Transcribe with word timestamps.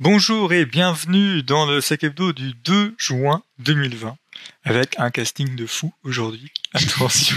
Bonjour 0.00 0.52
et 0.52 0.66
bienvenue 0.66 1.42
dans 1.42 1.66
le 1.66 1.80
Sac 1.80 2.04
Hebdo 2.04 2.32
du 2.32 2.52
2 2.64 2.94
juin 2.98 3.42
2020 3.60 4.16
avec 4.64 4.98
un 4.98 5.10
casting 5.10 5.54
de 5.54 5.66
fou 5.66 5.92
aujourd'hui. 6.02 6.52
Attention. 6.74 7.36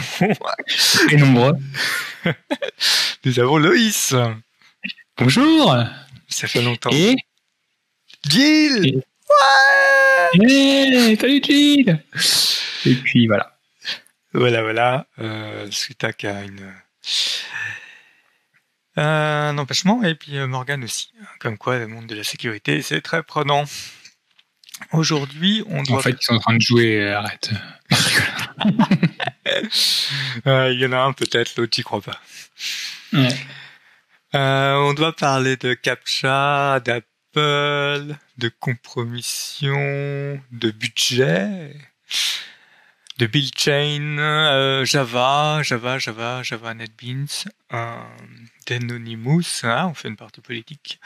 Et 1.12 1.18
nombreux. 1.18 1.54
Nous 3.26 3.40
avons 3.40 3.58
Loïs. 3.58 4.14
Bonjour. 5.18 5.76
Ça 6.28 6.48
fait 6.48 6.62
longtemps. 6.62 6.90
Et 6.92 7.16
Gilles. 8.28 8.88
Et- 8.88 9.04
Ouais. 10.40 10.46
Hey, 10.50 11.18
salut 11.18 11.42
Gilles. 11.44 12.02
Et 12.86 12.96
puis 12.96 13.28
voilà. 13.28 13.58
Voilà, 14.34 14.62
voilà. 14.64 15.06
Euh, 15.20 15.70
Suitac 15.70 16.24
a 16.24 16.44
une 16.44 16.74
un 19.02 19.58
empêchement 19.58 20.04
et 20.04 20.16
puis 20.16 20.38
euh, 20.38 20.48
Morgane 20.48 20.84
aussi. 20.84 21.12
Comme 21.40 21.58
quoi, 21.58 21.78
le 21.78 21.88
monde 21.88 22.08
de 22.08 22.16
la 22.16 22.24
sécurité, 22.24 22.82
c'est 22.82 23.02
très 23.02 23.24
prenant. 23.24 23.64
Aujourd'hui, 24.92 25.64
on 25.70 25.82
doit 25.84 25.98
En 25.98 26.02
fait, 26.02 26.12
ils 26.20 26.24
sont 26.24 26.36
en 26.36 26.40
train 26.40 26.56
de 26.56 26.62
jouer. 26.62 27.02
euh, 27.02 27.18
Arrête. 27.18 27.50
Euh, 30.46 30.72
Il 30.74 30.80
y 30.80 30.86
en 30.86 30.92
a 30.92 30.98
un 31.00 31.14
peut-être, 31.14 31.56
l'autre 31.58 31.72
j'y 31.76 31.84
crois 31.84 32.02
pas. 32.02 32.20
Ouais. 33.14 33.30
Euh, 34.36 34.76
on 34.76 34.94
doit 34.94 35.16
parler 35.16 35.56
de 35.58 35.74
CAPTCHA, 35.74 36.82
d'Apple, 36.82 38.16
de 38.38 38.50
compromission, 38.60 40.40
de 40.52 40.72
budget, 40.72 41.74
de 43.20 43.26
build 43.26 43.58
chain, 43.58 44.18
euh, 44.20 44.86
Java, 44.86 45.62
Java, 45.64 45.98
Java, 45.98 46.44
Java 46.44 46.74
NetBeans, 46.74 47.46
euh, 47.74 47.96
d'Anonymous, 48.68 49.64
hein, 49.64 49.88
on 49.88 49.94
fait 49.94 50.10
une 50.10 50.18
partie 50.18 50.42
politique, 50.42 51.00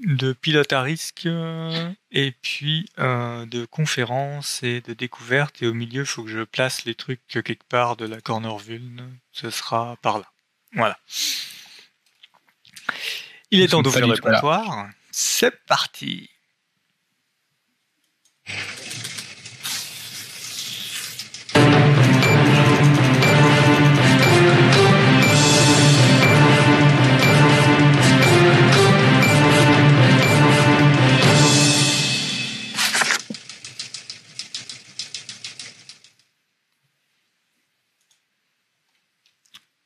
de 0.00 0.32
pilote 0.32 0.72
à 0.72 0.82
risque, 0.82 1.26
euh, 1.26 1.92
et 2.12 2.32
puis 2.32 2.88
euh, 2.98 3.46
de 3.46 3.64
conférences 3.64 4.62
et 4.62 4.80
de 4.80 4.92
découvertes. 4.94 5.62
Et 5.62 5.66
au 5.66 5.74
milieu, 5.74 6.02
il 6.02 6.06
faut 6.06 6.22
que 6.22 6.30
je 6.30 6.44
place 6.44 6.84
les 6.84 6.94
trucs 6.94 7.26
quelque 7.26 7.64
part 7.68 7.96
de 7.96 8.06
la 8.06 8.20
corner 8.20 8.56
vuln. 8.58 9.18
Ce 9.32 9.50
sera 9.50 9.96
par 10.02 10.18
là. 10.18 10.30
Voilà. 10.72 10.98
Il 13.50 13.60
est 13.60 13.68
temps 13.68 13.82
d'ouvrir 13.82 14.06
le 14.06 14.16
comptoir. 14.16 14.88
C'est 15.10 15.64
parti. 15.66 16.30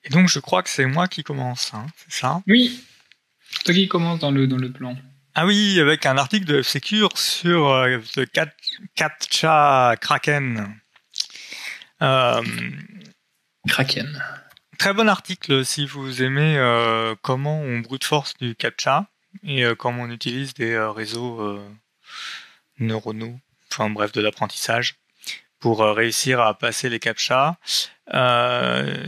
Et 0.04 0.10
donc, 0.10 0.28
je 0.28 0.38
crois 0.40 0.62
que 0.62 0.68
c'est 0.68 0.86
moi 0.86 1.06
qui 1.08 1.22
commence, 1.22 1.72
hein, 1.74 1.86
c'est 1.96 2.12
ça? 2.20 2.42
Oui. 2.46 2.84
C'est 3.50 3.64
Toi 3.64 3.74
qui 3.74 3.88
commence 3.88 4.18
dans 4.20 4.30
le 4.30 4.46
dans 4.46 4.56
le 4.56 4.70
plan. 4.72 4.96
Ah 5.34 5.46
oui, 5.46 5.78
avec 5.80 6.04
un 6.06 6.18
article 6.18 6.44
de 6.46 6.62
Secure 6.62 7.16
sur 7.16 7.68
euh, 7.68 7.98
le 8.16 8.26
cat- 8.26 8.52
CAPTCHA 8.94 9.96
Kraken. 10.00 10.74
Euh, 12.02 12.42
Kraken. 13.68 14.22
très 14.78 14.92
bon 14.92 15.08
article 15.08 15.64
si 15.64 15.86
vous 15.86 16.22
aimez 16.22 16.56
euh, 16.58 17.14
comment 17.22 17.60
on 17.60 17.78
brute 17.78 18.04
force 18.04 18.34
du 18.38 18.56
CAPTCHA 18.56 19.06
et 19.44 19.64
euh, 19.64 19.74
comment 19.76 20.02
on 20.02 20.10
utilise 20.10 20.52
des 20.54 20.72
euh, 20.72 20.90
réseaux 20.90 21.40
euh, 21.40 21.64
neuronaux, 22.80 23.38
enfin 23.70 23.88
bref, 23.88 24.10
de 24.12 24.20
l'apprentissage 24.20 24.96
pour 25.60 25.82
euh, 25.82 25.92
réussir 25.92 26.40
à 26.40 26.58
passer 26.58 26.88
les 26.90 26.98
CAPTCHA. 26.98 27.56
Euh, 28.14 29.06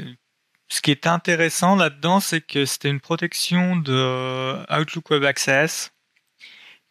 ce 0.75 0.81
qui 0.81 0.91
est 0.91 1.07
intéressant 1.07 1.77
là-dedans, 1.77 2.19
c'est 2.19 2.41
que 2.41 2.65
c'était 2.67 2.89
une 2.91 2.99
protection 2.99 3.77
de 3.77 4.59
Outlook 4.77 5.09
Web 5.11 5.23
Access 5.25 5.93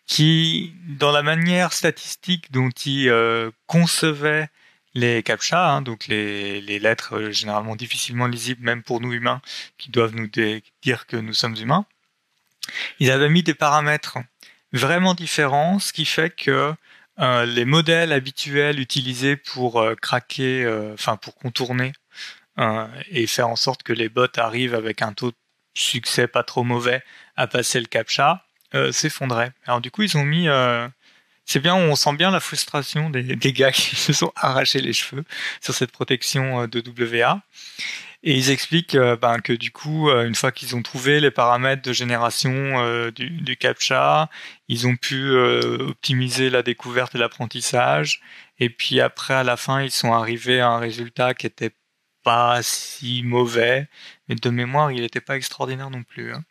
qui, 0.05 0.73
dans 0.87 1.11
la 1.11 1.21
manière 1.21 1.73
statistique 1.73 2.49
dont 2.51 2.69
il 2.85 3.09
euh, 3.09 3.51
concevait 3.67 4.47
les 4.93 5.21
captcha, 5.21 5.69
hein, 5.69 5.81
donc 5.81 6.07
les, 6.07 6.61
lettres 6.79 7.17
euh, 7.17 7.31
généralement 7.31 7.75
difficilement 7.75 8.27
lisibles, 8.27 8.63
même 8.63 8.83
pour 8.83 9.01
nous 9.01 9.11
humains, 9.11 9.41
qui 9.77 9.91
doivent 9.91 10.15
nous 10.15 10.29
dire 10.81 11.05
que 11.05 11.17
nous 11.17 11.33
sommes 11.33 11.57
humains, 11.57 11.85
ils 12.99 13.11
avaient 13.11 13.29
mis 13.29 13.43
des 13.43 13.53
paramètres 13.53 14.17
vraiment 14.71 15.13
différents, 15.13 15.79
ce 15.79 15.91
qui 15.91 16.05
fait 16.05 16.29
que 16.29 16.73
euh, 17.19 17.45
les 17.45 17.65
modèles 17.65 18.11
habituels 18.11 18.79
utilisés 18.79 19.35
pour 19.35 19.79
euh, 19.79 19.93
craquer, 19.95 20.63
euh, 20.63 20.93
enfin 20.93 21.15
pour 21.15 21.35
contourner 21.35 21.93
euh, 22.59 22.87
et 23.09 23.27
faire 23.27 23.47
en 23.47 23.55
sorte 23.55 23.83
que 23.83 23.93
les 23.93 24.09
bots 24.09 24.27
arrivent 24.37 24.75
avec 24.75 25.01
un 25.01 25.13
taux 25.13 25.31
de 25.31 25.37
succès 25.73 26.27
pas 26.27 26.43
trop 26.43 26.63
mauvais 26.63 27.01
à 27.35 27.47
passer 27.47 27.79
le 27.79 27.87
captcha, 27.87 28.45
euh, 28.75 28.91
s'effondraient. 28.91 29.51
Alors 29.65 29.81
du 29.81 29.91
coup, 29.91 30.03
ils 30.03 30.17
ont 30.17 30.25
mis... 30.25 30.47
euh, 30.47 30.87
c'est 31.45 31.59
bien, 31.59 31.75
on 31.75 31.95
sent 31.95 32.13
bien 32.13 32.31
la 32.31 32.39
frustration 32.39 33.09
des, 33.09 33.35
des 33.35 33.53
gars 33.53 33.71
qui 33.71 33.95
se 33.95 34.13
sont 34.13 34.31
arrachés 34.35 34.81
les 34.81 34.93
cheveux 34.93 35.23
sur 35.61 35.73
cette 35.73 35.91
protection 35.91 36.61
euh, 36.61 36.67
de 36.67 36.81
WA. 36.81 37.41
Et 38.25 38.35
ils 38.37 38.51
expliquent 38.51 38.95
euh, 38.95 39.17
ben, 39.17 39.39
que 39.39 39.51
du 39.51 39.71
coup, 39.71 40.09
euh, 40.09 40.25
une 40.25 40.35
fois 40.35 40.53
qu'ils 40.53 40.75
ont 40.77 40.81
trouvé 40.81 41.19
les 41.19 41.31
paramètres 41.31 41.81
de 41.81 41.91
génération 41.91 43.09
du, 43.11 43.29
du 43.29 43.57
CAPTCHA, 43.57 44.29
ils 44.69 44.87
ont 44.87 44.95
pu 44.95 45.31
optimiser 45.35 46.49
la 46.49 46.63
découverte 46.63 47.15
et 47.15 47.17
l'apprentissage. 47.17 48.21
Et 48.59 48.69
puis 48.69 49.01
après, 49.01 49.33
à 49.33 49.43
la 49.43 49.57
fin, 49.57 49.81
ils 49.81 49.91
sont 49.91 50.13
arrivés 50.13 50.61
à 50.61 50.69
un 50.69 50.79
résultat 50.79 51.33
qui 51.33 51.47
était 51.47 51.71
pas 52.23 52.61
si 52.63 53.21
mauvais. 53.23 53.87
Mais 54.29 54.35
de 54.35 54.49
mémoire, 54.49 54.91
il 54.91 55.01
n'était 55.01 55.21
pas 55.21 55.35
extraordinaire 55.37 55.89
non 55.89 56.03
plus. 56.03 56.33
hein. 56.33 56.43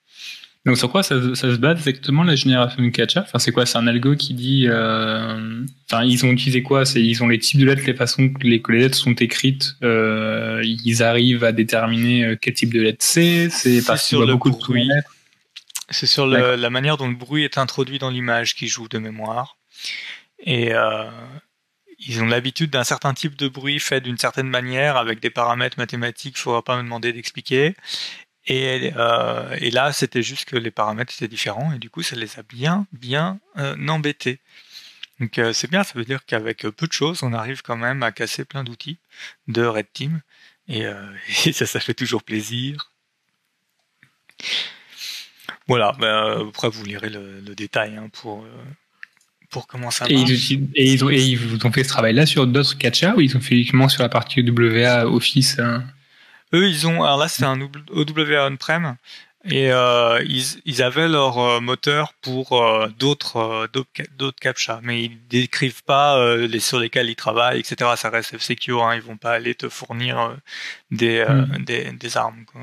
Donc 0.65 0.79
sur 0.79 0.93
quoi 0.93 1.03
ça, 1.03 1.17
ça 1.35 1.51
se 1.51 1.57
base 1.57 1.79
exactement 1.79 2.23
la 2.23 2.37
génération 2.37 2.81
de 2.85 2.89
Kacha? 2.91 3.23
Enfin 3.23 3.41
c'est 3.41 3.51
quoi? 3.51 3.67
C'est 3.67 3.79
un 3.79 3.89
algo 3.89 4.15
qui 4.15 4.33
dit. 4.33 4.67
euh, 4.69 5.65
Enfin 5.91 6.05
ils 6.05 6.25
ont 6.25 6.31
utilisé 6.31 6.63
quoi? 6.63 6.85
C'est 6.85 7.03
ils 7.03 7.21
ont 7.25 7.27
les 7.27 7.41
types 7.41 7.59
de 7.59 7.67
lettres, 7.67 7.83
les 7.85 7.95
façons 7.95 8.29
que 8.29 8.47
les, 8.47 8.63
que 8.63 8.71
les 8.71 8.79
lettres 8.79 8.97
sont 8.97 9.15
écrites. 9.15 9.75
euh, 9.83 10.63
ils 10.65 11.03
arrivent 11.03 11.43
à 11.43 11.51
déterminer 11.51 12.25
euh, 12.25 12.37
quel 12.41 12.55
type 12.55 12.73
de 12.73 12.81
lettre 12.81 13.05
c'est. 13.05 13.51
C'est 13.51 13.85
parce 13.85 14.03
qu'il 14.07 14.11
sur 14.17 14.21
y 14.21 14.23
a 14.23 14.27
le 14.27 14.33
beaucoup 14.35 14.51
de 14.51 14.57
bruit. 14.57 14.83
sous-lettres. 14.85 15.11
C'est 15.91 16.07
sur 16.07 16.29
le- 16.29 16.55
la 16.55 16.71
manière 16.71 16.97
dont 16.97 17.09
le 17.09 17.17
bruit 17.17 17.43
est 17.43 17.59
introduit 17.59 17.99
dans 17.99 18.11
l'image 18.11 18.55
qui 18.55 18.69
joue 18.69 18.87
de 18.89 18.99
mémoire. 18.99 19.57
Et 20.45 20.73
euh, 20.75 21.11
ils 22.07 22.23
ont 22.23 22.27
l'habitude 22.27 22.71
d'un 22.71 22.85
certain 22.85 23.15
type 23.15 23.37
de 23.37 23.49
bruit 23.49 23.81
fait 23.81 24.01
d'une 24.01 24.19
certaine 24.19 24.49
manière, 24.49 24.97
avec 24.97 25.21
des 25.21 25.31
paramètres 25.31 25.79
mathématiques, 25.79 26.37
il 26.37 26.41
ne 26.41 26.43
faudra 26.43 26.63
pas 26.63 26.77
me 26.77 26.83
demander 26.83 27.13
d'expliquer. 27.13 27.75
Et, 28.47 28.93
euh, 28.97 29.57
et 29.61 29.71
là, 29.71 29.93
c'était 29.93 30.23
juste 30.23 30.47
que 30.47 30.57
les 30.57 30.71
paramètres 30.71 31.13
étaient 31.15 31.29
différents, 31.29 31.73
et 31.73 31.79
du 31.79 31.91
coup, 31.91 32.03
ça 32.03 32.17
les 32.17 32.39
a 32.39 32.43
bien, 32.43 32.87
bien 32.93 33.39
euh, 33.59 33.77
embêtés. 33.89 34.41
Donc 35.21 35.39
euh, 35.39 35.53
c'est 35.53 35.71
bien, 35.71 35.85
ça 35.85 35.93
veut 35.95 36.05
dire 36.05 36.25
qu'avec 36.27 36.63
peu 36.63 36.87
de 36.87 36.93
choses, 36.93 37.23
on 37.23 37.33
arrive 37.33 37.63
quand 37.63 37.77
même 37.77 38.03
à 38.03 38.11
casser 38.11 38.45
plein 38.45 38.65
d'outils 38.65 38.99
de 39.49 39.65
Red 39.65 39.93
Team, 39.93 40.23
et, 40.69 40.85
ça, 41.53 41.67
ça 41.67 41.81
fait 41.81 41.95
toujours 41.95 42.23
plaisir. 42.25 42.91
Voilà, 45.69 45.93
ben, 45.99 46.49
après 46.49 46.69
vous 46.69 46.85
lirez 46.85 47.11
le, 47.11 47.55
détail 47.55 47.97
hein, 47.97 48.09
pour, 48.13 48.45
pour 49.53 49.67
comment 49.69 49.91
ça 49.93 50.07
Et 50.09 50.15
marche. 50.15 50.31
ils, 50.51 50.69
et, 50.75 50.93
ils 50.93 51.05
ont, 51.05 51.11
et 51.11 51.21
ils 51.23 51.37
vous 51.39 51.65
ont 51.65 51.71
fait 51.71 51.85
ce 51.85 51.89
travail-là 51.91 52.27
sur 52.27 52.47
d'autres 52.49 52.77
Kacha 52.77 53.15
ou 53.15 53.21
ils 53.21 53.37
ont 53.37 53.41
fait 53.41 53.55
uniquement 53.55 53.89
sur 53.89 54.03
la 54.03 54.09
partie 54.09 54.41
WA 54.43 55.07
Office 55.07 55.59
hein 55.61 55.85
Eux, 56.55 56.69
ils 56.69 56.87
ont, 56.89 57.03
alors 57.05 57.19
là, 57.19 57.29
c'est 57.29 57.45
un 57.45 57.61
OWA 57.61 58.49
on-prem, 58.51 58.97
et 59.45 59.73
euh, 59.73 60.23
ils, 60.27 60.45
ils 60.65 60.83
avaient 60.83 61.09
leur 61.09 61.39
euh, 61.39 61.61
moteur 61.61 62.13
pour 62.23 62.53
euh, 62.63 62.89
d'autres 62.99 63.37
euh, 63.39 63.67
d'autres 63.73 63.91
ca- 63.97 64.05
d'autres 64.17 64.39
captcha, 64.41 64.81
mais 64.83 65.03
ils 65.05 65.19
décrivent 65.29 65.83
pas 65.85 66.17
euh, 66.19 66.47
les 66.47 66.61
sur 66.61 66.79
lesquels 66.79 67.09
ils 67.11 67.17
travaillent, 67.17 67.59
etc. 67.61 67.91
Ça 67.97 68.09
reste 68.11 68.39
secure, 68.39 68.85
hein, 68.85 68.95
ils 68.95 69.03
vont 69.03 69.17
pas 69.17 69.33
aller 69.33 69.55
te 69.55 69.69
fournir 69.69 70.19
euh, 70.21 70.35
des, 70.91 71.19
euh, 71.29 71.43
Mm. 71.59 71.65
des 71.65 71.93
des 71.93 72.17
armes. 72.17 72.45
Quoi. 72.47 72.61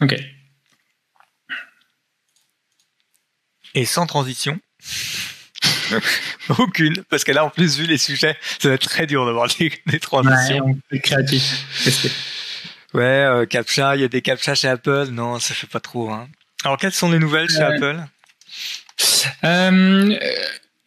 Ok. 0.00 0.14
Et 3.74 3.84
sans 3.84 4.06
transition. 4.06 4.58
Aucune, 6.58 7.02
parce 7.08 7.24
que 7.24 7.32
là, 7.32 7.44
en 7.44 7.50
plus, 7.50 7.78
vu 7.78 7.86
les 7.86 7.98
sujets, 7.98 8.36
ça 8.58 8.68
va 8.68 8.74
être 8.74 8.88
très 8.88 9.06
dur 9.06 9.24
d'avoir 9.26 9.48
des, 9.58 9.72
des 9.86 10.00
transitions. 10.00 10.64
on 10.66 10.78
fait 10.90 11.00
créatif. 11.00 11.64
Ouais, 12.94 13.02
euh, 13.02 13.46
CAPTCHA, 13.46 13.96
il 13.96 14.02
y 14.02 14.04
a 14.04 14.08
des 14.08 14.20
CAPTCHA 14.20 14.54
chez 14.54 14.68
Apple. 14.68 15.08
Non, 15.12 15.38
ça 15.38 15.54
fait 15.54 15.66
pas 15.66 15.80
trop. 15.80 16.10
Hein. 16.10 16.28
Alors, 16.64 16.76
quelles 16.76 16.92
sont 16.92 17.10
les 17.10 17.18
nouvelles 17.18 17.48
chez 17.48 17.58
Ouais. 17.58 17.76
Apple? 17.76 18.00
Euh, 19.44 20.18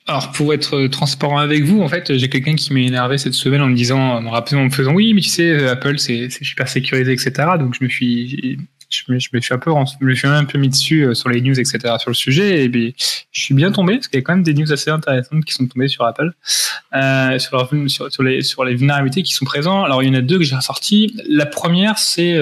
alors, 0.08 0.32
pour 0.32 0.54
être 0.54 0.88
transparent 0.88 1.40
avec 1.40 1.64
vous, 1.64 1.82
en 1.82 1.88
fait, 1.88 2.16
j'ai 2.16 2.30
quelqu'un 2.30 2.56
qui 2.56 2.74
m'est 2.74 2.86
énervé 2.86 3.18
cette 3.18 3.34
semaine 3.34 3.62
en 3.62 3.68
me 3.68 3.76
disant, 3.76 4.00
en 4.00 4.22
me 4.22 4.30
rappelant, 4.30 4.60
en 4.62 4.66
me 4.66 4.70
faisant, 4.70 4.94
oui, 4.94 5.14
mais 5.14 5.22
tu 5.22 5.30
sais, 5.30 5.68
Apple, 5.68 5.98
c'est 5.98 6.30
super 6.30 6.68
sécurisé, 6.68 7.12
etc. 7.12 7.32
Donc, 7.60 7.76
je 7.80 7.84
me 7.84 7.90
suis, 7.90 8.58
je 9.08 9.12
me, 9.12 9.20
suis 9.20 9.54
un 9.54 9.58
peu, 9.58 9.72
je 10.00 10.06
me 10.06 10.14
suis 10.16 10.28
un 10.28 10.46
peu 10.46 10.58
mis 10.58 10.70
dessus 10.70 11.14
sur 11.14 11.30
les 11.30 11.42
news, 11.42 11.60
etc. 11.60 11.96
sur 12.00 12.10
le 12.10 12.16
sujet, 12.16 12.64
et 12.64 12.70
puis 12.70 12.96
je 13.32 13.42
suis 13.42 13.54
bien 13.54 13.72
tombé 13.72 13.96
parce 13.96 14.08
qu'il 14.08 14.20
y 14.20 14.22
a 14.22 14.24
quand 14.24 14.34
même 14.34 14.44
des 14.44 14.54
news 14.54 14.72
assez 14.72 14.90
intéressantes 14.90 15.46
qui 15.46 15.54
sont 15.54 15.68
tombées 15.68 15.88
sur 15.88 16.06
Apple, 16.06 16.32
euh, 16.96 17.40
sur, 17.40 17.58
leur, 17.58 17.70
sur, 17.88 18.24
les 18.24 18.42
sur 18.42 18.64
les 18.64 18.76
vulnérabilités 18.76 19.24
qui 19.24 19.34
sont 19.34 19.46
présents. 19.46 19.84
Alors 19.84 20.04
il 20.04 20.08
y 20.08 20.12
en 20.12 20.16
a 20.16 20.22
deux 20.22 20.38
que 20.38 20.44
j'ai 20.44 20.56
ressorties. 20.56 21.16
La 21.30 21.46
première, 21.46 21.98
c'est 21.98 22.38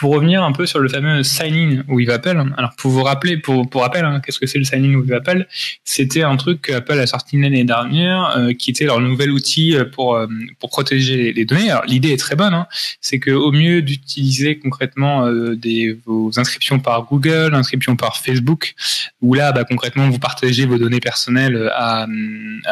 pour 0.00 0.14
revenir 0.14 0.42
un 0.42 0.52
peu 0.52 0.64
sur 0.64 0.78
le 0.78 0.88
fameux 0.88 1.22
sign-in 1.22 1.82
with 1.86 2.08
Apple, 2.08 2.42
alors 2.56 2.70
pour 2.78 2.90
vous 2.90 3.02
rappeler, 3.02 3.36
pour, 3.36 3.68
pour 3.68 3.82
rappel, 3.82 4.02
hein, 4.06 4.22
qu'est-ce 4.24 4.38
que 4.38 4.46
c'est 4.46 4.56
le 4.56 4.64
sign-in 4.64 4.94
with 4.94 5.12
Apple 5.12 5.46
C'était 5.84 6.22
un 6.22 6.38
truc 6.38 6.62
que 6.62 6.72
Apple 6.72 6.98
a 6.98 7.06
sorti 7.06 7.38
l'année 7.38 7.64
dernière, 7.64 8.34
euh, 8.38 8.54
qui 8.54 8.70
était 8.70 8.86
leur 8.86 8.98
nouvel 9.00 9.30
outil 9.30 9.76
euh, 9.76 9.84
pour 9.84 10.14
euh, 10.14 10.26
pour 10.58 10.70
protéger 10.70 11.34
les, 11.34 11.44
données. 11.44 11.70
Alors 11.70 11.84
l'idée 11.84 12.12
est 12.12 12.16
très 12.16 12.34
bonne, 12.34 12.54
hein, 12.54 12.66
c'est 13.02 13.18
que 13.18 13.30
au 13.30 13.52
mieux 13.52 13.82
d'utiliser 13.82 14.58
concrètement 14.58 15.30
des 15.54 15.98
vos 16.06 16.30
inscriptions 16.38 16.80
par 16.80 17.04
Google, 17.04 17.54
inscriptions 17.54 17.94
par 17.94 18.16
Facebook, 18.16 18.74
où 19.20 19.34
là 19.34 19.52
bah, 19.52 19.64
concrètement 19.64 20.08
vous 20.08 20.18
partagez 20.18 20.64
vos 20.64 20.78
données 20.78 21.00
personnelles 21.00 21.70
à, 21.74 22.06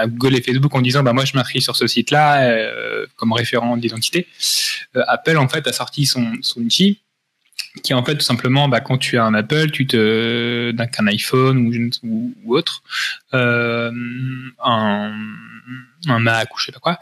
Google 0.07 0.37
et 0.37 0.41
Facebook 0.41 0.75
en 0.75 0.81
disant 0.81 1.03
bah 1.03 1.13
moi 1.13 1.27
je 1.27 1.37
m'inscris 1.37 1.61
sur 1.61 1.77
ce 1.77 1.87
site-là 1.87 2.57
comme 3.17 3.33
référent 3.33 3.77
d'identité. 3.77 4.27
Apple 4.95 5.37
en 5.37 5.49
fait 5.49 5.67
a 5.67 5.73
sorti 5.75 6.07
son 6.07 6.33
son 6.41 6.63
outil 6.63 7.01
qui 7.83 7.95
en 7.95 8.05
fait 8.05 8.17
tout 8.17 8.25
simplement 8.25 8.69
bah, 8.69 8.81
quand 8.81 8.99
tu 8.99 9.19
as 9.19 9.25
un 9.25 9.35
Apple, 9.35 9.71
tu 9.71 9.87
te 9.87 10.73
qu'un 10.87 11.07
iPhone 11.07 11.67
ou, 11.67 12.07
ou, 12.07 12.35
ou 12.45 12.57
autre, 12.57 12.83
euh, 13.35 13.91
un, 14.65 15.13
un 16.07 16.19
Mac 16.19 16.55
ou 16.55 16.59
je 16.59 16.67
sais 16.67 16.73
pas 16.73 16.81
quoi. 16.81 16.99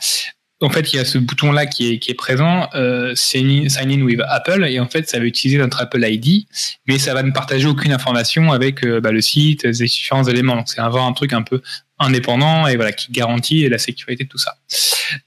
En 0.63 0.71
fait, 0.71 0.93
il 0.93 0.97
y 0.97 0.99
a 0.99 1.05
ce 1.05 1.19
bouton 1.19 1.53
là 1.53 1.67
qui 1.67 1.93
est, 1.93 2.15
présent, 2.15 2.71
euh, 2.75 3.15
sign, 3.15 3.69
in, 3.79 4.01
with 4.01 4.21
Apple, 4.27 4.65
et 4.67 4.81
en 4.81 4.87
fait, 4.87 5.07
ça 5.07 5.19
va 5.19 5.27
utiliser 5.27 5.59
notre 5.59 5.83
Apple 5.83 6.03
ID, 6.03 6.47
mais 6.89 6.99
ça 6.99 7.13
va 7.13 7.23
ne 7.23 7.31
partager 7.31 7.67
aucune 7.67 7.93
information 7.93 8.53
avec 8.53 8.83
euh, 8.83 8.99
bah, 8.99 9.13
le 9.13 9.21
site, 9.21 9.65
les 9.65 9.73
différents 9.73 10.25
éléments. 10.25 10.57
Donc, 10.57 10.69
c'est 10.69 10.81
avoir 10.81 11.05
un 11.05 11.13
truc 11.13 11.35
un 11.35 11.43
peu 11.43 11.61
indépendant 11.99 12.67
et 12.67 12.77
voilà 12.77 12.93
qui 12.93 13.13
garantit 13.13 13.69
la 13.69 13.79
sécurité 13.79 14.25
de 14.25 14.29
tout 14.29 14.39
ça. 14.39 14.57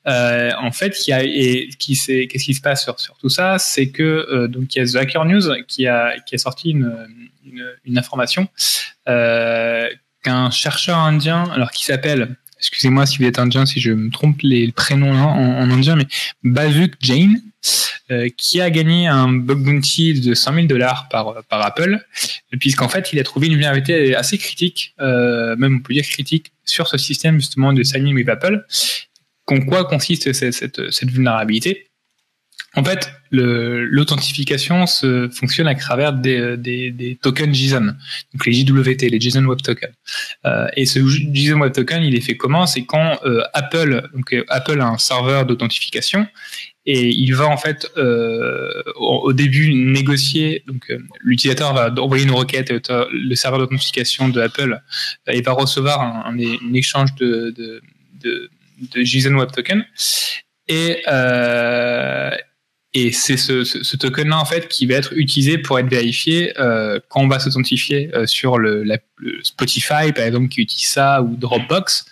Euh, 0.08 0.52
en 0.60 0.72
fait, 0.72 1.08
il 1.08 1.12
y 1.12 1.14
a 1.14 1.24
et 1.24 1.70
qui 1.80 1.96
c'est 1.96 2.28
qu'est-ce 2.28 2.46
qui 2.46 2.54
se 2.54 2.62
passe 2.62 2.84
sur, 2.84 3.00
sur 3.00 3.18
tout 3.18 3.30
ça, 3.30 3.58
c'est 3.60 3.90
que 3.90 4.04
euh, 4.04 4.48
donc 4.48 4.76
il 4.76 4.80
y 4.80 4.82
a 4.82 4.86
The 4.86 4.96
Hacker 4.98 5.26
News 5.26 5.64
qui 5.68 5.88
a 5.88 6.20
qui 6.20 6.36
a 6.36 6.38
sorti 6.38 6.72
une 6.72 7.08
une, 7.46 7.66
une 7.86 7.98
information 7.98 8.48
qu'un 9.06 10.52
chercheur 10.52 10.98
indien 10.98 11.46
alors 11.52 11.72
qui 11.72 11.86
s'appelle 11.86 12.36
excusez-moi 12.60 13.06
si 13.06 13.18
vous 13.18 13.26
êtes 13.26 13.40
indien 13.40 13.66
si 13.66 13.80
je 13.80 13.92
me 13.92 14.10
trompe 14.12 14.42
les 14.44 14.72
prénoms 14.72 15.14
en, 15.14 15.62
en 15.62 15.72
indien 15.72 15.96
mais 15.96 16.08
Bavuk 16.44 16.94
Jain 17.00 17.36
euh, 18.12 18.30
qui 18.38 18.60
a 18.60 18.72
gagné 18.72 19.06
un 19.06 19.32
bug 19.32 19.60
bounty 19.60 20.20
de 20.20 20.34
100 20.34 20.54
000 20.56 20.66
dollars 20.68 21.10
par, 21.10 21.44
par 21.48 21.64
Apple, 21.64 22.00
puisqu'en 22.60 22.90
fait, 22.90 23.14
il 23.14 23.20
a 23.20 23.24
trouvé 23.24 23.48
une 23.48 23.54
vulnérabilité 23.54 24.16
assez 24.16 24.40
critique, 24.40 24.96
euh, 25.00 25.56
même 25.58 25.76
on 25.76 25.80
peut 25.80 25.94
dire 25.94 26.06
critique, 26.06 26.52
sur 26.66 26.88
ce 26.88 26.98
système 26.98 27.36
justement 27.36 27.72
de 27.72 27.84
signing 27.84 28.16
with 28.16 28.30
Apple. 28.30 28.66
En 29.46 29.60
quoi 29.60 29.84
consiste 29.86 30.34
cette, 30.34 30.54
cette, 30.54 30.90
cette 30.90 31.12
vulnérabilité? 31.12 31.89
En 32.76 32.84
fait, 32.84 33.12
l'authentification 33.32 34.86
se 34.86 35.28
fonctionne 35.30 35.68
à 35.68 35.76
travers 35.76 36.14
des, 36.14 36.56
des, 36.56 36.92
des, 36.92 37.16
tokens 37.16 37.56
JSON, 37.56 37.96
donc 38.34 38.46
les 38.46 38.54
JWT, 38.54 39.10
les 39.10 39.20
JSON 39.20 39.44
Web 39.46 39.62
Token. 39.62 39.90
Euh, 40.46 40.68
et 40.76 40.86
ce 40.86 41.00
JSON 41.08 41.60
Web 41.60 41.74
Token, 41.74 42.04
il 42.04 42.16
est 42.16 42.22
fait 42.22 42.38
comment? 42.38 42.68
C'est 42.68 42.86
quand 42.86 43.20
euh, 43.26 43.42
Apple, 43.54 44.10
donc 44.14 44.34
euh, 44.34 44.44
Apple 44.50 44.80
a 44.82 44.88
un 44.88 44.98
serveur 45.00 45.46
d'authentification 45.46 46.28
et 46.86 47.10
il 47.10 47.36
va 47.36 47.48
en 47.48 47.58
fait 47.58 47.88
euh, 47.98 48.72
au, 48.96 49.34
début 49.34 49.74
négocier. 49.74 50.64
Donc 50.68 50.90
euh, 50.90 51.00
l'utilisateur 51.22 51.74
va 51.74 51.92
envoyer 52.02 52.24
une 52.24 52.32
requête, 52.32 52.72
le 53.12 53.36
serveur 53.36 53.60
d'authentification 53.60 54.30
de 54.30 54.42
Apple 54.42 54.80
et 55.28 55.42
va 55.42 55.52
recevoir 55.54 56.02
un, 56.02 56.32
un, 56.32 56.74
échange 56.74 57.16
de, 57.16 57.52
de, 57.56 57.82
de, 58.24 58.50
de 58.94 59.04
JSON 59.04 59.36
Web 59.36 59.52
Token. 59.52 59.86
Et, 60.68 61.02
euh, 61.08 62.32
et 62.94 63.12
c'est 63.12 63.38
ce, 63.38 63.64
ce, 63.64 63.98
token-là 63.98 64.40
en 64.40 64.46
fait 64.46 64.68
qui 64.68 64.88
va 64.88 64.96
être 64.96 65.14
utilisé 65.16 65.60
pour 65.60 65.78
être 65.78 65.90
vérifié 65.90 66.60
euh, 66.60 67.00
quand 67.08 67.22
on 67.22 67.28
va 67.28 67.40
s'authentifier 67.40 68.10
euh, 68.16 68.26
sur 68.26 68.58
le, 68.58 68.84
la, 68.84 68.98
Spotify 69.44 70.12
par 70.16 70.26
exemple 70.26 70.48
qui 70.48 70.62
utilise 70.62 70.88
ça 70.88 71.22
ou 71.22 71.36
Dropbox. 71.36 72.06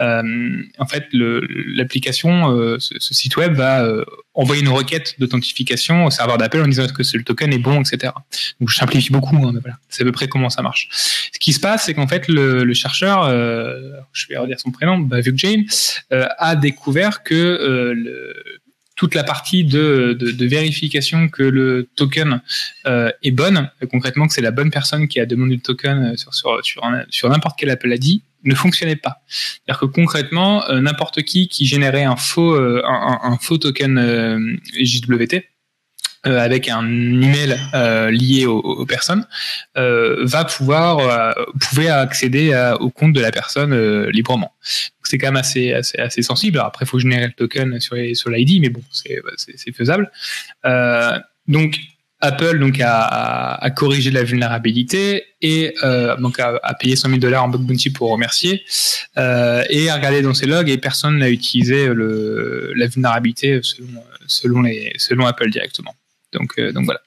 Euh, 0.00 0.62
en 0.78 0.86
fait, 0.86 1.06
l'application, 1.12 2.50
euh, 2.52 2.78
ce, 2.78 2.94
ce, 2.98 3.14
site 3.14 3.36
web 3.36 3.54
va 3.54 3.84
euh, 3.84 4.04
envoyer 4.34 4.62
une 4.62 4.68
requête 4.68 5.14
d'authentification 5.18 6.06
au 6.06 6.10
serveur 6.10 6.38
d'Apple 6.38 6.60
en 6.60 6.66
disant 6.66 6.84
est-ce 6.84 6.92
que 6.92 7.16
le 7.16 7.24
token 7.24 7.52
est 7.52 7.58
bon, 7.58 7.80
etc. 7.80 8.12
Donc 8.60 8.68
je 8.68 8.76
simplifie 8.76 9.12
beaucoup, 9.12 9.36
hein, 9.36 9.52
mais 9.54 9.60
voilà, 9.60 9.78
c'est 9.88 10.02
à 10.02 10.06
peu 10.06 10.12
près 10.12 10.28
comment 10.28 10.50
ça 10.50 10.62
marche. 10.62 10.88
Ce 11.32 11.38
qui 11.38 11.52
se 11.52 11.60
passe, 11.60 11.84
c'est 11.84 11.94
qu'en 11.94 12.08
fait 12.08 12.28
le, 12.28 12.64
le 12.64 12.74
chercheur, 12.74 13.28
je 14.12 14.26
vais 14.28 14.36
redire 14.36 14.58
son 14.58 14.70
prénom, 14.70 14.98
Bavuk 14.98 15.36
Jain, 15.36 15.64
a 16.10 16.56
découvert 16.56 17.22
que 17.22 17.94
le 17.94 18.57
toute 18.98 19.14
la 19.14 19.22
partie 19.22 19.64
de, 19.64 20.18
vérification 20.44 21.28
que 21.28 21.44
le 21.44 21.88
token 21.94 22.42
euh, 22.86 23.10
est 23.22 23.30
bonne, 23.30 23.70
concrètement 23.90 24.26
que 24.26 24.34
c'est 24.34 24.42
la 24.42 24.50
bonne 24.50 24.72
personne 24.72 25.06
qui 25.06 25.20
a 25.20 25.26
demandé 25.26 25.54
le 25.54 25.60
token 25.60 26.16
sur, 26.16 26.34
sur, 26.62 27.30
n'importe 27.30 27.56
quel 27.56 27.70
Apple 27.70 27.94
ID, 27.94 28.22
ne 28.44 28.54
fonctionnait 28.56 28.96
pas. 28.96 29.22
C'est-à-dire 29.28 29.80
que 29.80 29.86
concrètement, 29.86 30.68
euh, 30.68 30.80
n'importe 30.80 31.22
qui 31.22 31.46
qui 31.46 31.64
générait 31.64 32.04
un 32.04 32.16
faux, 32.16 32.54
euh, 32.54 32.82
un, 32.84 33.38
faux 33.40 33.58
token 33.58 33.98
euh, 33.98 34.56
JWT, 34.80 35.44
euh, 36.26 36.40
avec 36.40 36.68
un 36.68 36.84
email 36.84 37.56
euh, 37.74 38.10
lié 38.10 38.44
aux, 38.44 38.84
personnes, 38.86 39.24
euh, 39.76 40.24
va 40.26 40.44
pouvoir 40.44 41.34
pouvait 41.60 41.88
accéder 41.88 42.52
au 42.80 42.90
compte 42.90 43.12
de 43.12 43.20
la 43.20 43.30
personne 43.30 44.08
librement. 44.08 44.52
C'est 45.04 45.16
quand 45.16 45.28
même 45.28 45.36
assez, 45.36 45.72
assez, 45.72 45.96
assez 45.98 46.22
sensible. 46.22 46.58
Après, 46.58 46.84
il 46.84 46.88
faut 46.88 46.98
générer 46.98 47.26
le 47.26 47.32
token 47.32 47.78
sur, 47.78 47.96
sur 48.14 48.30
l'ID, 48.30 48.60
mais 48.60 48.68
bon, 48.68 48.82
c'est 48.90 49.72
faisable. 49.72 50.10
donc 51.46 51.78
Apple 52.20 52.58
donc 52.58 52.80
a, 52.84 53.70
corrigé 53.76 54.10
la 54.10 54.24
vulnérabilité 54.24 55.22
et 55.40 55.72
donc 56.18 56.40
a, 56.40 56.74
payé 56.80 56.96
100 56.96 57.10
000 57.10 57.20
dollars 57.20 57.44
en 57.44 57.48
bug 57.48 57.62
bounty 57.62 57.90
pour 57.90 58.10
remercier 58.10 58.64
et 59.16 59.88
a 59.88 59.94
regardé 59.94 60.20
dans 60.22 60.34
ses 60.34 60.46
logs 60.46 60.68
et 60.68 60.78
personne 60.78 61.18
n'a 61.18 61.30
utilisé 61.30 61.86
le, 61.86 62.72
la 62.74 62.88
vulnérabilité 62.88 63.60
selon, 63.62 64.02
selon 64.96 65.26
Apple 65.26 65.50
directement. 65.50 65.94
Donc, 66.32 66.54
euh, 66.58 66.72
donc 66.72 66.84
voilà. 66.84 67.00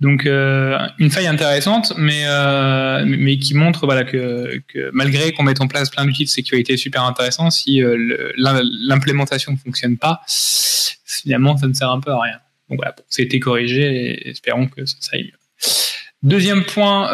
Donc 0.00 0.24
euh, 0.24 0.78
une 0.98 1.10
faille 1.10 1.26
intéressante, 1.26 1.92
mais 1.98 2.22
euh, 2.24 3.36
qui 3.38 3.54
montre 3.54 3.86
que, 4.04 4.90
malgré 4.92 5.32
qu'on 5.32 5.42
mette 5.42 5.60
en 5.60 5.68
place 5.68 5.90
plein 5.90 6.06
d'outils 6.06 6.24
de 6.24 6.30
sécurité 6.30 6.78
super 6.78 7.04
intéressants, 7.04 7.50
si 7.50 7.82
l'implémentation 8.36 9.52
ne 9.52 9.58
fonctionne 9.58 9.98
pas, 9.98 10.22
finalement 11.04 11.58
ça 11.58 11.66
ne 11.66 11.74
sert 11.74 11.90
un 11.90 12.00
peu 12.00 12.12
à 12.12 12.20
rien. 12.20 12.38
Donc 12.70 12.78
voilà, 12.78 12.92
bon, 12.92 13.02
été 13.18 13.40
corrigé 13.40 13.82
et 13.82 14.30
espérons 14.30 14.68
que 14.68 14.86
ça, 14.86 14.96
ça 15.00 15.10
aille 15.16 15.24
mieux. 15.24 15.38
Deuxième 16.22 16.64
point 16.64 17.10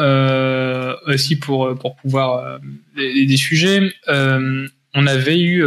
aussi 1.06 1.34
pour 1.34 1.96
pouvoir 1.96 2.60
des, 2.94 3.26
des, 3.26 3.36
sujets, 3.36 3.80
on 4.06 5.06
avait 5.08 5.40
eu 5.40 5.60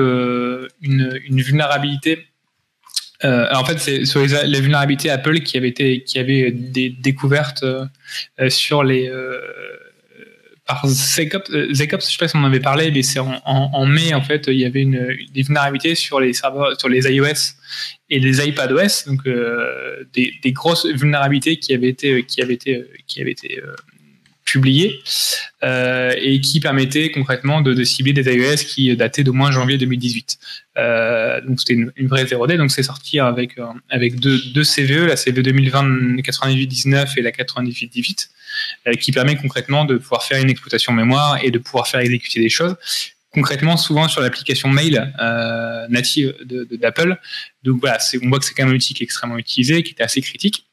une 0.82 1.42
vulnérabilité 1.42 2.30
euh, 3.26 3.48
en 3.54 3.66
fait, 3.66 3.80
c'est 3.80 4.06
sur 4.06 4.22
les, 4.22 4.62
vulnérabilités 4.62 5.10
Apple 5.10 5.42
qui 5.42 5.58
avaient 5.58 5.70
été, 5.70 6.04
qui 6.04 6.20
avaient 6.20 6.52
des 6.52 6.90
découvertes 6.90 7.64
euh, 7.64 7.86
euh 8.40 8.50
sur 8.50 8.84
les 8.84 9.10
euh, 9.10 9.40
par 10.66 10.88
Zecops, 10.88 11.50
euh, 11.52 11.74
Zecops, 11.74 12.06
je 12.06 12.12
sais 12.12 12.18
pas 12.18 12.28
si 12.28 12.36
on 12.38 12.42
en 12.42 12.46
avait 12.46 12.60
parlé, 12.60 12.92
mais 12.92 13.02
c'est 13.02 13.20
en, 13.20 13.42
en, 13.44 13.72
en, 13.74 13.86
mai 13.86 14.14
en 14.14 14.22
fait, 14.22 14.46
il 14.48 14.60
y 14.60 14.66
avait 14.66 14.84
une, 14.84 15.18
des 15.34 15.42
vulnérabilités 15.42 15.96
sur 15.96 16.20
les 16.20 16.32
serveurs, 16.32 16.80
sur 16.80 16.88
les 16.88 17.12
iOS 17.12 17.56
et 18.10 18.20
les 18.20 18.48
iPadOS, 18.48 19.08
donc 19.08 19.28
des, 20.14 20.32
des, 20.42 20.52
grosses 20.52 20.86
vulnérabilités 20.86 21.58
qui 21.58 21.74
avaient 21.74 21.90
été, 21.90 22.24
qui 22.24 22.42
avaient 22.42 22.54
été, 22.54 22.86
qui 23.08 23.20
avaient 23.20 23.32
été 23.32 23.62
publié 24.50 25.02
euh, 25.64 26.14
et 26.18 26.42
qui 26.42 26.60
permettait 26.60 27.12
concrètement 27.12 27.62
de, 27.62 27.74
de, 27.74 27.84
cibler 27.84 28.14
des 28.14 28.34
iOS 28.34 28.64
qui 28.68 28.96
dataient 28.96 29.24
d'au 29.24 29.34
moins 29.34 29.52
janvier 29.52 29.78
2018. 29.78 30.38
Euh, 30.78 31.42
donc 31.42 31.60
c'était 31.60 31.74
une, 31.74 31.92
une, 31.96 32.08
vraie 32.08 32.24
0D, 32.24 32.58
donc 32.58 32.72
c'est 32.72 32.84
sorti 32.84 33.20
avec 33.20 33.58
euh, 33.60 33.66
avec 33.90 34.20
deux, 34.20 34.40
deux 34.54 34.64
CVE, 34.64 35.06
la 35.06 35.16
CVE 35.16 35.42
2020 35.42 36.18
98-19 36.22 37.18
et 37.18 37.22
la 37.22 37.32
98-18, 37.32 38.30
euh, 38.88 38.94
qui 38.94 39.12
permet 39.12 39.36
concrètement 39.36 39.86
de 39.86 39.98
pouvoir 39.98 40.24
faire 40.24 40.42
une 40.42 40.50
exploitation 40.50 40.94
mémoire 40.94 41.40
et 41.44 41.52
de 41.52 41.60
pouvoir 41.60 41.88
faire 41.88 42.00
exécuter 42.00 42.40
des 42.40 42.50
choses 42.50 42.76
concrètement 43.32 43.78
souvent 43.78 44.08
sur 44.08 44.22
l'application 44.22 44.70
mail 44.70 45.14
euh, 45.20 45.88
native 45.90 46.36
d'Apple. 46.82 47.18
Donc 47.64 47.80
voilà, 47.82 48.00
on 48.24 48.30
voit 48.30 48.40
que 48.40 48.46
c'est 48.46 48.54
quand 48.54 48.66
même 48.66 48.74
un 48.74 48.76
outil 48.76 48.94
qui 48.94 49.04
est 49.04 49.06
extrêmement 49.06 49.38
utilisé, 49.38 49.84
qui 49.84 49.92
était 49.92 50.04
assez 50.04 50.22
critique. 50.22 50.66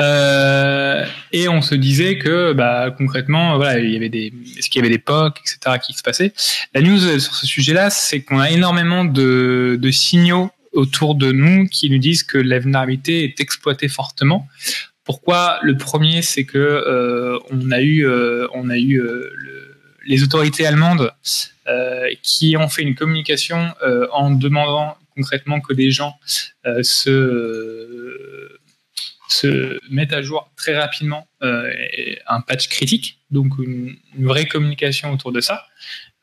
Euh, 0.00 1.04
et 1.32 1.48
on 1.48 1.62
se 1.62 1.74
disait 1.74 2.18
que 2.18 2.52
bah, 2.52 2.94
concrètement, 2.96 3.56
voilà, 3.56 3.78
il 3.78 3.90
y 3.90 3.96
avait 3.96 4.08
des, 4.08 4.32
est-ce 4.58 4.68
qu'il 4.68 4.82
y 4.82 4.84
avait 4.84 4.94
des 4.94 5.00
POC, 5.00 5.38
etc., 5.40 5.78
qui 5.84 5.92
se 5.92 6.02
passaient. 6.02 6.32
La 6.74 6.82
news 6.82 7.18
sur 7.18 7.34
ce 7.34 7.46
sujet-là, 7.46 7.90
c'est 7.90 8.20
qu'on 8.20 8.38
a 8.38 8.50
énormément 8.50 9.04
de, 9.04 9.78
de 9.80 9.90
signaux 9.90 10.50
autour 10.72 11.14
de 11.14 11.32
nous 11.32 11.66
qui 11.66 11.88
nous 11.90 11.98
disent 11.98 12.22
que 12.22 12.38
la 12.38 12.58
vulnérabilité 12.58 13.24
est 13.24 13.40
exploitée 13.40 13.88
fortement. 13.88 14.46
Pourquoi 15.04 15.58
Le 15.62 15.76
premier, 15.76 16.20
c'est 16.22 16.44
que 16.44 17.38
on 17.50 17.70
a 17.70 17.80
eu, 17.80 18.06
on 18.52 18.68
a 18.68 18.76
eu 18.76 19.00
les 20.04 20.22
autorités 20.22 20.66
allemandes 20.66 21.12
qui 22.22 22.56
ont 22.58 22.68
fait 22.68 22.82
une 22.82 22.94
communication 22.94 23.72
en 24.12 24.32
demandant 24.32 24.96
concrètement 25.14 25.60
que 25.60 25.72
des 25.72 25.90
gens 25.90 26.18
se 26.82 28.55
se 29.28 29.78
mettent 29.90 30.12
à 30.12 30.22
jour 30.22 30.50
très 30.56 30.78
rapidement 30.78 31.26
euh, 31.42 31.70
un 32.26 32.40
patch 32.40 32.68
critique, 32.68 33.18
donc 33.30 33.58
une, 33.58 33.96
vraie 34.18 34.46
communication 34.46 35.12
autour 35.12 35.32
de 35.32 35.40
ça, 35.40 35.64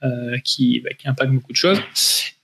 euh, 0.04 0.38
qui, 0.44 0.82
bah, 0.82 0.92
qui, 0.98 1.08
impacte 1.08 1.32
beaucoup 1.32 1.52
de 1.52 1.58
choses. 1.58 1.80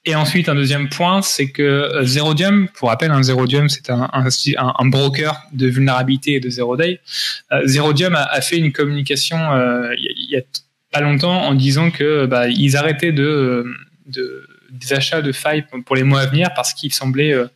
Et 0.05 0.15
ensuite, 0.15 0.49
un 0.49 0.55
deuxième 0.55 0.89
point, 0.89 1.21
c'est 1.21 1.51
que 1.51 1.61
euh, 1.61 2.03
Zerodium, 2.03 2.67
pour 2.69 2.89
rappel, 2.89 3.11
un 3.11 3.23
Zerodium, 3.23 3.69
c'est 3.69 3.89
un, 3.89 4.09
un, 4.13 4.27
un, 4.57 4.85
broker 4.85 5.41
de 5.53 5.67
vulnérabilité 5.67 6.35
et 6.35 6.39
de 6.39 6.49
zero 6.49 6.77
day. 6.77 6.99
Euh, 7.51 7.65
Zerodium 7.65 8.15
a, 8.15 8.23
a, 8.23 8.41
fait 8.41 8.57
une 8.57 8.71
communication 8.71 9.37
il 9.97 10.27
y, 10.29 10.37
a 10.37 10.41
pas 10.91 11.01
longtemps 11.01 11.43
en 11.43 11.53
disant 11.53 11.91
que 11.91 12.25
bah, 12.25 12.47
ils 12.47 12.75
arrêtaient 12.75 13.11
de, 13.11 13.65
de 14.07 14.47
des 14.71 14.93
achats 14.93 15.21
de 15.21 15.31
failles 15.31 15.65
pour 15.85 15.95
les 15.95 16.03
mois 16.03 16.21
à 16.21 16.25
venir 16.25 16.49
parce 16.55 16.73
qu'il 16.73 16.93
semblait, 16.93 17.33
euh, 17.33 17.47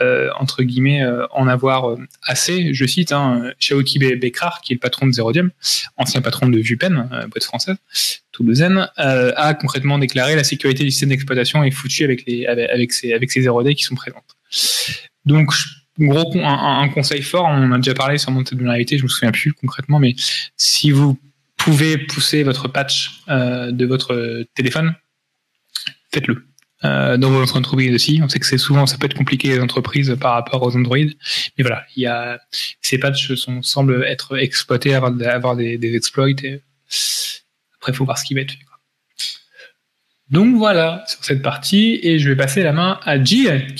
euh, 0.00 0.30
entre 0.38 0.62
guillemets, 0.62 1.02
euh, 1.02 1.26
en 1.32 1.48
avoir 1.48 1.96
assez. 2.22 2.74
Je 2.74 2.84
cite 2.86 3.12
hein, 3.12 3.52
Shaoki 3.58 3.98
Bekrar, 3.98 4.60
qui 4.60 4.72
est 4.72 4.76
le 4.76 4.80
patron 4.80 5.06
de 5.06 5.12
Zerodium, 5.12 5.50
ancien 5.96 6.20
patron 6.20 6.48
de 6.48 6.58
Vupen, 6.58 7.08
boîte 7.30 7.44
française, 7.44 7.76
toulousaine, 8.32 8.88
a 8.96 9.54
concrètement 9.54 9.98
déclaré 9.98 10.36
la 10.36 10.44
sécurité 10.44 10.84
du 10.84 10.90
système 10.90 11.10
d'exploitation 11.10 11.62
est 11.64 11.70
foutue 11.70 12.04
avec, 12.04 12.24
les, 12.26 12.46
avec, 12.46 12.92
ces, 12.92 13.12
avec 13.12 13.30
ces 13.30 13.42
zero 13.42 13.62
qui 13.64 13.82
sont 13.82 13.94
présentes. 13.94 14.36
Donc, 15.24 15.52
un, 16.00 16.88
conseil 16.88 17.22
fort, 17.22 17.44
on 17.44 17.64
en 17.64 17.72
a 17.72 17.76
déjà 17.76 17.94
parlé 17.94 18.18
sur 18.18 18.30
mon 18.30 18.42
de 18.42 18.48
vulnérabilité, 18.50 18.98
je 18.98 19.04
me 19.04 19.08
souviens 19.08 19.30
plus 19.30 19.52
concrètement, 19.52 19.98
mais 19.98 20.14
si 20.56 20.90
vous 20.90 21.18
pouvez 21.56 21.98
pousser 21.98 22.42
votre 22.42 22.68
patch 22.68 23.22
de 23.28 23.86
votre 23.86 24.44
téléphone 24.54 24.94
faites-le. 26.12 26.46
Euh, 26.84 27.16
dans 27.16 27.30
votre 27.30 27.56
entreprise 27.56 27.94
aussi. 27.94 28.20
On 28.24 28.28
sait 28.28 28.40
que 28.40 28.46
c'est 28.46 28.58
souvent, 28.58 28.86
ça 28.86 28.98
peut 28.98 29.06
être 29.06 29.16
compliqué 29.16 29.48
les 29.48 29.60
entreprises 29.60 30.16
par 30.20 30.32
rapport 30.32 30.62
aux 30.64 30.76
Android. 30.76 30.96
Mais 30.96 31.62
voilà, 31.62 31.84
il 31.94 32.02
y 32.02 32.06
a, 32.06 32.40
ces 32.80 32.98
patchs 32.98 33.34
sont, 33.34 33.62
semblent 33.62 34.04
être 34.04 34.36
exploités, 34.36 34.92
avoir, 34.92 35.12
avoir 35.28 35.54
des, 35.54 35.78
des 35.78 35.94
exploits. 35.94 36.28
Et 36.30 36.60
après, 37.76 37.92
faut 37.92 38.04
voir 38.04 38.18
ce 38.18 38.24
qui 38.24 38.34
va 38.34 38.40
être 38.40 38.50
fait. 38.50 38.58
Donc 40.32 40.56
voilà 40.56 41.04
sur 41.06 41.22
cette 41.22 41.42
partie 41.42 42.00
et 42.02 42.18
je 42.18 42.30
vais 42.30 42.36
passer 42.36 42.62
la 42.62 42.72
main 42.72 42.98
à 43.04 43.22
Jill 43.22 43.74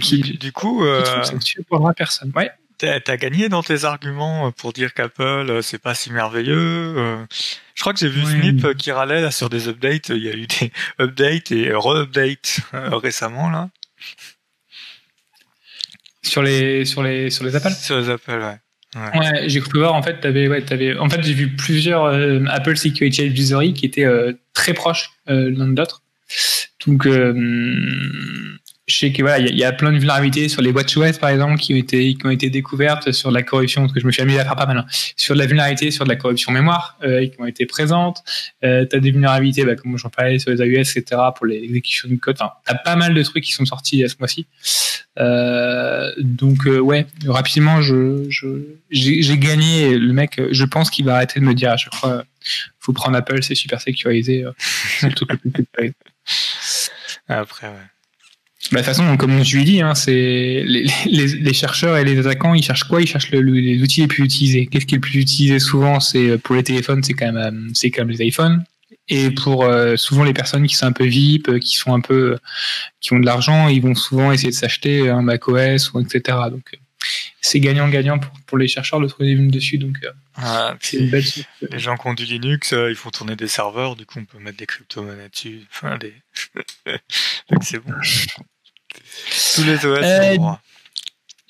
qui, 0.00 0.22
du, 0.22 0.52
coup 0.52 0.82
euh... 0.82 1.04
pour 1.68 1.92
personne. 1.94 2.32
Ouais. 2.34 2.50
T'as 2.78 3.16
gagné 3.16 3.48
dans 3.48 3.64
tes 3.64 3.84
arguments 3.84 4.52
pour 4.52 4.72
dire 4.72 4.94
qu'Apple 4.94 5.22
euh, 5.22 5.62
c'est 5.62 5.78
pas 5.78 5.94
si 5.94 6.12
merveilleux. 6.12 6.94
Euh. 6.96 7.24
Je 7.74 7.80
crois 7.80 7.92
que 7.92 7.98
j'ai 7.98 8.08
vu 8.08 8.24
Snip 8.24 8.76
qui 8.76 8.92
râlait 8.92 9.20
là 9.20 9.32
sur 9.32 9.50
des 9.50 9.66
updates. 9.66 10.10
Il 10.10 10.22
y 10.22 10.28
a 10.28 10.34
eu 10.34 10.46
des 10.46 10.70
updates 11.00 11.50
et 11.50 11.72
re-updates 11.72 12.60
euh, 12.74 12.96
récemment 12.96 13.50
là. 13.50 13.70
Sur 16.22 16.42
les 16.42 16.84
sur 16.84 17.02
les 17.02 17.30
sur 17.30 17.44
les 17.44 17.56
Apple? 17.56 17.72
Sur 17.72 17.98
les 17.98 18.10
Apple, 18.10 18.38
ouais. 18.38 18.58
Ouais, 18.94 19.48
j'ai 19.48 19.60
cru 19.60 19.80
voir 19.80 19.94
en 19.94 20.02
fait 20.02 20.20
t'avais 20.20 20.48
ouais 20.48 20.62
t'avais 20.62 20.96
en 20.96 21.10
fait 21.10 21.22
j'ai 21.22 21.34
vu 21.34 21.56
plusieurs 21.56 22.06
Apple 22.48 22.76
Security 22.76 23.22
Advisory 23.22 23.74
qui 23.74 23.86
étaient 23.86 24.06
très 24.54 24.72
proches 24.72 25.10
l'un 25.26 25.68
de 25.68 25.76
l'autre. 25.76 26.02
Donc 26.86 27.06
je 28.88 28.96
sais 28.96 29.12
que 29.12 29.20
voilà, 29.20 29.38
il 29.38 29.56
y, 29.56 29.64
a 29.64 29.72
plein 29.72 29.92
de 29.92 29.98
vulnérabilités 29.98 30.48
sur 30.48 30.62
les 30.62 30.70
WatchOS 30.70 31.18
par 31.20 31.28
exemple 31.28 31.58
qui 31.58 31.74
ont 31.74 31.76
été 31.76 32.14
qui 32.14 32.26
ont 32.26 32.30
été 32.30 32.48
découvertes 32.48 33.12
sur 33.12 33.30
la 33.30 33.42
corruption, 33.42 33.82
parce 33.82 33.92
que 33.92 34.00
je 34.00 34.06
me 34.06 34.10
suis 34.10 34.22
amusé 34.22 34.40
à 34.40 34.44
faire 34.44 34.56
pas 34.56 34.64
mal, 34.64 34.78
hein, 34.78 34.86
sur 35.14 35.34
la 35.34 35.44
vulnérabilité 35.44 35.90
sur 35.90 36.04
de 36.04 36.08
la 36.08 36.16
corruption 36.16 36.52
mémoire 36.52 36.96
euh, 37.02 37.26
qui 37.26 37.38
ont 37.38 37.44
été 37.44 37.66
présentes. 37.66 38.24
Euh, 38.64 38.86
t'as 38.86 38.98
des 38.98 39.10
vulnérabilités, 39.10 39.64
bah, 39.64 39.76
comme 39.76 39.98
j'en 39.98 40.08
parlais 40.08 40.38
sur 40.38 40.50
les 40.50 40.62
AUS, 40.62 40.96
etc. 40.96 41.20
pour 41.36 41.44
l'exécution 41.44 42.08
du 42.08 42.18
code. 42.18 42.36
Enfin, 42.40 42.52
t'as 42.64 42.76
pas 42.76 42.96
mal 42.96 43.12
de 43.12 43.22
trucs 43.22 43.44
qui 43.44 43.52
sont 43.52 43.66
sortis 43.66 44.08
ce 44.08 44.14
mois-ci. 44.18 44.46
Euh, 45.18 46.10
donc 46.16 46.66
euh, 46.66 46.78
ouais, 46.78 47.06
rapidement, 47.26 47.82
je 47.82 48.26
j'ai 48.90 49.38
gagné. 49.38 49.98
Le 49.98 50.14
mec, 50.14 50.40
je 50.50 50.64
pense 50.64 50.88
qu'il 50.88 51.04
va 51.04 51.16
arrêter 51.16 51.40
de 51.40 51.44
me 51.44 51.52
dire 51.52 51.72
à 51.72 51.76
chaque 51.76 51.94
fois, 51.94 52.24
faut 52.80 52.94
prendre 52.94 53.18
Apple, 53.18 53.42
c'est 53.42 53.54
super 53.54 53.82
sécurisé. 53.82 54.46
c'est 54.98 55.08
le 55.08 55.14
truc 55.14 55.30
le 55.30 55.50
plus 55.50 55.92
Après 57.28 57.66
ouais. 57.66 57.97
Bah, 58.70 58.80
de 58.80 58.84
toute 58.84 58.94
façon, 58.94 59.16
comme 59.16 59.42
je 59.42 59.56
lui 59.56 59.64
dis, 59.64 59.80
hein, 59.80 59.94
c'est 59.94 60.12
les, 60.12 60.86
les, 61.06 61.26
les, 61.26 61.52
chercheurs 61.54 61.96
et 61.96 62.04
les 62.04 62.18
attaquants, 62.18 62.54
ils 62.54 62.62
cherchent 62.62 62.84
quoi? 62.84 63.00
Ils 63.00 63.06
cherchent 63.06 63.30
le, 63.30 63.40
les 63.40 63.82
outils 63.82 64.02
les 64.02 64.06
plus 64.08 64.24
utilisés. 64.24 64.66
Qu'est-ce 64.66 64.84
qui 64.84 64.94
est 64.94 64.98
le 64.98 65.02
plus 65.02 65.20
utilisé 65.20 65.58
souvent? 65.58 66.00
C'est 66.00 66.36
pour 66.38 66.54
les 66.54 66.62
téléphones, 66.62 67.02
c'est 67.02 67.14
quand 67.14 67.32
même, 67.32 67.70
c'est 67.74 67.90
quand 67.90 68.02
même 68.02 68.10
les 68.10 68.26
iPhones. 68.26 68.64
Et 69.08 69.30
pour 69.30 69.64
euh, 69.64 69.96
souvent 69.96 70.24
les 70.24 70.34
personnes 70.34 70.66
qui 70.66 70.74
sont 70.74 70.86
un 70.86 70.92
peu 70.92 71.04
VIP, 71.04 71.48
euh, 71.48 71.58
qui 71.58 71.76
sont 71.76 71.94
un 71.94 72.00
peu, 72.00 72.38
qui 73.00 73.14
ont 73.14 73.18
de 73.18 73.24
l'argent, 73.24 73.68
ils 73.68 73.80
vont 73.80 73.94
souvent 73.94 74.32
essayer 74.32 74.50
de 74.50 74.54
s'acheter 74.54 75.08
un 75.08 75.22
macOS 75.22 75.92
ou 75.92 76.00
etc. 76.00 76.36
Donc 76.50 76.78
c'est 77.40 77.60
gagnant-gagnant 77.60 78.18
pour, 78.18 78.32
pour, 78.46 78.58
les 78.58 78.68
chercheurs 78.68 79.00
de 79.00 79.06
trouver 79.06 79.34
des 79.34 79.46
dessus. 79.46 79.78
Donc 79.78 79.96
ah, 80.36 80.76
c'est 80.80 80.98
une 80.98 81.10
belle 81.10 81.24
Les 81.70 81.78
gens 81.78 81.96
qui 81.96 82.06
ont 82.06 82.14
du 82.14 82.24
Linux, 82.24 82.72
euh, 82.72 82.90
ils 82.90 82.96
font 82.96 83.10
tourner 83.10 83.36
des 83.36 83.48
serveurs, 83.48 83.96
du 83.96 84.04
coup 84.04 84.18
on 84.18 84.24
peut 84.24 84.38
mettre 84.38 84.58
des 84.58 84.66
crypto-monnaies 84.66 85.28
dessus. 85.30 85.62
Enfin, 85.70 85.96
des... 85.96 86.12
donc 87.50 87.64
c'est 87.64 87.78
bon. 87.78 87.94
Tous 89.54 89.64
les 89.64 89.86
OS 89.86 89.98
euh, 90.02 90.36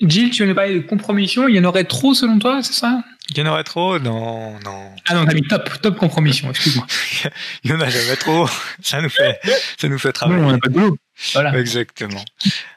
Gilles, 0.01 0.29
tu 0.31 0.53
parler 0.53 0.75
de 0.75 0.87
compromission? 0.87 1.47
Il 1.47 1.55
y 1.55 1.59
en 1.59 1.65
aurait 1.65 1.83
trop 1.83 2.13
selon 2.13 2.39
toi, 2.39 2.61
c'est 2.63 2.73
ça? 2.73 3.03
Il 3.29 3.37
y 3.37 3.41
en 3.41 3.47
aurait 3.47 3.63
trop? 3.63 3.99
Non, 3.99 4.57
non. 4.59 4.91
Ah 5.07 5.13
non, 5.13 5.25
t'as 5.25 5.33
mis 5.33 5.43
top, 5.43 5.69
top 5.81 5.97
compromission, 5.97 6.49
excuse-moi. 6.49 6.87
Il 7.63 7.71
y 7.71 7.73
en 7.73 7.81
a 7.81 7.89
jamais 7.89 8.15
trop. 8.15 8.47
Ça 8.81 9.01
nous 9.01 9.09
fait, 9.09 9.39
ça 9.77 9.87
nous 9.87 9.99
fait 9.99 10.13
travailler. 10.13 10.41
Non, 10.41 10.47
on 10.47 10.51
n'a 10.51 10.57
pas 10.57 10.69
de 10.69 10.73
boulot. 10.73 10.97
Voilà. 11.33 11.57
Exactement. 11.59 12.23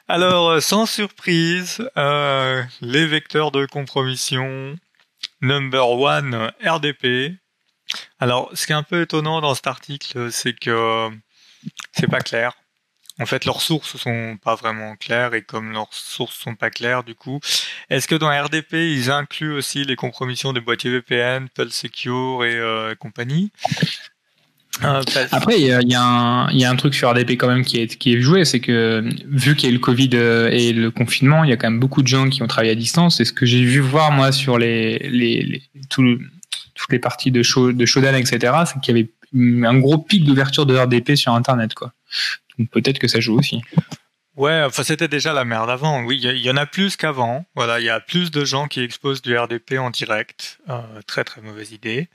Alors, 0.07 0.49
euh, 0.49 0.59
sans 0.59 0.85
surprise, 0.85 1.81
euh, 1.97 2.61
les 2.81 3.07
vecteurs 3.07 3.51
de 3.51 3.65
compromission, 3.65 4.75
number 5.41 5.89
one, 5.89 6.51
RDP. 6.63 7.37
Alors, 8.19 8.49
ce 8.53 8.67
qui 8.67 8.73
est 8.73 8.75
un 8.75 8.83
peu 8.83 9.01
étonnant 9.01 9.41
dans 9.41 9.55
cet 9.55 9.67
article, 9.67 10.31
c'est 10.31 10.53
que 10.53 11.09
c'est 11.93 12.07
pas 12.07 12.21
clair. 12.21 12.53
En 13.19 13.27
fait, 13.27 13.45
leurs 13.45 13.61
sources 13.61 13.95
sont 13.97 14.37
pas 14.43 14.55
vraiment 14.55 14.95
claires 14.95 15.35
et 15.35 15.43
comme 15.43 15.71
leurs 15.71 15.93
sources 15.93 16.35
sont 16.35 16.55
pas 16.55 16.71
claires, 16.71 17.03
du 17.03 17.13
coup, 17.13 17.39
est-ce 17.91 18.07
que 18.07 18.15
dans 18.15 18.29
RDP 18.29 18.73
ils 18.73 19.11
incluent 19.11 19.53
aussi 19.53 19.85
les 19.85 19.95
compromissions 19.95 20.51
des 20.51 20.61
boîtiers 20.61 20.89
VPN, 20.89 21.47
Pulse 21.49 21.75
Secure 21.75 22.43
et 22.43 22.55
euh, 22.55 22.95
compagnie? 22.95 23.51
Euh, 24.83 25.03
Après, 25.31 25.61
il 25.61 25.67
y 25.67 25.95
a, 25.95 26.69
un 26.69 26.75
truc 26.75 26.95
sur 26.95 27.11
RDP 27.11 27.31
quand 27.31 27.47
même 27.47 27.63
qui 27.63 27.77
est, 27.79 28.21
joué, 28.21 28.43
c'est 28.43 28.59
que 28.59 29.07
vu 29.27 29.55
qu'il 29.55 29.69
y 29.69 29.71
a 29.71 29.71
eu 29.71 29.77
le 29.77 29.79
Covid 29.79 30.09
euh, 30.13 30.49
et 30.49 30.73
le 30.73 30.89
confinement, 30.89 31.43
il 31.43 31.51
y 31.51 31.53
a 31.53 31.57
quand 31.57 31.69
même 31.69 31.79
beaucoup 31.79 32.01
de 32.01 32.07
gens 32.07 32.27
qui 32.29 32.41
ont 32.41 32.47
travaillé 32.47 32.71
à 32.71 32.75
distance. 32.75 33.19
Et 33.19 33.25
ce 33.25 33.33
que 33.33 33.45
j'ai 33.45 33.63
vu 33.63 33.79
voir 33.79 34.11
moi 34.11 34.31
sur 34.31 34.57
les, 34.57 34.97
les, 34.97 35.43
les 35.43 35.61
tout, 35.89 36.17
toutes 36.73 36.91
les 36.91 36.99
parties 36.99 37.29
de, 37.29 37.43
show, 37.43 37.71
de 37.71 37.85
Shodan, 37.85 38.15
etc., 38.15 38.53
c'est 38.65 38.81
qu'il 38.81 38.97
y 38.97 38.99
avait 38.99 39.09
un 39.67 39.77
gros 39.77 39.99
pic 39.99 40.23
d'ouverture 40.23 40.65
de 40.65 40.75
RDP 40.75 41.15
sur 41.15 41.33
Internet, 41.33 41.75
quoi. 41.75 41.93
Peut-être 42.71 42.99
que 42.99 43.07
ça 43.07 43.19
joue 43.19 43.37
aussi. 43.37 43.61
Ouais, 44.35 44.63
enfin 44.65 44.83
c'était 44.83 45.07
déjà 45.07 45.31
la 45.31 45.45
merde 45.45 45.69
avant. 45.69 46.03
Oui, 46.03 46.19
il 46.21 46.37
y, 46.37 46.49
en 46.49 46.57
a 46.57 46.65
plus 46.65 46.95
qu'avant. 46.95 47.45
Voilà, 47.55 47.79
il 47.79 47.85
y 47.85 47.89
a 47.89 47.99
plus 47.99 48.31
de 48.31 48.43
gens 48.45 48.67
qui 48.67 48.81
exposent 48.81 49.21
du 49.21 49.37
RDP 49.37 49.73
en 49.77 49.91
direct. 49.91 50.59
Euh, 50.69 51.01
très 51.05 51.23
très 51.23 51.41
mauvaise 51.41 51.71
idée. 51.71 52.09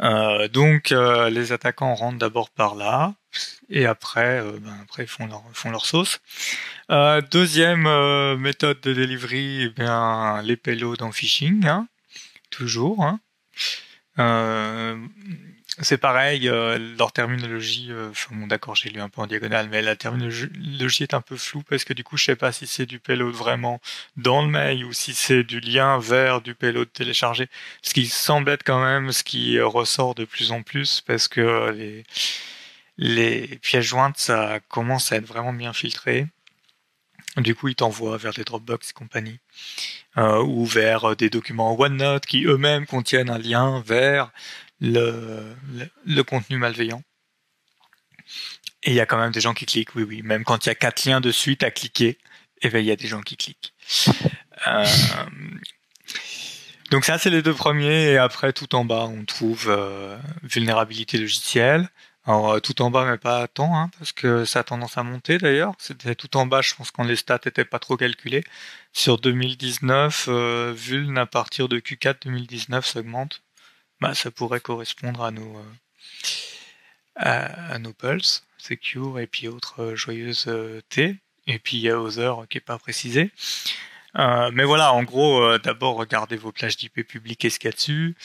Euh, 0.00 0.46
donc 0.46 0.92
euh, 0.92 1.30
les 1.30 1.50
attaquants 1.50 1.96
rentrent 1.96 2.18
d'abord 2.18 2.50
par 2.50 2.76
là 2.76 3.14
et 3.68 3.86
après, 3.86 4.40
ben, 4.60 4.78
après 4.84 5.02
ils 5.02 5.08
font 5.08 5.26
leur 5.26 5.42
font 5.52 5.70
leur 5.70 5.84
sauce. 5.84 6.20
Deuxième 7.32 7.88
méthode 8.36 8.80
de 8.80 8.94
delivery, 8.94 9.62
eh 9.62 9.68
bien 9.70 10.40
les 10.42 10.56
payloads 10.56 11.02
en 11.02 11.10
phishing, 11.10 11.66
hein, 11.66 11.88
toujours. 12.50 13.04
Hein. 13.04 13.20
C'est 15.80 15.98
pareil, 15.98 16.48
euh, 16.48 16.76
leur 16.98 17.12
terminologie, 17.12 17.92
euh, 17.92 18.10
bon 18.32 18.48
d'accord 18.48 18.74
j'ai 18.74 18.90
lu 18.90 19.00
un 19.00 19.08
peu 19.08 19.20
en 19.20 19.28
diagonale, 19.28 19.68
mais 19.70 19.80
la 19.80 19.94
terminologie 19.94 21.02
est 21.04 21.14
un 21.14 21.20
peu 21.20 21.36
floue 21.36 21.62
parce 21.62 21.84
que 21.84 21.92
du 21.92 22.02
coup 22.02 22.16
je 22.16 22.24
sais 22.24 22.36
pas 22.36 22.50
si 22.50 22.66
c'est 22.66 22.86
du 22.86 22.98
payload 22.98 23.32
vraiment 23.32 23.80
dans 24.16 24.42
le 24.42 24.48
mail 24.48 24.84
ou 24.84 24.92
si 24.92 25.14
c'est 25.14 25.44
du 25.44 25.60
lien 25.60 26.00
vers 26.00 26.40
du 26.40 26.56
payload 26.56 26.92
téléchargé, 26.92 27.48
ce 27.82 27.94
qui 27.94 28.06
semble 28.06 28.50
être 28.50 28.64
quand 28.64 28.82
même 28.82 29.12
ce 29.12 29.22
qui 29.22 29.60
ressort 29.60 30.16
de 30.16 30.24
plus 30.24 30.50
en 30.50 30.62
plus 30.62 31.00
parce 31.00 31.28
que 31.28 31.70
les, 31.70 32.02
les 32.96 33.58
pièces 33.58 33.84
jointes 33.84 34.18
ça 34.18 34.58
commence 34.68 35.12
à 35.12 35.16
être 35.16 35.26
vraiment 35.26 35.52
bien 35.52 35.72
filtré. 35.72 36.26
Du 37.36 37.54
coup, 37.54 37.68
ils 37.68 37.76
t'envoient 37.76 38.16
vers 38.16 38.32
des 38.32 38.42
Dropbox 38.42 38.90
et 38.90 38.92
compagnie, 38.94 39.38
euh, 40.16 40.42
ou 40.42 40.64
vers 40.64 41.14
des 41.14 41.30
documents 41.30 41.78
OneNote 41.78 42.26
qui 42.26 42.44
eux-mêmes 42.44 42.86
contiennent 42.86 43.30
un 43.30 43.38
lien 43.38 43.80
vers 43.86 44.32
le, 44.80 45.56
le, 46.06 46.22
contenu 46.22 46.56
malveillant. 46.58 47.02
Et 48.82 48.90
il 48.90 48.94
y 48.94 49.00
a 49.00 49.06
quand 49.06 49.18
même 49.18 49.32
des 49.32 49.40
gens 49.40 49.54
qui 49.54 49.66
cliquent, 49.66 49.94
oui, 49.94 50.04
oui. 50.04 50.22
Même 50.22 50.44
quand 50.44 50.64
il 50.64 50.68
y 50.68 50.72
a 50.72 50.74
quatre 50.74 51.04
liens 51.04 51.20
de 51.20 51.32
suite 51.32 51.62
à 51.62 51.70
cliquer, 51.70 52.18
et 52.62 52.70
ben 52.70 52.78
il 52.78 52.86
y 52.86 52.92
a 52.92 52.96
des 52.96 53.06
gens 53.06 53.20
qui 53.20 53.36
cliquent. 53.36 53.74
Euh, 54.66 54.84
donc 56.90 57.04
ça 57.04 57.18
c'est 57.18 57.30
les 57.30 57.42
deux 57.42 57.54
premiers 57.54 58.12
et 58.12 58.16
après 58.16 58.52
tout 58.52 58.74
en 58.74 58.84
bas 58.84 59.06
on 59.10 59.24
trouve 59.24 59.66
euh, 59.68 60.18
vulnérabilité 60.42 61.18
logicielle. 61.18 61.90
Alors 62.24 62.52
euh, 62.52 62.60
tout 62.60 62.80
en 62.80 62.90
bas 62.90 63.04
mais 63.04 63.18
pas 63.18 63.46
tant 63.46 63.78
hein, 63.78 63.90
parce 63.98 64.12
que 64.12 64.46
ça 64.46 64.60
a 64.60 64.64
tendance 64.64 64.96
à 64.96 65.02
monter 65.02 65.36
d'ailleurs. 65.36 65.74
C'était 65.78 66.14
tout 66.14 66.34
en 66.38 66.46
bas 66.46 66.62
je 66.62 66.74
pense 66.74 66.90
quand 66.90 67.04
les 67.04 67.16
stats 67.16 67.40
étaient 67.44 67.66
pas 67.66 67.78
trop 67.78 67.96
calculées. 67.98 68.42
Sur 68.94 69.18
2019 69.18 70.26
euh, 70.28 70.72
vuln 70.74 71.18
à 71.18 71.26
partir 71.26 71.68
de 71.68 71.78
Q4 71.78 72.22
2019 72.24 72.86
s'augmente. 72.86 73.42
Bah 74.00 74.14
ça 74.14 74.30
pourrait 74.30 74.60
correspondre 74.60 75.24
à 75.24 75.30
nos 75.30 75.56
à, 77.16 77.78
nos 77.78 77.92
pulse, 77.92 78.46
secure 78.58 79.18
et 79.18 79.26
puis 79.26 79.48
autres 79.48 79.94
joyeuses 79.94 80.48
T. 80.88 81.16
Et 81.48 81.58
puis 81.58 81.78
il 81.78 81.82
y 81.82 81.90
a 81.90 81.98
Other 81.98 82.46
qui 82.48 82.58
est 82.58 82.62
pas 82.62 82.78
précisé. 82.78 83.32
Euh, 84.16 84.50
mais 84.52 84.64
voilà, 84.64 84.92
en 84.92 85.02
gros, 85.02 85.42
euh, 85.42 85.58
d'abord 85.58 85.96
regardez 85.96 86.36
vos 86.36 86.52
plages 86.52 86.76
d'IP 86.76 87.06
publiques 87.06 87.44
et 87.44 87.50
ce 87.50 87.58
qu'il 87.58 87.68
y 87.68 87.72
a 87.72 87.76
dessus. 87.76 88.16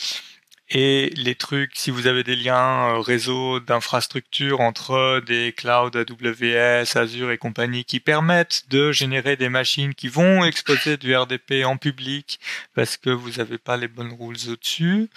Et 0.69 1.11
les 1.17 1.35
trucs, 1.35 1.73
si 1.75 1.91
vous 1.91 2.07
avez 2.07 2.23
des 2.23 2.35
liens 2.35 2.95
euh, 2.95 2.99
réseau 2.99 3.59
d'infrastructure 3.59 4.61
entre 4.61 5.21
des 5.25 5.53
clouds 5.53 5.91
AWS, 5.93 6.97
Azure 6.97 7.31
et 7.31 7.37
compagnie 7.37 7.85
qui 7.85 7.99
permettent 7.99 8.63
de 8.69 8.91
générer 8.91 9.35
des 9.35 9.49
machines 9.49 9.93
qui 9.93 10.07
vont 10.07 10.43
exposer 10.43 10.97
du 10.97 11.15
RDP 11.15 11.65
en 11.65 11.77
public 11.77 12.39
parce 12.73 12.97
que 12.97 13.09
vous 13.09 13.31
n'avez 13.31 13.57
pas 13.57 13.77
les 13.77 13.87
bonnes 13.87 14.15
rules 14.17 14.49
au-dessus, 14.49 15.09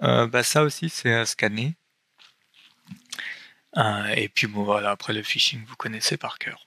bah 0.00 0.42
ça 0.42 0.62
aussi 0.62 0.88
c'est 0.88 1.12
à 1.14 1.26
scanner. 1.26 1.74
et 4.16 4.28
puis 4.28 4.46
bon 4.46 4.64
voilà, 4.64 4.90
après 4.90 5.12
le 5.12 5.22
phishing 5.22 5.64
vous 5.66 5.76
connaissez 5.76 6.16
par 6.16 6.38
cœur. 6.38 6.66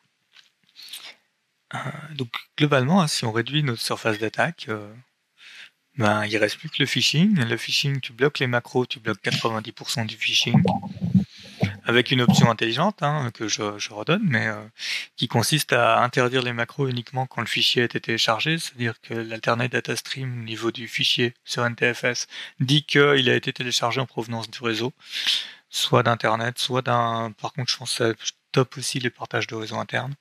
Euh, 1.73 1.77
donc 2.15 2.29
globalement, 2.57 3.01
hein, 3.01 3.07
si 3.07 3.25
on 3.25 3.31
réduit 3.31 3.63
notre 3.63 3.81
surface 3.81 4.19
d'attaque, 4.19 4.67
euh, 4.69 4.93
ben, 5.97 6.25
il 6.25 6.37
reste 6.37 6.57
plus 6.57 6.69
que 6.69 6.77
le 6.79 6.85
phishing. 6.85 7.35
Le 7.43 7.57
phishing, 7.57 7.99
tu 7.99 8.13
bloques 8.13 8.39
les 8.39 8.47
macros, 8.47 8.85
tu 8.85 8.99
bloques 8.99 9.21
90% 9.23 10.05
du 10.05 10.15
phishing 10.15 10.61
avec 11.87 12.11
une 12.11 12.21
option 12.21 12.51
intelligente 12.51 13.01
hein, 13.01 13.31
que 13.33 13.47
je, 13.47 13.93
redonne, 13.93 14.23
mais 14.25 14.47
euh, 14.47 14.61
qui 15.15 15.29
consiste 15.29 15.71
à 15.71 16.03
interdire 16.03 16.41
les 16.41 16.51
macros 16.51 16.87
uniquement 16.87 17.25
quand 17.25 17.39
le 17.41 17.47
fichier 17.47 17.81
a 17.81 17.85
été 17.85 18.01
téléchargé, 18.01 18.59
c'est-à-dire 18.59 18.99
que 19.01 19.13
l'alternate 19.13 19.71
data 19.71 19.95
stream 19.95 20.41
au 20.41 20.43
niveau 20.43 20.71
du 20.71 20.89
fichier 20.89 21.33
sur 21.45 21.65
NTFS 21.65 22.27
dit 22.59 22.83
qu'il 22.83 23.29
a 23.29 23.35
été 23.35 23.53
téléchargé 23.53 24.01
en 24.01 24.05
provenance 24.05 24.51
du 24.51 24.61
réseau, 24.61 24.91
soit 25.69 26.03
d'internet, 26.03 26.59
soit 26.59 26.81
d'un. 26.81 27.31
Par 27.41 27.53
contre, 27.53 27.71
je 27.71 27.77
pense 27.77 27.97
que 27.97 28.13
ça 28.13 28.33
top 28.51 28.77
aussi 28.77 28.99
les 28.99 29.09
partages 29.09 29.47
de 29.47 29.55
réseau 29.55 29.77
interne. 29.77 30.13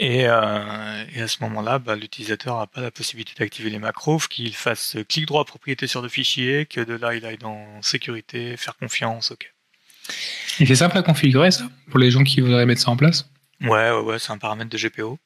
Euh, 0.00 1.04
et, 1.12 1.20
à 1.22 1.28
ce 1.28 1.42
moment-là, 1.42 1.78
bah, 1.78 1.96
l'utilisateur 1.96 2.58
n'a 2.58 2.66
pas 2.66 2.80
la 2.80 2.90
possibilité 2.90 3.34
d'activer 3.38 3.70
les 3.70 3.78
macros, 3.78 4.18
qu'il 4.28 4.54
fasse 4.54 4.96
clic 5.08 5.26
droit 5.26 5.44
propriété 5.44 5.86
sur 5.86 6.02
le 6.02 6.08
fichier, 6.08 6.66
que 6.66 6.80
de 6.80 6.94
là 6.94 7.14
il 7.14 7.24
aille 7.26 7.38
dans 7.38 7.82
sécurité, 7.82 8.56
faire 8.56 8.76
confiance, 8.76 9.30
ok. 9.32 9.52
Et 10.60 10.66
c'est 10.66 10.74
simple 10.74 10.98
à 10.98 11.02
configurer 11.02 11.50
ça 11.50 11.64
pour 11.90 11.98
les 11.98 12.10
gens 12.10 12.24
qui 12.24 12.40
voudraient 12.40 12.66
mettre 12.66 12.80
ça 12.80 12.90
en 12.90 12.96
place 12.96 13.30
Ouais, 13.60 13.90
ouais, 13.90 14.00
ouais 14.00 14.18
c'est 14.18 14.32
un 14.32 14.38
paramètre 14.38 14.70
de 14.70 14.78
GPO. 14.78 15.18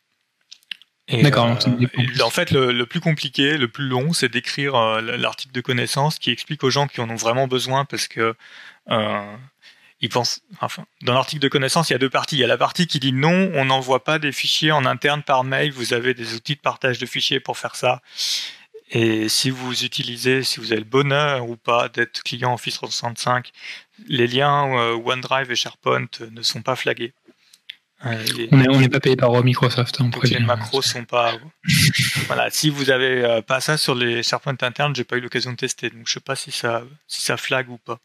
D'accord. 1.10 1.46
Euh, 1.66 2.22
en 2.24 2.30
fait, 2.30 2.52
le, 2.52 2.84
plus 2.84 3.00
compliqué, 3.00 3.58
le 3.58 3.68
plus 3.68 3.86
long, 3.86 4.12
c'est 4.12 4.28
d'écrire 4.28 4.76
euh, 4.76 5.00
l'article 5.18 5.52
de 5.52 5.60
connaissance 5.60 6.18
qui 6.18 6.30
explique 6.30 6.64
aux 6.64 6.70
gens 6.70 6.86
qui 6.86 7.00
en 7.00 7.10
ont 7.10 7.16
vraiment 7.16 7.48
besoin 7.48 7.84
parce 7.84 8.08
que 8.08 8.34
il 10.02 10.08
pense, 10.08 10.40
enfin, 10.60 10.84
dans 11.02 11.14
l'article 11.14 11.40
de 11.40 11.48
connaissance, 11.48 11.88
il 11.88 11.92
y 11.92 11.96
a 11.96 11.98
deux 11.98 12.10
parties. 12.10 12.36
Il 12.36 12.40
y 12.40 12.44
a 12.44 12.48
la 12.48 12.58
partie 12.58 12.88
qui 12.88 12.98
dit 12.98 13.12
non, 13.12 13.52
on 13.54 13.64
n'envoie 13.64 14.02
pas 14.02 14.18
des 14.18 14.32
fichiers 14.32 14.72
en 14.72 14.84
interne 14.84 15.22
par 15.22 15.44
mail. 15.44 15.70
Vous 15.70 15.94
avez 15.94 16.12
des 16.12 16.34
outils 16.34 16.56
de 16.56 16.60
partage 16.60 16.98
de 16.98 17.06
fichiers 17.06 17.38
pour 17.38 17.56
faire 17.56 17.76
ça. 17.76 18.02
Et 18.90 19.28
si 19.28 19.48
vous 19.48 19.84
utilisez, 19.84 20.42
si 20.42 20.58
vous 20.58 20.72
avez 20.72 20.80
le 20.80 20.86
bonheur 20.86 21.48
ou 21.48 21.56
pas 21.56 21.88
d'être 21.88 22.24
client 22.24 22.52
Office 22.52 22.74
365, 22.74 23.52
les 24.08 24.26
liens 24.26 24.76
euh, 24.76 24.94
OneDrive 24.94 25.50
et 25.50 25.56
SharePoint 25.56 26.08
ne 26.30 26.42
sont 26.42 26.62
pas 26.62 26.76
flagués. 26.76 27.12
Euh, 28.04 28.24
on 28.50 28.80
n'est 28.80 28.88
pas 28.88 28.98
payé 28.98 29.16
par 29.16 29.30
Microsoft. 29.44 30.00
Hein, 30.00 30.10
les 30.24 30.40
macros 30.40 30.82
sont 30.82 31.04
pas. 31.04 31.34
voilà, 32.26 32.50
si 32.50 32.68
vous 32.68 32.90
avez 32.90 33.24
euh, 33.24 33.42
pas 33.42 33.60
ça 33.60 33.76
sur 33.76 33.94
les 33.94 34.22
SharePoint 34.22 34.56
internes, 34.62 34.94
j'ai 34.94 35.04
pas 35.04 35.16
eu 35.16 35.20
l'occasion 35.20 35.52
de 35.52 35.56
tester, 35.56 35.90
donc 35.90 36.08
je 36.08 36.14
sais 36.14 36.20
pas 36.20 36.34
si 36.34 36.50
ça 36.50 36.82
si 37.06 37.22
ça 37.22 37.36
flag 37.36 37.70
ou 37.70 37.78
pas. 37.78 38.00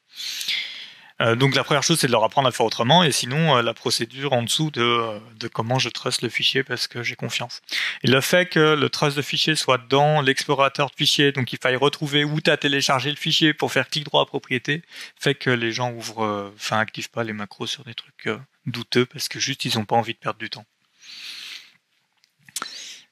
Euh, 1.22 1.36
donc 1.36 1.56
la 1.56 1.64
première 1.64 1.84
chose, 1.84 2.00
c'est 2.00 2.08
de 2.08 2.12
leur 2.12 2.24
apprendre 2.24 2.48
à 2.48 2.52
faire 2.52 2.66
autrement, 2.66 3.04
et 3.04 3.12
sinon 3.12 3.58
euh, 3.58 3.62
la 3.62 3.74
procédure 3.74 4.34
en 4.34 4.44
dessous 4.44 4.70
de, 4.72 4.82
euh, 4.82 5.20
de 5.40 5.48
comment 5.48 5.80
je 5.80 5.90
trust 5.90 6.22
le 6.22 6.30
fichier 6.30 6.64
parce 6.64 6.88
que 6.88 7.02
j'ai 7.02 7.16
confiance. 7.16 7.62
Et 8.04 8.08
le 8.08 8.22
fait 8.22 8.48
que 8.48 8.76
le 8.76 8.90
trust 8.90 9.18
de 9.18 9.22
fichier 9.22 9.56
soit 9.56 9.80
dans 9.80 10.22
l'explorateur 10.22 10.90
de 10.90 10.96
fichier, 10.96 11.32
donc 11.32 11.52
il 11.54 11.60
faille 11.60 11.76
retrouver 11.76 12.24
où 12.24 12.40
tu 12.40 12.52
as 12.52 12.58
téléchargé 12.58 13.10
le 13.10 13.16
fichier 13.16 13.54
pour 13.54 13.72
faire 13.72 13.90
clic 13.90 14.04
droit 14.06 14.22
à 14.22 14.26
propriété, 14.26 14.84
fait 15.20 15.36
que 15.36 15.50
les 15.50 15.72
gens 15.72 15.92
ouvrent, 15.92 16.52
enfin 16.56 16.80
activent 16.80 17.10
pas 17.10 17.24
les 17.24 17.34
macros 17.34 17.68
sur 17.68 17.84
des 17.84 17.96
trucs 17.96 18.30
douteux 18.66 19.06
parce 19.06 19.28
que 19.28 19.40
juste 19.40 19.66
ils 19.66 19.80
ont 19.80 19.86
pas 19.86 19.96
envie 19.96 20.14
de 20.14 20.20
perdre 20.20 20.40
du 20.40 20.50
temps. 20.50 20.66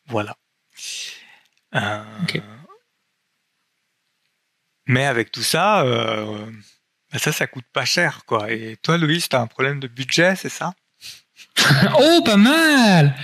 Voilà. 0.07 0.35
Mais 4.87 5.05
avec 5.05 5.31
tout 5.31 5.41
ça, 5.43 5.83
ça, 7.19 7.31
ça 7.31 7.47
coûte 7.47 7.65
pas 7.71 7.85
cher, 7.85 8.21
quoi. 8.25 8.51
Et 8.51 8.77
toi, 8.81 8.97
Louis, 8.97 9.23
t'as 9.29 9.41
un 9.41 9.47
problème 9.47 9.79
de 9.79 9.87
budget, 9.87 10.35
c'est 10.35 10.49
ça? 10.49 10.73
Oh, 11.99 12.21
pas 12.23 12.37
mal 12.37 13.15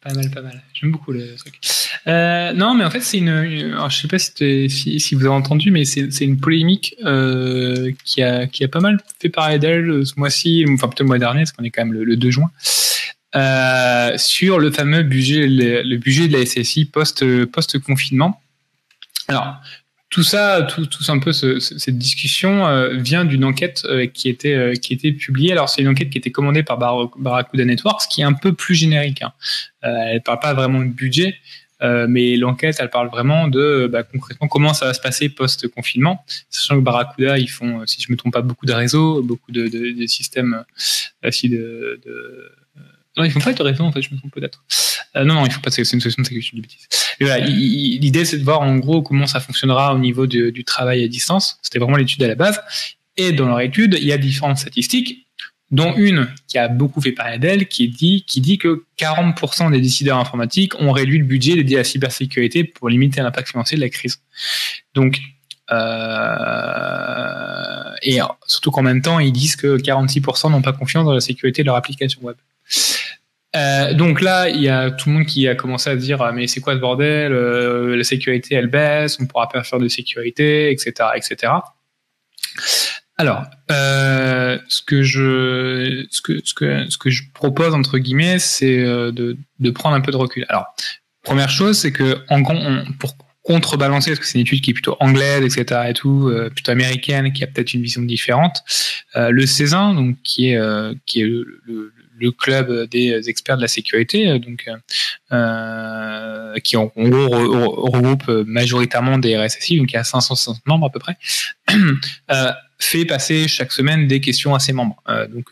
Pas 0.00 0.12
mal, 0.12 0.30
pas 0.30 0.42
mal. 0.42 0.62
J'aime 0.74 0.92
beaucoup 0.92 1.12
le 1.12 1.34
truc. 1.36 1.60
Euh, 2.06 2.52
non, 2.52 2.74
mais 2.74 2.84
en 2.84 2.90
fait, 2.90 3.00
c'est 3.00 3.18
une. 3.18 3.76
je 3.88 3.96
sais 3.96 4.08
pas 4.08 4.18
si, 4.18 5.14
vous 5.14 5.20
avez 5.20 5.34
entendu, 5.34 5.70
mais 5.70 5.84
c'est 5.84 6.20
une 6.20 6.38
polémique 6.38 6.94
euh, 7.04 7.92
qui, 8.04 8.22
a, 8.22 8.46
qui 8.46 8.64
a 8.64 8.68
pas 8.68 8.80
mal 8.80 8.98
fait 9.20 9.28
parler 9.28 9.58
d'elle 9.58 10.06
ce 10.06 10.14
mois-ci, 10.16 10.64
enfin 10.68 10.88
peut-être 10.88 11.00
le 11.00 11.06
mois 11.06 11.18
dernier, 11.18 11.40
parce 11.40 11.52
qu'on 11.52 11.64
est 11.64 11.70
quand 11.70 11.84
même 11.84 11.94
le, 11.94 12.16
2 12.16 12.30
juin. 12.30 12.50
Euh, 13.34 14.16
sur 14.16 14.58
le 14.58 14.70
fameux 14.70 15.02
budget, 15.02 15.46
le, 15.46 15.96
budget 15.96 16.28
de 16.28 16.38
la 16.38 16.46
SSI 16.46 16.86
post, 16.86 17.24
post 17.46 17.78
confinement. 17.78 18.40
Alors, 19.28 19.60
tout 20.10 20.22
ça, 20.22 20.62
tout, 20.62 20.86
tout 20.86 21.04
un 21.08 21.18
peu 21.18 21.32
ce, 21.32 21.58
cette 21.60 21.98
discussion 21.98 22.66
euh, 22.66 22.94
vient 22.94 23.26
d'une 23.26 23.44
enquête 23.44 23.82
euh, 23.84 24.06
qui 24.06 24.28
était 24.28 24.54
euh, 24.54 24.74
qui 24.74 24.94
était 24.94 25.12
publiée. 25.12 25.52
Alors 25.52 25.68
c'est 25.68 25.82
une 25.82 25.88
enquête 25.88 26.08
qui 26.08 26.18
était 26.18 26.30
commandée 26.30 26.62
par 26.62 26.78
Bar 26.78 27.10
Barracuda 27.18 27.64
Networks, 27.64 28.08
qui 28.08 28.22
est 28.22 28.24
un 28.24 28.32
peu 28.32 28.54
plus 28.54 28.74
générique. 28.74 29.22
Hein. 29.22 29.32
elle 29.82 30.22
parle 30.22 30.40
pas 30.40 30.54
vraiment 30.54 30.80
de 30.80 30.86
budget, 30.86 31.36
mais 31.82 32.36
l'enquête 32.36 32.76
elle 32.80 32.90
parle 32.90 33.08
vraiment 33.08 33.48
de 33.48 33.88
bah, 33.92 34.02
concrètement 34.02 34.48
comment 34.48 34.72
ça 34.72 34.86
va 34.86 34.94
se 34.94 35.00
passer 35.00 35.28
post 35.28 35.68
confinement. 35.68 36.24
Sachant 36.48 36.76
que 36.76 36.84
Barracuda 36.84 37.38
ils 37.38 37.50
font, 37.50 37.86
si 37.86 38.00
je 38.00 38.10
me 38.10 38.16
trompe 38.16 38.32
pas, 38.32 38.42
beaucoup 38.42 38.66
de 38.66 38.72
réseaux, 38.72 39.22
beaucoup 39.22 39.52
de, 39.52 39.68
de, 39.68 39.92
de 39.92 40.06
systèmes 40.06 40.64
aussi 41.22 41.50
de, 41.50 42.00
de 42.04 42.50
non, 43.18 43.24
ils 43.24 43.30
font 43.30 43.40
pas 43.40 43.52
de 43.52 43.62
réseau 43.62 43.84
en 43.84 43.92
fait, 43.92 44.00
je 44.00 44.14
me 44.14 44.18
trompe 44.18 44.32
peut-être. 44.32 44.64
Euh, 45.16 45.24
non, 45.24 45.34
non, 45.34 45.46
il 45.46 45.52
faut 45.52 45.60
pas. 45.60 45.70
C'est 45.70 45.82
une 45.82 46.00
solution 46.00 46.22
de 46.22 46.26
sécurité. 46.26 46.76
Voilà, 47.20 47.38
l'idée 47.40 48.24
c'est 48.24 48.38
de 48.38 48.44
voir 48.44 48.60
en 48.60 48.76
gros 48.76 49.02
comment 49.02 49.26
ça 49.26 49.40
fonctionnera 49.40 49.94
au 49.94 49.98
niveau 49.98 50.26
du, 50.26 50.52
du 50.52 50.64
travail 50.64 51.02
à 51.02 51.08
distance. 51.08 51.58
C'était 51.62 51.78
vraiment 51.78 51.96
l'étude 51.96 52.22
à 52.22 52.28
la 52.28 52.34
base. 52.34 52.60
Et 53.16 53.32
dans 53.32 53.46
leur 53.46 53.60
étude, 53.60 53.98
il 54.00 54.06
y 54.06 54.12
a 54.12 54.18
différentes 54.18 54.58
statistiques, 54.58 55.26
dont 55.72 55.94
une 55.96 56.28
qui 56.46 56.56
a 56.56 56.68
beaucoup 56.68 57.00
fait 57.00 57.12
parler 57.12 57.38
d'elle, 57.38 57.66
qui 57.66 57.88
dit 57.88 58.24
qui 58.26 58.40
dit 58.40 58.58
que 58.58 58.84
40% 58.98 59.72
des 59.72 59.80
décideurs 59.80 60.18
informatiques 60.18 60.80
ont 60.80 60.92
réduit 60.92 61.18
le 61.18 61.24
budget 61.24 61.56
dédié 61.56 61.76
à 61.76 61.80
la 61.80 61.84
cybersécurité 61.84 62.62
pour 62.64 62.88
limiter 62.88 63.20
l'impact 63.20 63.50
financier 63.50 63.76
de 63.76 63.82
la 63.82 63.88
crise. 63.88 64.20
Donc 64.94 65.20
euh, 65.70 67.38
et 68.02 68.20
surtout 68.46 68.70
qu'en 68.70 68.82
même 68.82 69.02
temps, 69.02 69.18
ils 69.18 69.32
disent 69.32 69.56
que 69.56 69.76
46% 69.76 70.50
n'ont 70.50 70.62
pas 70.62 70.72
confiance 70.72 71.04
dans 71.04 71.12
la 71.12 71.20
sécurité 71.20 71.62
de 71.62 71.66
leur 71.66 71.76
application 71.76 72.22
web. 72.22 72.36
Euh, 73.56 73.94
donc 73.94 74.20
là, 74.20 74.48
il 74.48 74.60
y 74.60 74.68
a 74.68 74.90
tout 74.90 75.08
le 75.08 75.16
monde 75.16 75.26
qui 75.26 75.48
a 75.48 75.54
commencé 75.54 75.88
à 75.88 75.96
dire 75.96 76.20
ah, 76.20 76.32
mais 76.32 76.46
c'est 76.46 76.60
quoi 76.60 76.74
ce 76.74 76.78
bordel 76.78 77.32
euh, 77.32 77.96
La 77.96 78.04
sécurité 78.04 78.54
elle 78.54 78.66
baisse, 78.66 79.18
on 79.20 79.26
pourra 79.26 79.48
pas 79.48 79.62
faire 79.62 79.78
de 79.78 79.88
sécurité, 79.88 80.70
etc., 80.70 80.92
etc. 81.16 81.52
Alors, 83.16 83.44
euh, 83.72 84.58
ce 84.68 84.82
que 84.82 85.02
je 85.02 86.06
ce 86.10 86.20
que 86.20 86.40
ce 86.44 86.54
que 86.54 86.90
ce 86.90 86.98
que 86.98 87.10
je 87.10 87.22
propose 87.32 87.74
entre 87.74 87.98
guillemets, 87.98 88.38
c'est 88.38 88.78
euh, 88.78 89.10
de, 89.10 89.36
de 89.58 89.70
prendre 89.70 89.96
un 89.96 90.00
peu 90.00 90.12
de 90.12 90.16
recul. 90.16 90.44
Alors, 90.48 90.66
première 91.22 91.50
chose, 91.50 91.78
c'est 91.78 91.90
que 91.90 92.18
en 92.28 92.42
pour 92.98 93.16
contrebalancer, 93.42 94.10
parce 94.10 94.20
que 94.20 94.26
c'est 94.26 94.38
une 94.38 94.42
étude 94.42 94.60
qui 94.60 94.70
est 94.70 94.74
plutôt 94.74 94.96
anglaise, 95.00 95.42
etc. 95.42 95.80
et 95.88 95.94
tout, 95.94 96.30
plutôt 96.54 96.70
américaine, 96.70 97.32
qui 97.32 97.42
a 97.42 97.46
peut-être 97.46 97.72
une 97.72 97.80
vision 97.80 98.02
différente. 98.02 98.62
Le 99.14 99.46
Césin, 99.46 99.94
donc 99.94 100.16
qui 100.22 100.50
est 100.50 100.60
qui 101.06 101.22
est 101.22 101.24
le, 101.24 101.62
le, 101.64 101.94
le 102.18 102.30
club 102.30 102.88
des 102.90 103.28
experts 103.28 103.56
de 103.56 103.62
la 103.62 103.68
sécurité, 103.68 104.28
euh, 104.28 104.38
donc 104.38 104.68
euh, 105.32 106.58
qui 106.60 106.76
en, 106.76 106.92
gros 106.96 107.28
regroupe 107.28 108.28
majoritairement 108.46 109.18
des 109.18 109.36
RSSI, 109.36 109.78
donc 109.78 109.92
il 109.92 109.94
y 109.94 109.98
a 109.98 110.04
560 110.04 110.66
membres 110.66 110.86
à 110.86 110.90
peu 110.90 110.98
près, 110.98 111.16
euh, 112.30 112.52
fait 112.78 113.04
passer 113.04 113.48
chaque 113.48 113.72
semaine 113.72 114.06
des 114.06 114.20
questions 114.20 114.54
à 114.54 114.60
ses 114.60 114.72
membres. 114.72 115.02
donc 115.32 115.46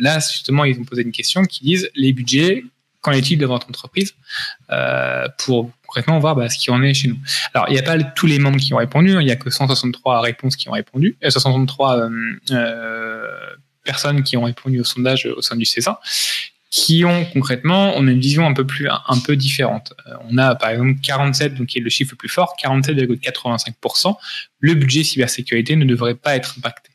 là, 0.00 0.18
justement, 0.18 0.64
ils 0.64 0.78
ont 0.80 0.84
posé 0.84 1.02
une 1.02 1.12
question 1.12 1.44
qui 1.44 1.62
disent 1.62 1.90
les 1.94 2.14
budgets 2.14 2.64
qu'en 3.02 3.12
est-il 3.12 3.38
de 3.38 3.44
votre 3.44 3.68
entreprise 3.68 4.14
pour 5.36 5.70
concrètement 5.86 6.18
voir 6.20 6.36
bah, 6.36 6.48
ce 6.48 6.58
qui 6.58 6.70
en 6.70 6.82
est 6.82 6.94
chez 6.94 7.08
nous. 7.08 7.18
Alors, 7.52 7.68
il 7.68 7.74
n'y 7.74 7.78
a 7.78 7.82
pas 7.82 8.02
tous 8.02 8.26
les 8.26 8.38
membres 8.38 8.58
qui 8.58 8.72
ont 8.72 8.78
répondu, 8.78 9.12
hein. 9.12 9.20
il 9.20 9.26
n'y 9.26 9.30
a 9.30 9.36
que 9.36 9.50
163 9.50 10.22
réponses 10.22 10.56
qui 10.56 10.70
ont 10.70 10.72
répondu, 10.72 11.18
163 11.22 12.08
personnes 13.92 14.22
qui 14.22 14.36
ont 14.36 14.44
répondu 14.44 14.80
au 14.80 14.84
sondage 14.84 15.26
au 15.26 15.42
sein 15.42 15.56
du 15.56 15.64
CESA 15.64 16.00
qui 16.70 17.04
ont 17.04 17.24
concrètement, 17.32 17.94
on 17.96 18.06
a 18.06 18.10
une 18.10 18.20
vision 18.20 18.46
un 18.46 18.52
peu 18.52 18.66
plus, 18.66 18.88
un 18.88 19.18
peu 19.20 19.36
différente. 19.36 19.94
Euh, 20.06 20.12
on 20.28 20.36
a 20.36 20.54
par 20.54 20.70
exemple 20.70 21.00
47, 21.02 21.54
donc 21.54 21.68
qui 21.68 21.78
est 21.78 21.80
le 21.82 21.88
chiffre 21.88 22.12
le 22.12 22.16
plus 22.16 22.28
fort, 22.28 22.54
47,85%. 22.62 24.14
Le 24.60 24.74
budget 24.74 25.02
cybersécurité 25.02 25.76
ne 25.76 25.84
devrait 25.84 26.14
pas 26.14 26.36
être 26.36 26.56
impacté. 26.58 26.90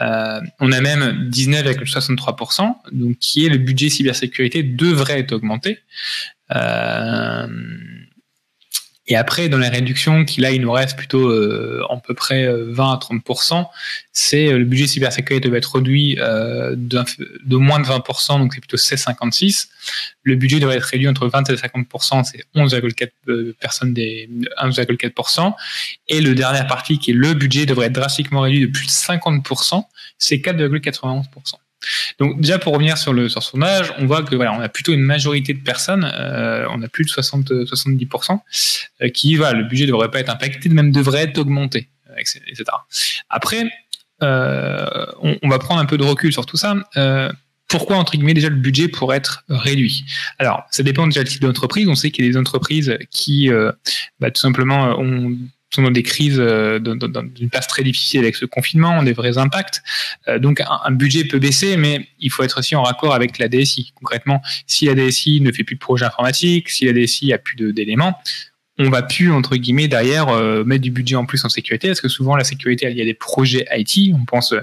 Euh, 0.00 0.40
on 0.60 0.70
a 0.70 0.80
même 0.80 1.28
19,63%, 1.30 2.76
donc 2.92 3.18
qui 3.18 3.44
est 3.44 3.48
le 3.48 3.58
budget 3.58 3.88
cybersécurité 3.88 4.62
devrait 4.62 5.18
être 5.18 5.32
augmenté. 5.32 5.80
Euh, 6.54 7.48
et 9.10 9.16
après, 9.16 9.48
dans 9.48 9.58
les 9.58 9.68
réductions, 9.68 10.24
qui 10.24 10.40
là, 10.42 10.50
il 10.50 10.60
nous 10.60 10.70
reste 10.70 10.96
plutôt 10.96 11.30
euh, 11.30 11.82
à 11.90 11.96
peu 11.96 12.14
près 12.14 12.46
20 12.46 12.52
euh, 12.52 12.92
à 12.92 12.98
30% 12.98 13.66
c'est 14.18 14.48
euh, 14.48 14.58
le 14.58 14.64
budget 14.64 14.86
cybersécurité 14.86 15.48
doit 15.48 15.58
être 15.58 15.76
réduit 15.76 16.18
euh, 16.18 16.74
de 16.76 17.56
moins 17.56 17.80
de 17.80 17.86
20 17.86 18.02
donc 18.38 18.52
c'est 18.52 18.60
plutôt 18.60 18.76
16,56. 18.76 19.68
Le 20.24 20.34
budget 20.34 20.60
devrait 20.60 20.76
être 20.76 20.84
réduit 20.84 21.08
entre 21.08 21.28
20 21.28 21.48
et 21.50 21.56
50 21.56 21.86
c'est 22.24 22.44
11,4 22.54 23.52
personnes 23.54 23.94
des 23.94 24.28
1,4% 24.60 25.54
Et 26.08 26.20
le 26.20 26.34
dernier 26.34 26.66
partie, 26.66 26.98
qui 26.98 27.12
est 27.12 27.14
le 27.14 27.32
budget, 27.34 27.64
devrait 27.64 27.86
être 27.86 27.92
drastiquement 27.92 28.40
réduit 28.40 28.60
de 28.60 28.66
plus 28.66 28.86
de 28.86 28.90
50 28.90 29.46
c'est 30.18 30.36
4,91 30.36 31.24
donc 32.18 32.40
déjà 32.40 32.58
pour 32.58 32.72
revenir 32.72 32.98
sur 32.98 33.12
le 33.12 33.28
sur 33.28 33.42
son 33.42 33.62
âge, 33.62 33.92
on 33.98 34.06
voit 34.06 34.22
que 34.22 34.34
voilà, 34.34 34.52
on 34.52 34.60
a 34.60 34.68
plutôt 34.68 34.92
une 34.92 35.02
majorité 35.02 35.54
de 35.54 35.62
personnes, 35.62 36.10
euh, 36.12 36.66
on 36.70 36.82
a 36.82 36.88
plus 36.88 37.04
de 37.04 37.10
60 37.10 37.50
70% 37.50 38.38
euh, 39.02 39.08
qui 39.08 39.36
voilà, 39.36 39.58
le 39.58 39.64
budget 39.64 39.86
devrait 39.86 40.10
pas 40.10 40.20
être 40.20 40.30
impacté, 40.30 40.68
même 40.68 40.92
devrait 40.92 41.22
être 41.22 41.38
augmenté, 41.38 41.88
etc. 42.16 42.64
Après, 43.30 43.64
euh, 44.22 45.06
on, 45.42 45.48
va 45.48 45.58
prendre 45.58 45.80
un 45.80 45.86
peu 45.86 45.96
de 45.96 46.02
recul 46.02 46.32
sur 46.32 46.46
tout 46.46 46.56
ça. 46.56 46.74
Euh, 46.96 47.30
pourquoi 47.68 47.96
entre 47.96 48.12
guillemets 48.12 48.34
déjà 48.34 48.48
le 48.48 48.56
budget 48.56 48.88
pourrait 48.88 49.18
être 49.18 49.44
réduit? 49.48 50.04
Alors, 50.38 50.64
ça 50.70 50.82
dépend 50.82 51.06
déjà 51.06 51.22
du 51.22 51.30
type 51.30 51.42
d'entreprise. 51.42 51.86
On 51.88 51.94
sait 51.94 52.10
qu'il 52.10 52.24
y 52.24 52.28
a 52.28 52.30
des 52.30 52.38
entreprises 52.38 52.98
qui, 53.10 53.50
euh, 53.50 53.70
bah, 54.20 54.30
tout 54.30 54.40
simplement, 54.40 54.98
ont 54.98 55.36
sont 55.70 55.82
dans 55.82 55.90
des 55.90 56.02
crises, 56.02 56.38
euh, 56.38 56.78
dans, 56.78 56.96
une 57.40 57.50
passe 57.50 57.66
très 57.66 57.82
difficile 57.82 58.20
avec 58.20 58.36
ce 58.36 58.44
confinement, 58.44 58.98
ont 58.98 59.02
des 59.02 59.12
vrais 59.12 59.38
impacts. 59.38 59.82
Euh, 60.28 60.38
donc 60.38 60.60
un, 60.60 60.90
budget 60.90 61.24
peut 61.24 61.38
baisser, 61.38 61.76
mais 61.76 62.08
il 62.20 62.30
faut 62.30 62.42
être 62.42 62.58
aussi 62.58 62.74
en 62.74 62.82
raccord 62.82 63.14
avec 63.14 63.38
la 63.38 63.48
DSI. 63.48 63.92
Concrètement, 63.94 64.42
si 64.66 64.86
la 64.86 64.94
DSI 64.94 65.40
ne 65.40 65.52
fait 65.52 65.64
plus 65.64 65.76
de 65.76 65.80
projet 65.80 66.04
informatique, 66.04 66.70
si 66.70 66.86
la 66.86 66.92
DSI 66.92 67.32
a 67.32 67.38
plus 67.38 67.72
d'éléments, 67.72 68.18
on 68.78 68.90
va 68.90 69.02
plus 69.02 69.30
entre 69.32 69.56
guillemets 69.56 69.88
derrière 69.88 70.28
euh, 70.28 70.62
mettre 70.64 70.82
du 70.82 70.90
budget 70.90 71.16
en 71.16 71.26
plus 71.26 71.44
en 71.44 71.48
sécurité 71.48 71.88
parce 71.88 72.00
que 72.00 72.08
souvent 72.08 72.36
la 72.36 72.44
sécurité 72.44 72.88
il 72.88 72.96
y 72.96 73.02
a 73.02 73.04
des 73.04 73.14
projets 73.14 73.66
IT 73.72 74.14
on 74.14 74.24
pense 74.24 74.54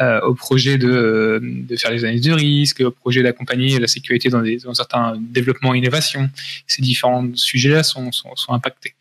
euh, 0.00 0.20
au 0.22 0.34
projet 0.34 0.78
de, 0.78 1.40
de 1.42 1.76
faire 1.76 1.92
des 1.92 2.04
analyses 2.04 2.22
de 2.22 2.32
risque 2.32 2.80
au 2.80 2.90
projet 2.90 3.22
d'accompagner 3.22 3.78
la 3.78 3.86
sécurité 3.86 4.28
dans, 4.30 4.42
des, 4.42 4.58
dans 4.58 4.74
certains 4.74 5.16
développements 5.20 5.74
innovations 5.74 6.28
ces 6.66 6.82
différents 6.82 7.24
sujets 7.34 7.70
là 7.70 7.82
sont, 7.84 8.10
sont, 8.10 8.34
sont 8.34 8.52
impactés 8.52 8.94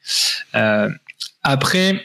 euh, 0.56 0.90
après, 1.44 2.02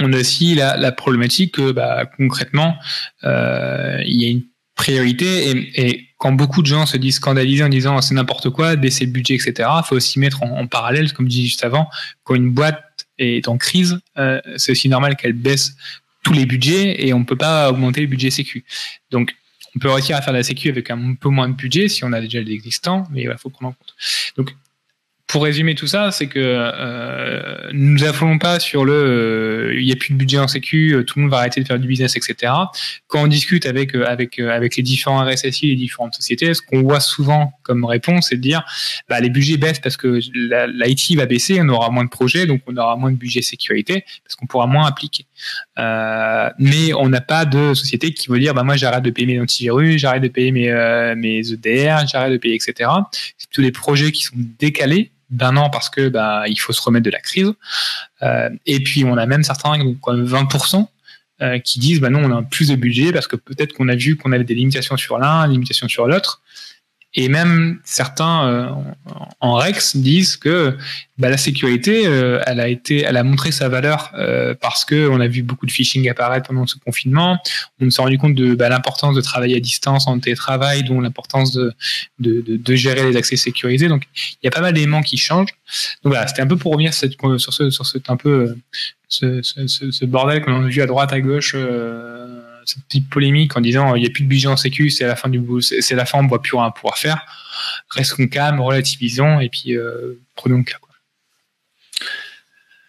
on 0.00 0.12
a 0.12 0.18
aussi 0.18 0.54
la, 0.54 0.76
la 0.76 0.92
problématique 0.92 1.54
que 1.54 1.72
bah, 1.72 2.06
concrètement, 2.16 2.76
euh, 3.24 4.02
il 4.04 4.22
y 4.22 4.26
a 4.26 4.30
une 4.30 4.44
priorité 4.74 5.50
et, 5.50 5.86
et, 5.86 6.02
quand 6.18 6.32
beaucoup 6.32 6.62
de 6.62 6.66
gens 6.66 6.86
se 6.86 6.96
disent 6.96 7.16
scandalisés 7.16 7.62
en 7.62 7.68
disant 7.68 8.00
c'est 8.00 8.14
n'importe 8.14 8.48
quoi, 8.48 8.74
baisser 8.76 9.04
le 9.04 9.10
budget, 9.10 9.34
etc., 9.34 9.68
il 9.76 9.82
faut 9.84 9.96
aussi 9.96 10.18
mettre 10.18 10.42
en, 10.42 10.66
parallèle, 10.66 11.12
comme 11.12 11.26
je 11.26 11.30
disais 11.30 11.44
juste 11.44 11.64
avant, 11.64 11.90
quand 12.24 12.34
une 12.34 12.50
boîte 12.50 13.06
est 13.18 13.48
en 13.48 13.58
crise, 13.58 13.98
euh, 14.16 14.40
c'est 14.56 14.72
aussi 14.72 14.88
normal 14.88 15.16
qu'elle 15.16 15.34
baisse 15.34 15.76
tous 16.22 16.32
les 16.32 16.46
budgets 16.46 17.06
et 17.06 17.12
on 17.12 17.20
ne 17.20 17.24
peut 17.24 17.36
pas 17.36 17.70
augmenter 17.70 18.00
le 18.00 18.06
budget 18.06 18.30
sécu. 18.30 18.64
Donc, 19.10 19.36
on 19.76 19.78
peut 19.78 19.90
réussir 19.90 20.16
à 20.16 20.22
faire 20.22 20.32
de 20.32 20.38
la 20.38 20.42
sécu 20.42 20.70
avec 20.70 20.90
un 20.90 21.14
peu 21.14 21.28
moins 21.28 21.50
de 21.50 21.54
budget 21.54 21.88
si 21.88 22.02
on 22.02 22.12
a 22.14 22.20
déjà 22.22 22.40
l'existant, 22.40 23.06
mais 23.10 23.24
il 23.24 23.34
faut 23.38 23.50
prendre 23.50 23.68
en 23.68 23.72
compte. 23.72 23.94
Donc, 24.38 24.56
pour 25.26 25.42
résumer 25.42 25.74
tout 25.74 25.88
ça, 25.88 26.12
c'est 26.12 26.28
que 26.28 26.38
euh, 26.38 27.68
nous 27.72 27.98
n'affolons 27.98 28.38
pas 28.38 28.60
sur 28.60 28.84
le 28.84 28.92
euh, 28.92 29.74
il 29.78 29.84
n'y 29.84 29.92
a 29.92 29.96
plus 29.96 30.12
de 30.12 30.18
budget 30.18 30.38
en 30.38 30.46
sécu, 30.46 30.94
euh, 30.94 31.02
tout 31.02 31.18
le 31.18 31.22
monde 31.22 31.32
va 31.32 31.38
arrêter 31.38 31.60
de 31.60 31.66
faire 31.66 31.80
du 31.80 31.88
business, 31.88 32.16
etc. 32.16 32.52
Quand 33.08 33.24
on 33.24 33.26
discute 33.26 33.66
avec 33.66 33.96
euh, 33.96 34.04
avec 34.06 34.38
avec 34.38 34.76
les 34.76 34.84
différents 34.84 35.24
RSSI, 35.24 35.66
les 35.66 35.74
différentes 35.74 36.14
sociétés, 36.14 36.54
ce 36.54 36.62
qu'on 36.62 36.82
voit 36.82 37.00
souvent 37.00 37.52
comme 37.64 37.84
réponse, 37.84 38.28
c'est 38.28 38.36
de 38.36 38.40
dire 38.40 38.64
bah, 39.08 39.18
les 39.20 39.30
budgets 39.30 39.56
baissent 39.56 39.80
parce 39.80 39.96
que 39.96 40.20
l'IT 40.32 41.16
va 41.16 41.26
baisser, 41.26 41.58
on 41.60 41.68
aura 41.70 41.90
moins 41.90 42.04
de 42.04 42.10
projets, 42.10 42.46
donc 42.46 42.60
on 42.68 42.76
aura 42.76 42.96
moins 42.96 43.10
de 43.10 43.16
budget 43.16 43.42
sécurité 43.42 44.04
parce 44.24 44.36
qu'on 44.36 44.46
pourra 44.46 44.66
moins 44.68 44.86
appliquer. 44.86 45.26
Euh, 45.78 46.50
mais 46.58 46.92
on 46.94 47.08
n'a 47.08 47.20
pas 47.20 47.44
de 47.44 47.74
société 47.74 48.12
qui 48.12 48.28
veut 48.28 48.38
dire 48.38 48.54
bah 48.54 48.62
moi 48.62 48.76
j'arrête 48.76 49.02
de 49.02 49.10
payer 49.10 49.26
mes 49.26 49.40
antivirus, 49.40 50.00
j'arrête 50.00 50.22
de 50.22 50.28
payer 50.28 50.52
mes 50.52 51.14
mes 51.16 51.40
EDR, 51.52 52.06
j'arrête 52.06 52.32
de 52.32 52.38
payer, 52.38 52.54
etc. 52.54 52.90
C'est 53.38 53.50
tous 53.50 53.60
les 53.60 53.72
projets 53.72 54.12
qui 54.12 54.22
sont 54.22 54.36
décalés 54.58 55.12
d'un 55.30 55.56
an 55.56 55.70
parce 55.70 55.90
que 55.90 56.08
bah, 56.08 56.44
il 56.46 56.58
faut 56.58 56.72
se 56.72 56.80
remettre 56.80 57.04
de 57.04 57.10
la 57.10 57.20
crise. 57.20 57.52
Euh, 58.22 58.50
et 58.66 58.80
puis 58.80 59.04
on 59.04 59.16
a 59.16 59.26
même 59.26 59.42
certains, 59.42 59.76
même 59.76 59.96
20%, 60.04 60.86
euh, 61.42 61.58
qui 61.58 61.78
disent 61.78 62.00
bah 62.00 62.10
non, 62.10 62.24
on 62.24 62.36
a 62.36 62.42
plus 62.42 62.68
de 62.68 62.76
budget 62.76 63.12
parce 63.12 63.26
que 63.26 63.36
peut-être 63.36 63.72
qu'on 63.74 63.88
a 63.88 63.96
vu 63.96 64.16
qu'on 64.16 64.32
avait 64.32 64.44
des 64.44 64.54
limitations 64.54 64.96
sur 64.96 65.18
l'un, 65.18 65.46
limitations 65.46 65.88
sur 65.88 66.06
l'autre. 66.06 66.42
Et 67.18 67.30
même 67.30 67.80
certains 67.82 68.46
euh, 68.46 68.68
en 69.40 69.54
Rex 69.54 69.96
disent 69.96 70.36
que 70.36 70.76
bah, 71.16 71.30
la 71.30 71.38
sécurité, 71.38 72.06
euh, 72.06 72.42
elle 72.46 72.60
a 72.60 72.68
été, 72.68 73.00
elle 73.02 73.16
a 73.16 73.22
montré 73.22 73.52
sa 73.52 73.70
valeur 73.70 74.12
euh, 74.18 74.54
parce 74.60 74.84
que 74.84 75.08
on 75.08 75.18
a 75.20 75.26
vu 75.26 75.42
beaucoup 75.42 75.64
de 75.64 75.70
phishing 75.70 76.10
apparaître 76.10 76.48
pendant 76.48 76.66
ce 76.66 76.76
confinement. 76.76 77.38
On 77.80 77.88
s'est 77.88 78.02
rendu 78.02 78.18
compte 78.18 78.34
de 78.34 78.54
bah, 78.54 78.68
l'importance 78.68 79.16
de 79.16 79.22
travailler 79.22 79.56
à 79.56 79.60
distance 79.60 80.06
en 80.06 80.18
télétravail, 80.18 80.84
dont 80.84 81.00
l'importance 81.00 81.52
de, 81.52 81.72
de, 82.18 82.44
de, 82.46 82.74
gérer 82.74 83.10
les 83.10 83.16
accès 83.16 83.36
sécurisés. 83.36 83.88
Donc 83.88 84.02
il 84.14 84.44
y 84.44 84.48
a 84.48 84.50
pas 84.50 84.60
mal 84.60 84.74
d'éléments 84.74 85.02
qui 85.02 85.16
changent. 85.16 85.54
Donc 86.04 86.12
voilà, 86.12 86.26
c'était 86.26 86.42
un 86.42 86.46
peu 86.46 86.58
pour 86.58 86.72
revenir 86.72 86.92
sur, 86.92 87.08
cette, 87.08 87.38
sur 87.38 87.52
ce, 87.54 87.70
sur 87.70 87.84
un 88.08 88.16
peu 88.18 88.54
ce, 89.08 89.40
ce, 89.42 89.90
ce, 89.90 90.04
bordel 90.04 90.44
qu'on 90.44 90.64
a 90.64 90.68
vu 90.68 90.82
à 90.82 90.86
droite 90.86 91.14
à 91.14 91.20
gauche. 91.20 91.52
Euh, 91.54 92.42
cette 92.66 92.84
petite 92.84 93.08
polémique 93.08 93.56
en 93.56 93.60
disant 93.60 93.94
il 93.94 94.00
n'y 94.00 94.06
a 94.06 94.10
plus 94.10 94.24
de 94.24 94.28
budget 94.28 94.48
en 94.48 94.56
sécu, 94.56 94.90
c'est 94.90 95.06
la 95.06 95.16
fin 95.16 95.28
du 95.28 95.40
c'est 95.60 95.94
la 95.94 96.04
fin, 96.04 96.18
on 96.18 96.24
ne 96.24 96.28
voit 96.28 96.42
plus 96.42 96.56
rien 96.56 96.70
pouvoir 96.70 96.98
faire. 96.98 97.24
Restons 97.90 98.26
calmes, 98.28 98.60
relativisons 98.60 99.40
et 99.40 99.48
puis 99.48 99.76
euh, 99.76 100.20
prenons 100.34 100.58
le 100.58 100.64
cas. 100.64 100.78
Quoi. 100.80 100.94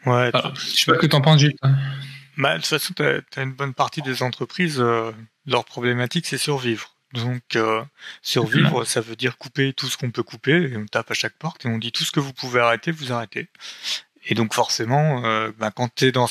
Ouais. 0.07 0.31
je 0.55 0.75
sais 0.75 0.91
pas 0.91 0.95
ce 0.95 1.01
que 1.01 1.05
tu 1.05 1.15
en 1.15 1.21
penses, 1.21 1.39
Gilles. 1.39 1.55
Bah, 2.37 2.53
de 2.53 2.57
toute 2.57 2.67
façon, 2.67 2.93
tu 2.95 3.03
as, 3.03 3.41
une 3.41 3.53
bonne 3.53 3.73
partie 3.73 4.01
des 4.01 4.21
entreprises, 4.21 4.79
euh, 4.79 5.11
leur 5.47 5.65
problématique, 5.65 6.27
c'est 6.27 6.37
survivre. 6.37 6.95
Donc, 7.13 7.55
euh, 7.55 7.83
survivre, 8.21 8.85
ça 8.85 9.01
veut 9.01 9.15
dire 9.15 9.37
couper 9.37 9.73
tout 9.73 9.87
ce 9.87 9.97
qu'on 9.97 10.11
peut 10.11 10.23
couper, 10.23 10.71
et 10.71 10.77
on 10.77 10.85
tape 10.85 11.09
à 11.09 11.13
chaque 11.15 11.37
porte, 11.37 11.65
et 11.65 11.69
on 11.69 11.79
dit 11.79 11.91
tout 11.91 12.03
ce 12.03 12.11
que 12.11 12.19
vous 12.19 12.33
pouvez 12.33 12.59
arrêter, 12.59 12.91
vous 12.91 13.11
arrêtez. 13.11 13.49
Et 14.25 14.35
donc, 14.35 14.53
forcément, 14.53 15.25
euh, 15.25 15.51
bah, 15.57 15.71
quand 15.71 15.93
tu 15.95 16.05
es 16.05 16.11
dans 16.11 16.29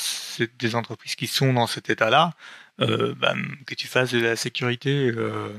des 0.59 0.75
entreprises 0.77 1.17
qui 1.17 1.27
sont 1.27 1.53
dans 1.53 1.67
cet 1.67 1.91
état-là, 1.91 2.35
bah, 2.79 3.35
que 3.67 3.75
tu 3.75 3.87
fasses 3.87 4.13
de 4.13 4.21
la 4.21 4.37
sécurité 4.37 5.11
euh, 5.17 5.53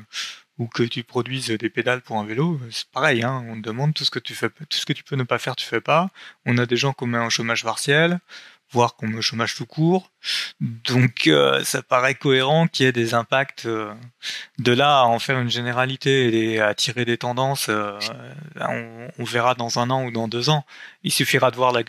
ou 0.57 0.67
que 0.67 0.83
tu 0.83 1.03
produises 1.03 1.49
des 1.49 1.69
pédales 1.69 2.01
pour 2.01 2.17
un 2.17 2.25
vélo, 2.25 2.59
c'est 2.71 2.89
pareil. 2.89 3.23
Hein, 3.23 3.45
on 3.47 3.55
te 3.55 3.61
demande 3.61 3.93
tout 3.93 4.05
ce 4.05 4.11
que 4.11 4.19
tu 4.19 4.35
fais, 4.35 4.49
tout 4.49 4.77
ce 4.77 4.85
que 4.85 4.93
tu 4.93 5.03
peux 5.03 5.15
ne 5.15 5.23
pas 5.23 5.37
faire, 5.39 5.55
tu 5.55 5.65
fais 5.65 5.81
pas. 5.81 6.09
On 6.45 6.57
a 6.57 6.65
des 6.65 6.77
gens 6.77 6.93
qu'on 6.93 7.07
met 7.07 7.17
en 7.17 7.29
chômage 7.29 7.63
partiel 7.63 8.19
voire 8.71 8.95
qu'on 8.95 9.07
me 9.07 9.21
chômage 9.21 9.55
tout 9.55 9.65
court. 9.65 10.11
Donc 10.59 11.27
euh, 11.27 11.63
ça 11.63 11.81
paraît 11.81 12.15
cohérent 12.15 12.67
qu'il 12.67 12.85
y 12.85 12.89
ait 12.89 12.93
des 12.93 13.13
impacts 13.13 13.65
euh, 13.65 13.93
de 14.59 14.71
là 14.71 14.99
à 14.99 15.03
en 15.03 15.19
faire 15.19 15.39
une 15.39 15.49
généralité 15.49 16.53
et 16.53 16.59
à 16.59 16.73
tirer 16.73 17.05
des 17.05 17.17
tendances. 17.17 17.67
Euh, 17.69 17.97
on, 18.59 19.23
verra 19.23 19.55
dans 19.55 19.79
un 19.79 19.89
an 19.89 20.05
ou 20.05 20.11
dans 20.11 20.27
deux 20.27 20.49
ans. 20.49 20.65
Il 21.03 21.11
suffira 21.11 21.51
de 21.51 21.55
voir 21.55 21.71
la, 21.71 21.81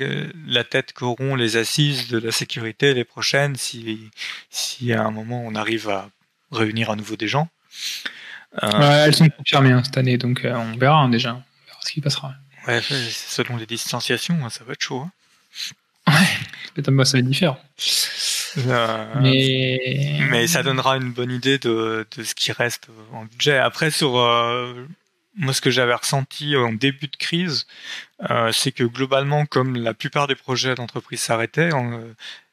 la 0.46 0.64
tête 0.64 0.92
qu'auront 0.92 1.34
les 1.34 1.56
assises 1.56 2.08
de 2.08 2.18
la 2.18 2.32
sécurité 2.32 2.94
les 2.94 3.04
prochaines 3.04 3.56
si, 3.56 4.10
si 4.50 4.92
à 4.92 5.04
un 5.04 5.10
moment 5.10 5.42
on 5.44 5.54
arrive 5.54 5.88
à 5.88 6.08
réunir 6.52 6.90
à 6.90 6.96
nouveau 6.96 7.16
des 7.16 7.28
gens. 7.28 7.48
elles 8.62 9.14
sont 9.14 9.28
confirmées 9.28 9.72
hein, 9.72 9.82
cette 9.84 9.98
année, 9.98 10.16
donc 10.16 10.42
on 10.44 10.76
verra 10.76 10.98
hein, 10.98 11.08
déjà. 11.08 11.30
On 11.30 11.66
verra 11.66 11.80
ce 11.80 11.92
qui 11.92 12.00
passera. 12.00 12.34
Ouais, 12.66 12.80
selon 12.82 13.56
les 13.56 13.66
distanciations, 13.66 14.44
hein, 14.44 14.50
ça 14.50 14.64
va 14.64 14.72
être 14.72 14.82
chaud. 14.82 15.06
Ouais. 16.08 16.28
Peut-être 16.74 17.04
ça 17.04 17.12
va 17.12 17.18
être 17.18 17.26
différent. 17.26 17.58
mais... 19.20 20.20
mais 20.30 20.46
ça 20.46 20.62
donnera 20.62 20.96
une 20.96 21.12
bonne 21.12 21.30
idée 21.30 21.58
de, 21.58 22.06
de 22.16 22.22
ce 22.22 22.34
qui 22.34 22.52
reste 22.52 22.88
en 23.12 23.24
budget. 23.24 23.58
Après, 23.58 23.90
sur, 23.90 24.18
euh, 24.18 24.86
moi, 25.36 25.52
ce 25.52 25.60
que 25.60 25.70
j'avais 25.70 25.94
ressenti 25.94 26.56
en 26.56 26.72
début 26.72 27.08
de 27.08 27.16
crise, 27.16 27.66
euh, 28.30 28.52
c'est 28.52 28.72
que 28.72 28.84
globalement, 28.84 29.46
comme 29.46 29.76
la 29.76 29.94
plupart 29.94 30.26
des 30.26 30.34
projets 30.34 30.74
d'entreprise 30.74 31.20
s'arrêtaient, 31.20 31.70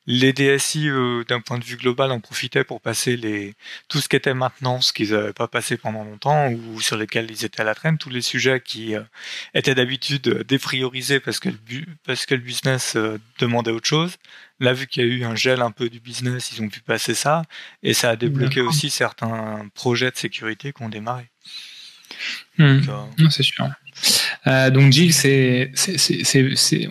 les 0.07 0.33
DSI, 0.33 0.89
euh, 0.89 1.23
d'un 1.27 1.41
point 1.41 1.57
de 1.57 1.63
vue 1.63 1.77
global, 1.77 2.11
en 2.11 2.19
profitaient 2.19 2.63
pour 2.63 2.81
passer 2.81 3.17
les 3.17 3.53
tout 3.87 3.99
ce 3.99 4.09
qui 4.09 4.15
était 4.15 4.33
maintenance 4.33 4.91
qu'ils 4.91 5.11
n'avaient 5.11 5.33
pas 5.33 5.47
passé 5.47 5.77
pendant 5.77 6.03
longtemps 6.03 6.49
ou 6.51 6.81
sur 6.81 6.97
lesquels 6.97 7.29
ils 7.29 7.45
étaient 7.45 7.61
à 7.61 7.63
la 7.63 7.75
traîne, 7.75 7.97
tous 7.97 8.09
les 8.09 8.21
sujets 8.21 8.61
qui 8.63 8.95
euh, 8.95 9.01
étaient 9.53 9.75
d'habitude 9.75 10.43
dépriorisés 10.47 11.19
parce 11.19 11.39
que 11.39 11.49
le 11.49 11.57
parce 12.05 12.25
que 12.25 12.35
le 12.35 12.41
business 12.41 12.97
demandait 13.39 13.71
autre 13.71 13.87
chose. 13.87 14.15
Là, 14.59 14.73
vu 14.73 14.87
qu'il 14.87 15.05
y 15.05 15.09
a 15.09 15.13
eu 15.13 15.23
un 15.25 15.35
gel 15.35 15.61
un 15.61 15.71
peu 15.71 15.89
du 15.89 15.99
business, 15.99 16.51
ils 16.53 16.61
ont 16.61 16.69
pu 16.69 16.79
passer 16.79 17.13
ça 17.13 17.41
et 17.83 17.93
ça 17.93 18.11
a 18.11 18.15
débloqué 18.15 18.61
aussi 18.61 18.89
certains 18.89 19.67
projets 19.73 20.11
de 20.11 20.15
sécurité 20.15 20.71
qui 20.71 20.83
ont 20.83 20.89
démarré. 20.89 21.29
Hmm. 22.57 22.79
C'est 23.29 23.43
sûr. 23.43 23.67
Euh, 24.47 24.69
donc 24.69 24.91
Jill, 24.91 25.13
c'est, 25.13 25.71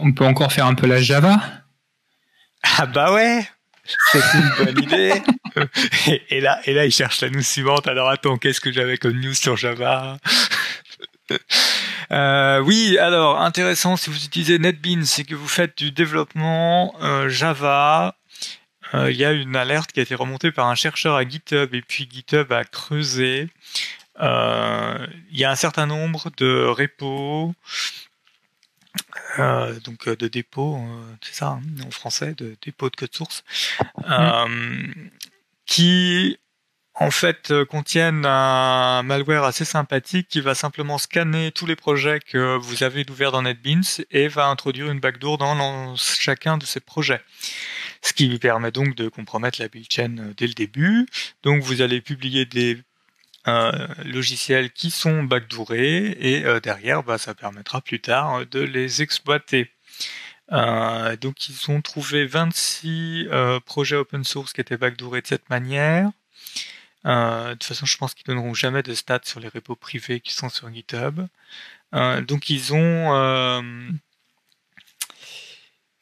on 0.00 0.12
peut 0.12 0.24
encore 0.24 0.52
faire 0.52 0.66
un 0.66 0.74
peu 0.74 0.86
la 0.86 1.00
Java? 1.00 1.63
Ah 2.78 2.86
bah 2.86 3.12
ouais, 3.12 3.46
c'est 4.12 4.20
une 4.34 4.64
bonne 4.64 4.82
idée. 4.82 5.22
et, 6.30 6.40
là, 6.40 6.60
et 6.64 6.72
là, 6.72 6.86
il 6.86 6.90
cherche 6.92 7.20
la 7.20 7.30
news 7.30 7.42
suivante. 7.42 7.86
Alors 7.86 8.08
attends, 8.08 8.38
qu'est-ce 8.38 8.60
que 8.60 8.72
j'avais 8.72 8.96
comme 8.96 9.20
news 9.20 9.34
sur 9.34 9.56
Java? 9.56 10.18
Euh, 12.10 12.58
Oui, 12.60 12.98
alors 12.98 13.40
intéressant. 13.40 13.96
Si 13.96 14.10
vous 14.10 14.24
utilisez 14.24 14.58
NetBeans, 14.58 15.04
c'est 15.04 15.24
que 15.24 15.34
vous 15.34 15.48
faites 15.48 15.76
du 15.78 15.90
développement 15.92 16.94
euh, 17.02 17.28
Java. 17.28 18.16
Il 18.92 19.16
y 19.16 19.24
a 19.24 19.32
une 19.32 19.56
alerte 19.56 19.90
qui 19.90 19.98
a 19.98 20.04
été 20.04 20.14
remontée 20.14 20.52
par 20.52 20.68
un 20.68 20.76
chercheur 20.76 21.16
à 21.16 21.28
GitHub 21.28 21.74
et 21.74 21.82
puis 21.82 22.08
GitHub 22.08 22.52
a 22.52 22.62
creusé 22.62 23.48
euh, 24.20 25.06
il 25.32 25.38
y 25.38 25.44
a 25.44 25.50
un 25.50 25.56
certain 25.56 25.86
nombre 25.86 26.30
de 26.36 26.64
repos, 26.66 27.52
euh, 29.38 29.78
donc 29.80 30.08
euh, 30.08 30.16
de 30.16 30.28
dépôts, 30.28 30.78
c'est 31.20 31.34
ça 31.34 31.48
hein, 31.48 31.62
en 31.86 31.90
français, 31.90 32.34
de 32.34 32.56
dépôts 32.62 32.90
de 32.90 32.96
code 32.96 33.14
source, 33.14 33.44
qui 35.66 36.38
en 36.94 37.10
fait 37.10 37.52
contiennent 37.64 38.24
un 38.24 39.02
malware 39.02 39.44
assez 39.44 39.64
sympathique 39.64 40.28
qui 40.28 40.40
va 40.40 40.54
simplement 40.54 40.98
scanner 40.98 41.50
tous 41.50 41.66
les 41.66 41.74
projets 41.74 42.20
que 42.20 42.56
vous 42.56 42.84
avez 42.84 43.04
ouverts 43.10 43.32
dans 43.32 43.42
NetBeans 43.42 44.04
et 44.12 44.28
va 44.28 44.46
introduire 44.46 44.90
une 44.90 45.00
backdoor 45.00 45.38
dans 45.38 45.96
chacun 45.96 46.56
de 46.56 46.64
ces 46.64 46.80
projets. 46.80 47.20
Ce 48.02 48.12
qui 48.12 48.28
lui 48.28 48.38
permet 48.38 48.70
donc 48.70 48.94
de 48.94 49.08
compromettre 49.08 49.60
la 49.60 49.68
build 49.68 49.90
chain 49.90 50.16
dès 50.36 50.46
le 50.46 50.52
début. 50.52 51.06
Donc 51.42 51.62
vous 51.62 51.80
allez 51.80 52.00
publier 52.00 52.44
des 52.44 52.76
euh, 52.76 52.82
logiciels 53.46 54.72
qui 54.72 54.90
sont 54.90 55.22
backdoorés 55.22 56.16
et 56.18 56.44
euh, 56.44 56.60
derrière, 56.60 57.02
bah, 57.02 57.18
ça 57.18 57.34
permettra 57.34 57.80
plus 57.80 58.00
tard 58.00 58.40
euh, 58.40 58.44
de 58.46 58.60
les 58.60 59.02
exploiter. 59.02 59.70
Euh, 60.52 61.16
donc 61.16 61.48
ils 61.48 61.70
ont 61.70 61.80
trouvé 61.80 62.26
26 62.26 63.28
projets 63.64 63.96
open 63.96 64.24
source 64.24 64.52
qui 64.52 64.60
étaient 64.60 64.76
backdoorés 64.76 65.22
de 65.22 65.26
cette 65.26 65.48
manière. 65.50 66.10
de 67.04 67.52
toute 67.54 67.64
façon, 67.64 67.86
je 67.86 67.96
pense 67.96 68.14
qu'ils 68.14 68.26
donneront 68.26 68.54
jamais 68.54 68.82
de 68.82 68.94
stats 68.94 69.20
sur 69.24 69.40
les 69.40 69.48
repos 69.48 69.76
privés 69.76 70.20
qui 70.20 70.32
sont 70.34 70.48
sur 70.50 70.72
GitHub. 70.72 71.20
donc 71.92 72.50
ils 72.50 72.74
ont 72.74 73.62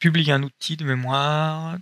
publié 0.00 0.32
un 0.32 0.42
outil 0.42 0.76
de 0.76 0.84
mémoire. 0.84 1.76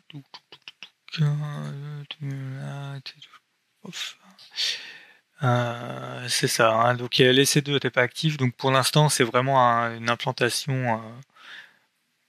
Euh, 5.42 6.26
c'est 6.28 6.48
ça. 6.48 6.72
Hein. 6.72 6.94
Donc 6.94 7.14
l'EC2 7.14 7.72
n'était 7.72 7.90
pas 7.90 8.02
actif. 8.02 8.36
Donc 8.36 8.54
pour 8.56 8.70
l'instant, 8.70 9.08
c'est 9.08 9.24
vraiment 9.24 9.58
une 9.90 10.10
implantation 10.10 10.94
euh, 10.94 10.98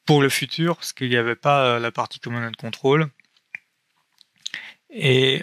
pour 0.06 0.22
le 0.22 0.30
futur, 0.30 0.76
parce 0.78 0.94
qu'il 0.94 1.10
n'y 1.10 1.18
avait 1.18 1.36
pas 1.36 1.66
euh, 1.66 1.80
la 1.80 1.92
partie 1.92 2.20
command 2.20 2.44
and 2.44 2.52
control. 2.60 3.08
Et 4.94 5.42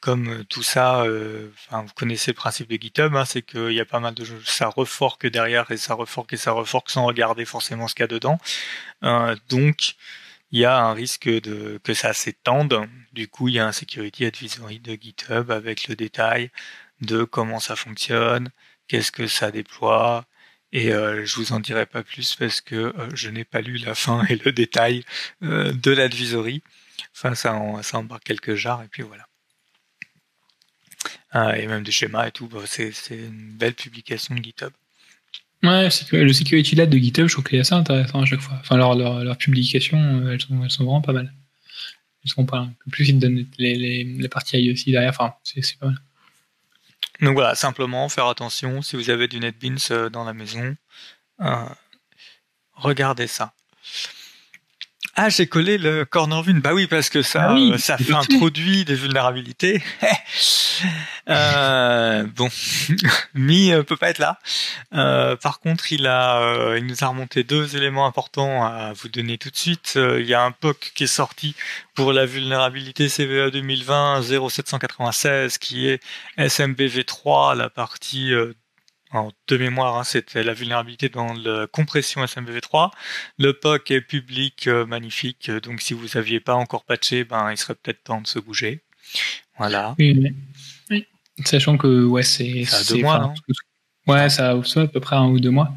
comme 0.00 0.44
tout 0.46 0.64
ça, 0.64 1.04
vous 1.06 1.92
connaissez 1.94 2.32
le 2.32 2.34
principe 2.34 2.68
de 2.68 2.76
GitHub, 2.76 3.14
hein, 3.14 3.24
c'est 3.24 3.42
qu'il 3.42 3.70
y 3.70 3.78
a 3.80 3.84
pas 3.84 4.00
mal 4.00 4.14
de 4.14 4.24
choses, 4.24 4.44
ça 4.46 4.66
reforque 4.66 5.28
derrière 5.28 5.70
et 5.70 5.76
ça 5.76 5.94
reforque 5.94 6.32
et 6.32 6.36
ça 6.36 6.50
reforque 6.50 6.90
sans 6.90 7.06
regarder 7.06 7.44
forcément 7.44 7.86
ce 7.86 7.94
qu'il 7.94 8.02
y 8.02 8.04
a 8.04 8.08
dedans. 8.08 8.40
donc 9.48 9.94
il 10.50 10.60
y 10.60 10.64
a 10.64 10.78
un 10.78 10.92
risque 10.94 11.28
de 11.28 11.80
que 11.84 11.94
ça 11.94 12.12
s'étende. 12.12 12.88
Du 13.12 13.28
coup, 13.28 13.48
il 13.48 13.54
y 13.54 13.58
a 13.58 13.66
un 13.66 13.72
security 13.72 14.24
advisory 14.26 14.80
de 14.80 14.94
GitHub 14.94 15.50
avec 15.50 15.88
le 15.88 15.96
détail 15.96 16.50
de 17.00 17.24
comment 17.24 17.60
ça 17.60 17.76
fonctionne, 17.76 18.50
qu'est-ce 18.88 19.12
que 19.12 19.26
ça 19.26 19.50
déploie. 19.50 20.26
Et 20.72 20.92
euh, 20.92 21.24
je 21.24 21.36
vous 21.36 21.52
en 21.52 21.60
dirai 21.60 21.86
pas 21.86 22.02
plus 22.02 22.36
parce 22.36 22.60
que 22.60 22.76
euh, 22.76 23.08
je 23.14 23.30
n'ai 23.30 23.44
pas 23.44 23.60
lu 23.62 23.78
la 23.78 23.94
fin 23.94 24.24
et 24.26 24.36
le 24.36 24.52
détail 24.52 25.04
euh, 25.42 25.72
de 25.72 25.90
l'advisory. 25.92 26.62
Enfin, 27.14 27.34
ça, 27.34 27.54
en, 27.54 27.82
ça 27.82 27.98
embarque 27.98 28.24
quelques 28.24 28.54
jars 28.54 28.82
et 28.82 28.88
puis 28.88 29.02
voilà. 29.02 29.26
Ah, 31.30 31.58
et 31.58 31.66
même 31.66 31.82
des 31.84 31.92
schémas 31.92 32.28
et 32.28 32.32
tout. 32.32 32.48
Bah, 32.48 32.60
c'est 32.66 32.92
une 33.10 33.56
belle 33.56 33.74
publication 33.74 34.34
de 34.34 34.42
GitHub. 34.42 34.72
Ouais, 35.62 35.88
le 36.12 36.32
Security 36.32 36.76
Lab 36.76 36.88
de 36.88 36.98
GitHub, 36.98 37.26
je 37.26 37.32
trouve 37.32 37.44
qu'il 37.44 37.58
est 37.58 37.62
assez 37.62 37.74
intéressant 37.74 38.22
à 38.22 38.24
chaque 38.24 38.40
fois. 38.40 38.56
Enfin, 38.60 38.76
leurs 38.76 38.94
leur, 38.94 39.24
leur 39.24 39.36
publications, 39.36 39.98
euh, 39.98 40.32
elles 40.32 40.40
sont, 40.40 40.62
elles 40.62 40.70
sont 40.70 40.84
vraiment 40.84 41.00
pas 41.00 41.12
mal. 41.12 41.32
Elles 42.24 42.30
sont 42.30 42.46
pas 42.46 42.68
plus, 42.90 43.08
ils 43.08 43.18
donnent 43.18 43.44
les, 43.58 43.74
les, 43.74 44.04
les 44.04 44.28
parties 44.28 44.58
IOC 44.58 44.86
derrière. 44.86 45.10
Enfin, 45.10 45.34
c'est 45.42 45.78
pas 45.78 45.86
mal. 45.86 45.98
Donc 47.20 47.34
voilà, 47.34 47.56
simplement 47.56 48.08
faire 48.08 48.26
attention 48.26 48.82
si 48.82 48.94
vous 48.94 49.10
avez 49.10 49.26
du 49.26 49.40
NetBeans 49.40 49.78
euh, 49.90 50.08
dans 50.08 50.24
la 50.24 50.32
maison. 50.32 50.76
Euh, 51.40 51.68
regardez 52.74 53.26
ça. 53.26 53.52
Ah, 55.20 55.30
j'ai 55.30 55.48
collé 55.48 55.78
le 55.78 56.04
corner 56.04 56.44
vune. 56.44 56.60
Bah 56.60 56.74
oui, 56.74 56.86
parce 56.86 57.08
que 57.10 57.22
ça, 57.22 57.56
ah 57.56 57.78
ça 57.78 57.96
introduit 58.10 58.84
des 58.84 58.94
vulnérabilités. 58.94 59.82
euh, 61.28 62.22
bon, 62.36 62.48
Mi 63.34 63.72
peut 63.84 63.96
pas 63.96 64.10
être 64.10 64.20
là. 64.20 64.38
Euh, 64.94 65.34
par 65.34 65.58
contre, 65.58 65.92
il 65.92 66.06
a, 66.06 66.40
euh, 66.40 66.78
il 66.78 66.86
nous 66.86 67.02
a 67.02 67.08
remonté 67.08 67.42
deux 67.42 67.74
éléments 67.76 68.06
importants 68.06 68.64
à 68.64 68.92
vous 68.92 69.08
donner 69.08 69.38
tout 69.38 69.50
de 69.50 69.56
suite. 69.56 69.94
Euh, 69.96 70.20
il 70.20 70.28
y 70.28 70.34
a 70.34 70.44
un 70.44 70.52
POC 70.52 70.92
qui 70.94 71.02
est 71.02 71.08
sorti 71.08 71.56
pour 71.96 72.12
la 72.12 72.24
vulnérabilité 72.24 73.08
CVE 73.08 73.50
2020 73.50 74.22
0796 74.22 75.58
qui 75.58 75.88
est 75.88 76.00
SMBV3, 76.38 77.56
la 77.56 77.70
partie 77.70 78.32
en 79.12 79.30
de 79.48 79.56
mémoire, 79.56 79.96
hein, 79.96 80.04
c'était 80.04 80.42
la 80.42 80.54
vulnérabilité 80.54 81.08
dans 81.08 81.32
la 81.32 81.66
compression 81.66 82.24
SMBV3. 82.24 82.90
Le 83.38 83.52
POC 83.52 83.90
est 83.90 84.00
public, 84.00 84.66
euh, 84.66 84.86
magnifique, 84.86 85.50
donc 85.50 85.80
si 85.80 85.94
vous 85.94 86.06
n'aviez 86.14 86.40
pas 86.40 86.54
encore 86.54 86.84
patché, 86.84 87.24
ben, 87.24 87.50
il 87.50 87.56
serait 87.56 87.74
peut-être 87.74 88.04
temps 88.04 88.20
de 88.20 88.26
se 88.26 88.38
bouger. 88.38 88.82
Voilà. 89.58 89.94
Oui, 89.98 90.34
Sachant 91.44 91.76
que 91.78 92.04
ouais, 92.04 92.24
c'est 92.24 92.64
ça 92.64 92.78
a 92.78 92.84
deux 92.84 93.02
mois. 93.02 93.22
Hein. 93.22 93.34
Ouais, 94.06 94.28
ça 94.28 94.50
a 94.50 94.56
à 94.56 94.86
peu 94.86 95.00
près 95.00 95.16
un 95.16 95.28
ou 95.28 95.38
deux 95.38 95.50
mois. 95.50 95.72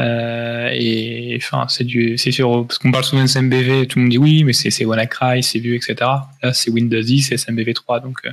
Euh, 0.00 0.70
et 0.72 1.36
enfin, 1.36 1.66
c'est 1.68 1.84
du, 1.84 2.16
c'est 2.18 2.30
sûr, 2.30 2.66
parce 2.66 2.78
qu'on 2.78 2.90
parle 2.90 3.04
souvent 3.04 3.22
de 3.22 3.28
SMBV, 3.28 3.86
tout 3.86 3.98
le 3.98 4.04
monde 4.04 4.10
dit 4.10 4.18
oui, 4.18 4.44
mais 4.44 4.52
c'est, 4.52 4.70
c'est 4.70 4.84
WannaCry, 4.84 5.42
c'est 5.42 5.58
Vue, 5.58 5.74
etc. 5.74 5.96
Là, 6.42 6.52
c'est 6.52 6.70
Windows 6.70 7.00
10, 7.00 7.22
c'est 7.22 7.34
SMBV3, 7.34 8.02
donc 8.02 8.18
euh, 8.24 8.32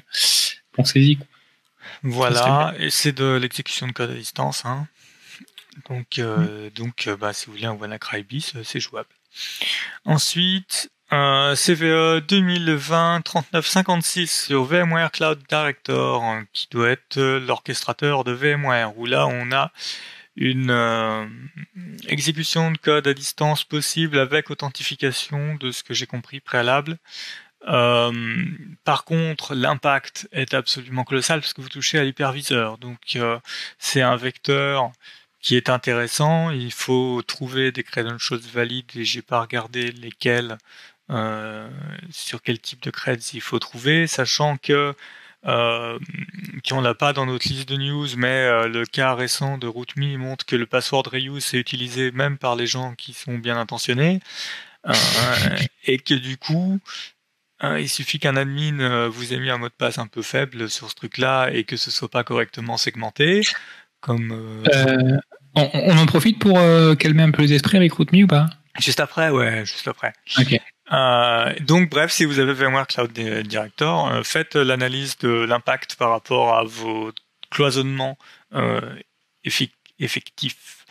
pensez-y. 0.74 1.18
Voilà, 2.06 2.74
et 2.78 2.92
c'est 2.92 3.14
de 3.14 3.34
l'exécution 3.34 3.88
de 3.88 3.92
code 3.92 4.12
à 4.12 4.14
distance. 4.14 4.64
Hein. 4.64 4.88
Donc, 5.90 6.20
euh, 6.20 6.70
donc 6.70 7.08
euh, 7.08 7.18
bah, 7.18 7.34
si 7.34 7.48
vous 7.48 7.54
voulez 7.54 7.66
un 7.66 7.74
WannaCry 7.74 8.22
bis, 8.24 8.56
euh, 8.56 8.64
c'est 8.64 8.80
jouable. 8.80 9.10
Ensuite, 10.06 10.92
euh, 11.12 11.56
CVE 11.56 12.20
2020-3956 12.28 14.28
sur 14.28 14.66
VMware 14.66 15.12
Cloud 15.12 15.42
Director, 15.50 16.24
hein, 16.24 16.46
qui 16.54 16.68
doit 16.70 16.90
être 16.90 17.20
l'orchestrateur 17.20 18.24
de 18.24 18.34
VMware, 18.34 18.96
où 18.98 19.08
là 19.08 19.26
on 19.26 19.52
a 19.52 19.72
une 20.38 21.30
exécution 22.08 22.72
de 22.72 22.78
code 22.78 23.08
à 23.08 23.14
distance 23.14 23.64
possible 23.64 24.20
avec 24.20 24.52
authentification 24.52 25.56
de 25.56 25.72
ce 25.72 25.82
que 25.82 25.94
j'ai 25.94 26.08
compris 26.08 26.40
préalable. 26.40 26.98
Euh, 27.68 28.12
par 28.84 29.06
contre, 29.06 29.56
l'impact 29.56 30.28
est 30.32 30.54
absolument 30.54 31.04
colossal 31.04 31.42
parce 31.42 31.54
que 31.54 31.62
vous 31.62 31.70
touchez 31.70 31.98
à 32.00 32.04
l'hyperviseur. 32.04 32.78
Donc, 32.78 33.16
euh, 33.16 33.40
c'est 33.80 34.02
un 34.02 34.16
vecteur 34.16 34.92
qui 35.42 35.56
est 35.56 35.70
intéressant. 35.70 36.52
Il 36.52 36.72
faut 36.72 37.22
trouver 37.26 37.72
des 37.72 37.84
credentials 37.84 38.40
valides 38.40 38.92
et 38.96 39.04
j'ai 39.04 39.22
pas 39.22 39.42
regardé 39.42 39.92
lesquels, 39.92 40.58
euh, 41.10 41.70
sur 42.12 42.42
quel 42.42 42.60
type 42.60 42.82
de 42.84 42.92
creds 42.92 43.34
il 43.34 43.42
faut 43.42 43.60
trouver, 43.60 44.08
sachant 44.08 44.58
que 44.58 44.94
euh, 45.48 46.00
qu'on 46.68 46.82
l'a 46.82 46.96
pas 46.96 47.14
dans 47.14 47.28
notre 47.28 47.48
liste 47.48 47.70
de 47.70 47.78
news, 47.78 48.08
mais 48.18 48.68
le 48.68 48.84
cas 48.86 49.14
récent 49.14 49.60
de 49.60 49.68
RootMe 49.68 50.18
montre 50.18 50.46
que 50.46 50.56
le 50.56 50.66
password 50.66 51.04
reuse 51.08 51.54
est 51.54 51.60
utilisé 51.60 52.12
même 52.12 52.38
par 52.40 52.56
les 52.56 52.66
gens 52.66 52.96
qui 52.96 53.14
sont 53.14 53.38
bien 53.38 53.58
intentionnés. 53.58 54.20
et 55.86 55.98
que 56.00 56.14
du 56.14 56.38
coup, 56.38 56.80
Hein, 57.62 57.78
il 57.78 57.90
suffit 57.90 58.20
qu'un 58.20 58.36
admin 58.36 58.80
euh, 58.80 59.08
vous 59.08 59.34
ait 59.34 59.40
mis 59.40 59.50
un 59.50 59.58
mot 59.58 59.70
de 59.70 59.74
passe 59.74 59.98
un 59.98 60.08
peu 60.08 60.22
faible 60.22 60.70
sur 60.70 60.90
ce 60.90 60.96
truc-là 60.96 61.50
et 61.52 61.64
que 61.64 61.78
ce 61.78 61.90
soit 61.90 62.10
pas 62.10 62.24
correctement 62.24 62.76
segmenté, 62.76 63.42
comme 64.02 64.64
euh, 64.68 65.18
on, 65.56 65.98
en 65.98 66.06
profite 66.06 66.40
pour 66.40 66.60
calmer 67.00 67.24
un 67.24 67.32
peu 67.32 67.44
les 67.44 67.54
esprits 67.54 67.78
avec 67.78 67.94
RootMe 67.94 68.24
ou 68.24 68.28
pas? 68.28 68.48
Juste 68.78 69.00
après, 69.00 69.30
ouais, 69.30 69.66
juste 69.66 69.88
après. 69.88 70.14
Donc 71.62 71.90
bref, 71.90 72.12
si 72.12 72.26
vous 72.26 72.40
avez 72.40 72.54
VMware 72.54 72.88
Cloud 72.88 73.14
Director, 73.14 74.22
faites 74.26 74.56
l'analyse 74.56 75.18
de 75.20 75.30
l'impact 75.30 75.96
par 75.96 76.10
rapport 76.10 76.58
à 76.58 76.66
vos 76.66 77.14
cloisonnements 77.52 78.18
effectifs 79.98 80.86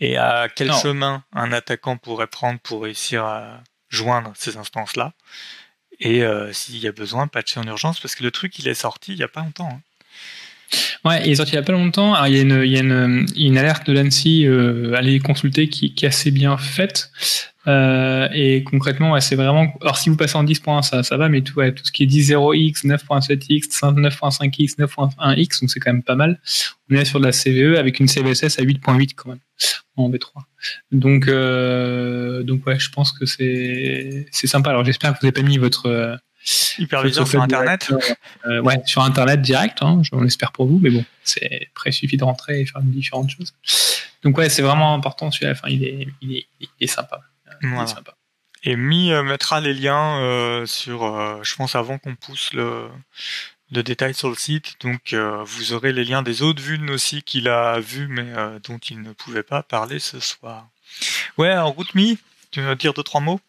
et 0.00 0.16
à 0.16 0.48
quel 0.54 0.72
chemin 0.72 1.22
un 1.32 1.52
attaquant 1.52 1.96
pourrait 1.96 2.26
prendre 2.26 2.58
pour 2.60 2.82
réussir 2.82 3.24
à 3.24 3.60
joindre 3.88 4.32
ces 4.34 4.56
instances-là. 4.56 5.12
Et 6.00 6.22
s'il 6.52 6.78
y 6.78 6.86
a 6.86 6.92
besoin, 6.92 7.26
patcher 7.26 7.60
en 7.60 7.66
urgence, 7.66 8.00
parce 8.00 8.14
que 8.14 8.22
le 8.22 8.30
truc, 8.30 8.58
il 8.58 8.68
est 8.68 8.74
sorti 8.74 9.12
il 9.12 9.18
y 9.18 9.24
a 9.24 9.28
pas 9.28 9.40
longtemps. 9.40 9.68
Hein. 9.72 9.80
Ouais, 11.04 11.22
il 11.24 11.32
est 11.32 11.36
sorti 11.36 11.52
il 11.52 11.54
y 11.56 11.58
a 11.58 11.62
pas 11.62 11.72
longtemps. 11.72 12.14
Alors, 12.14 12.26
il 12.28 12.36
y 12.36 12.38
a 12.38 12.42
une, 12.42 12.62
il 12.64 12.70
y 12.70 12.76
a 12.76 12.80
une, 12.80 13.26
une 13.36 13.58
alerte 13.58 13.88
de 13.88 13.92
l'ANSI, 13.92 14.46
euh, 14.46 14.94
allez 14.94 15.18
consulter, 15.20 15.68
qui, 15.68 15.94
qui, 15.94 16.04
est 16.04 16.08
assez 16.08 16.30
bien 16.30 16.56
faite. 16.56 17.10
Euh, 17.66 18.28
et 18.32 18.64
concrètement, 18.64 19.12
ouais, 19.12 19.20
c'est 19.20 19.36
vraiment. 19.36 19.72
Alors, 19.80 19.96
si 19.96 20.10
vous 20.10 20.16
passez 20.16 20.36
en 20.36 20.44
10.1, 20.44 20.82
ça, 20.82 21.02
ça 21.02 21.16
va, 21.16 21.28
mais 21.28 21.42
tout, 21.42 21.58
ouais, 21.58 21.72
tout 21.72 21.84
ce 21.84 21.92
qui 21.92 22.04
est 22.04 22.06
10.0x, 22.06 22.86
9.7x, 22.86 23.68
9.5x, 23.80 24.76
9.1x, 24.76 25.60
donc 25.60 25.70
c'est 25.70 25.80
quand 25.80 25.92
même 25.92 26.02
pas 26.02 26.16
mal. 26.16 26.40
On 26.90 26.94
est 26.94 27.04
sur 27.04 27.20
de 27.20 27.26
la 27.26 27.32
CVE 27.32 27.78
avec 27.78 28.00
une 28.00 28.08
CVSS 28.08 28.58
à 28.58 28.62
8.8 28.62 29.14
quand 29.14 29.30
même 29.30 29.40
en 29.96 30.10
V3. 30.10 30.47
Donc, 30.92 31.28
euh, 31.28 32.42
donc 32.42 32.66
ouais, 32.66 32.78
je 32.78 32.90
pense 32.90 33.12
que 33.12 33.26
c'est 33.26 34.26
sympa. 34.32 34.70
Alors, 34.70 34.84
j'espère 34.84 35.12
que 35.12 35.20
vous 35.20 35.26
n'avez 35.26 35.42
pas 35.42 35.46
mis 35.46 35.58
votre 35.58 36.18
Hyperviseur 36.78 37.26
sur 37.26 37.42
Internet 37.42 37.92
euh, 38.46 38.60
Ouais, 38.60 38.80
sur 38.86 39.02
Internet 39.02 39.40
direct, 39.40 39.78
hein, 39.82 40.00
on 40.12 40.22
l'espère 40.22 40.52
pour 40.52 40.66
vous, 40.66 40.78
mais 40.78 40.90
bon, 40.90 41.04
c'est 41.22 41.68
après, 41.72 41.90
il 41.90 41.92
suffit 41.92 42.16
de 42.16 42.24
rentrer 42.24 42.60
et 42.60 42.66
faire 42.66 42.80
différentes 42.82 43.30
choses. 43.30 43.54
Donc 44.22 44.38
ouais, 44.38 44.48
c'est 44.48 44.62
vraiment 44.62 44.94
important 44.94 45.30
celui-là, 45.30 45.52
enfin, 45.52 45.68
il 45.68 45.84
est, 45.84 46.08
il 46.22 46.36
est, 46.36 46.46
il 46.60 46.68
est 46.80 46.86
sympa. 46.86 47.20
Il 47.62 47.68
est 47.68 47.86
sympa. 47.86 48.14
Et 48.62 48.76
Mi 48.76 49.12
euh, 49.12 49.22
mettra 49.22 49.60
les 49.60 49.74
liens 49.74 50.20
euh, 50.20 50.66
sur, 50.66 51.00
je 51.44 51.56
pense, 51.56 51.74
avant 51.74 51.98
qu'on 51.98 52.14
pousse 52.14 52.52
le, 52.54 52.88
le 53.72 53.82
détail 53.82 54.14
sur 54.14 54.28
le 54.28 54.34
site. 54.34 54.74
Donc 54.80 55.14
vous 55.14 55.72
aurez 55.72 55.92
les 55.92 56.04
liens 56.04 56.22
des 56.22 56.42
autres 56.42 56.62
vulnes 56.62 56.90
aussi 56.90 57.22
qu'il 57.22 57.48
a 57.48 57.80
vus, 57.80 58.08
mais 58.08 58.26
dont 58.66 58.78
il 58.78 59.02
ne 59.02 59.12
pouvait 59.12 59.42
pas 59.42 59.62
parler 59.62 59.98
ce 59.98 60.20
soir. 60.20 60.68
Ouais, 61.36 61.54
en 61.54 61.70
route 61.70 61.94
Mi, 61.94 62.18
tu 62.50 62.60
veux 62.60 62.74
dire 62.76 62.94
deux, 62.94 63.02
trois 63.02 63.20
mots? 63.20 63.40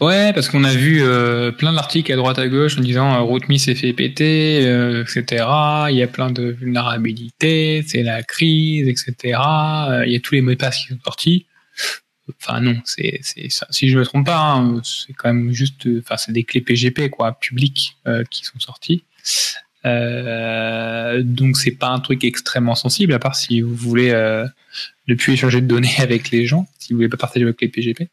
Ouais, 0.00 0.32
parce 0.32 0.48
qu'on 0.48 0.64
a 0.64 0.72
vu 0.72 1.02
euh, 1.02 1.52
plein 1.52 1.72
d'articles 1.72 2.10
à 2.10 2.16
droite 2.16 2.38
à 2.38 2.48
gauche 2.48 2.78
en 2.78 2.80
disant 2.80 3.14
euh, 3.14 3.20
RootMe 3.20 3.58
s'est 3.58 3.74
fait 3.74 3.92
péter, 3.92 4.66
euh, 4.66 5.04
etc. 5.04 5.44
Il 5.90 5.96
y 5.96 6.02
a 6.02 6.06
plein 6.06 6.30
de 6.30 6.44
vulnérabilités, 6.44 7.84
c'est 7.86 8.02
la 8.02 8.22
crise, 8.22 8.88
etc. 8.88 9.38
Euh, 9.90 10.06
il 10.06 10.12
y 10.12 10.16
a 10.16 10.20
tous 10.20 10.34
les 10.34 10.40
mots 10.40 10.52
de 10.52 10.56
passe 10.56 10.78
qui 10.78 10.88
sont 10.88 10.98
sortis. 11.04 11.46
Enfin 12.40 12.60
non, 12.60 12.80
c'est 12.84 13.18
c'est 13.22 13.48
si 13.70 13.88
je 13.90 13.98
me 13.98 14.04
trompe 14.04 14.26
pas, 14.26 14.52
hein, 14.52 14.80
c'est 14.84 15.12
quand 15.12 15.32
même 15.32 15.52
juste, 15.52 15.86
enfin 15.98 16.16
c'est 16.16 16.32
des 16.32 16.44
clés 16.44 16.60
PGP 16.60 17.10
quoi, 17.10 17.32
publiques 17.32 17.96
qui 18.30 18.44
sont 18.44 18.58
sorties. 18.58 19.04
Donc 19.84 21.56
c'est 21.56 21.76
pas 21.78 21.88
un 21.88 22.00
truc 22.00 22.24
extrêmement 22.24 22.74
sensible 22.76 23.12
à 23.14 23.18
part 23.18 23.34
si 23.34 23.60
vous 23.60 23.74
voulez 23.74 24.12
ne 25.08 25.14
plus 25.14 25.32
échanger 25.32 25.60
de 25.60 25.66
données 25.66 25.94
avec 25.98 26.30
les 26.30 26.46
gens, 26.46 26.68
si 26.78 26.92
vous 26.92 26.98
voulez 26.98 27.08
pas 27.08 27.16
partager 27.16 27.44
vos 27.44 27.52
clés 27.52 27.68
PGP. 27.68 28.08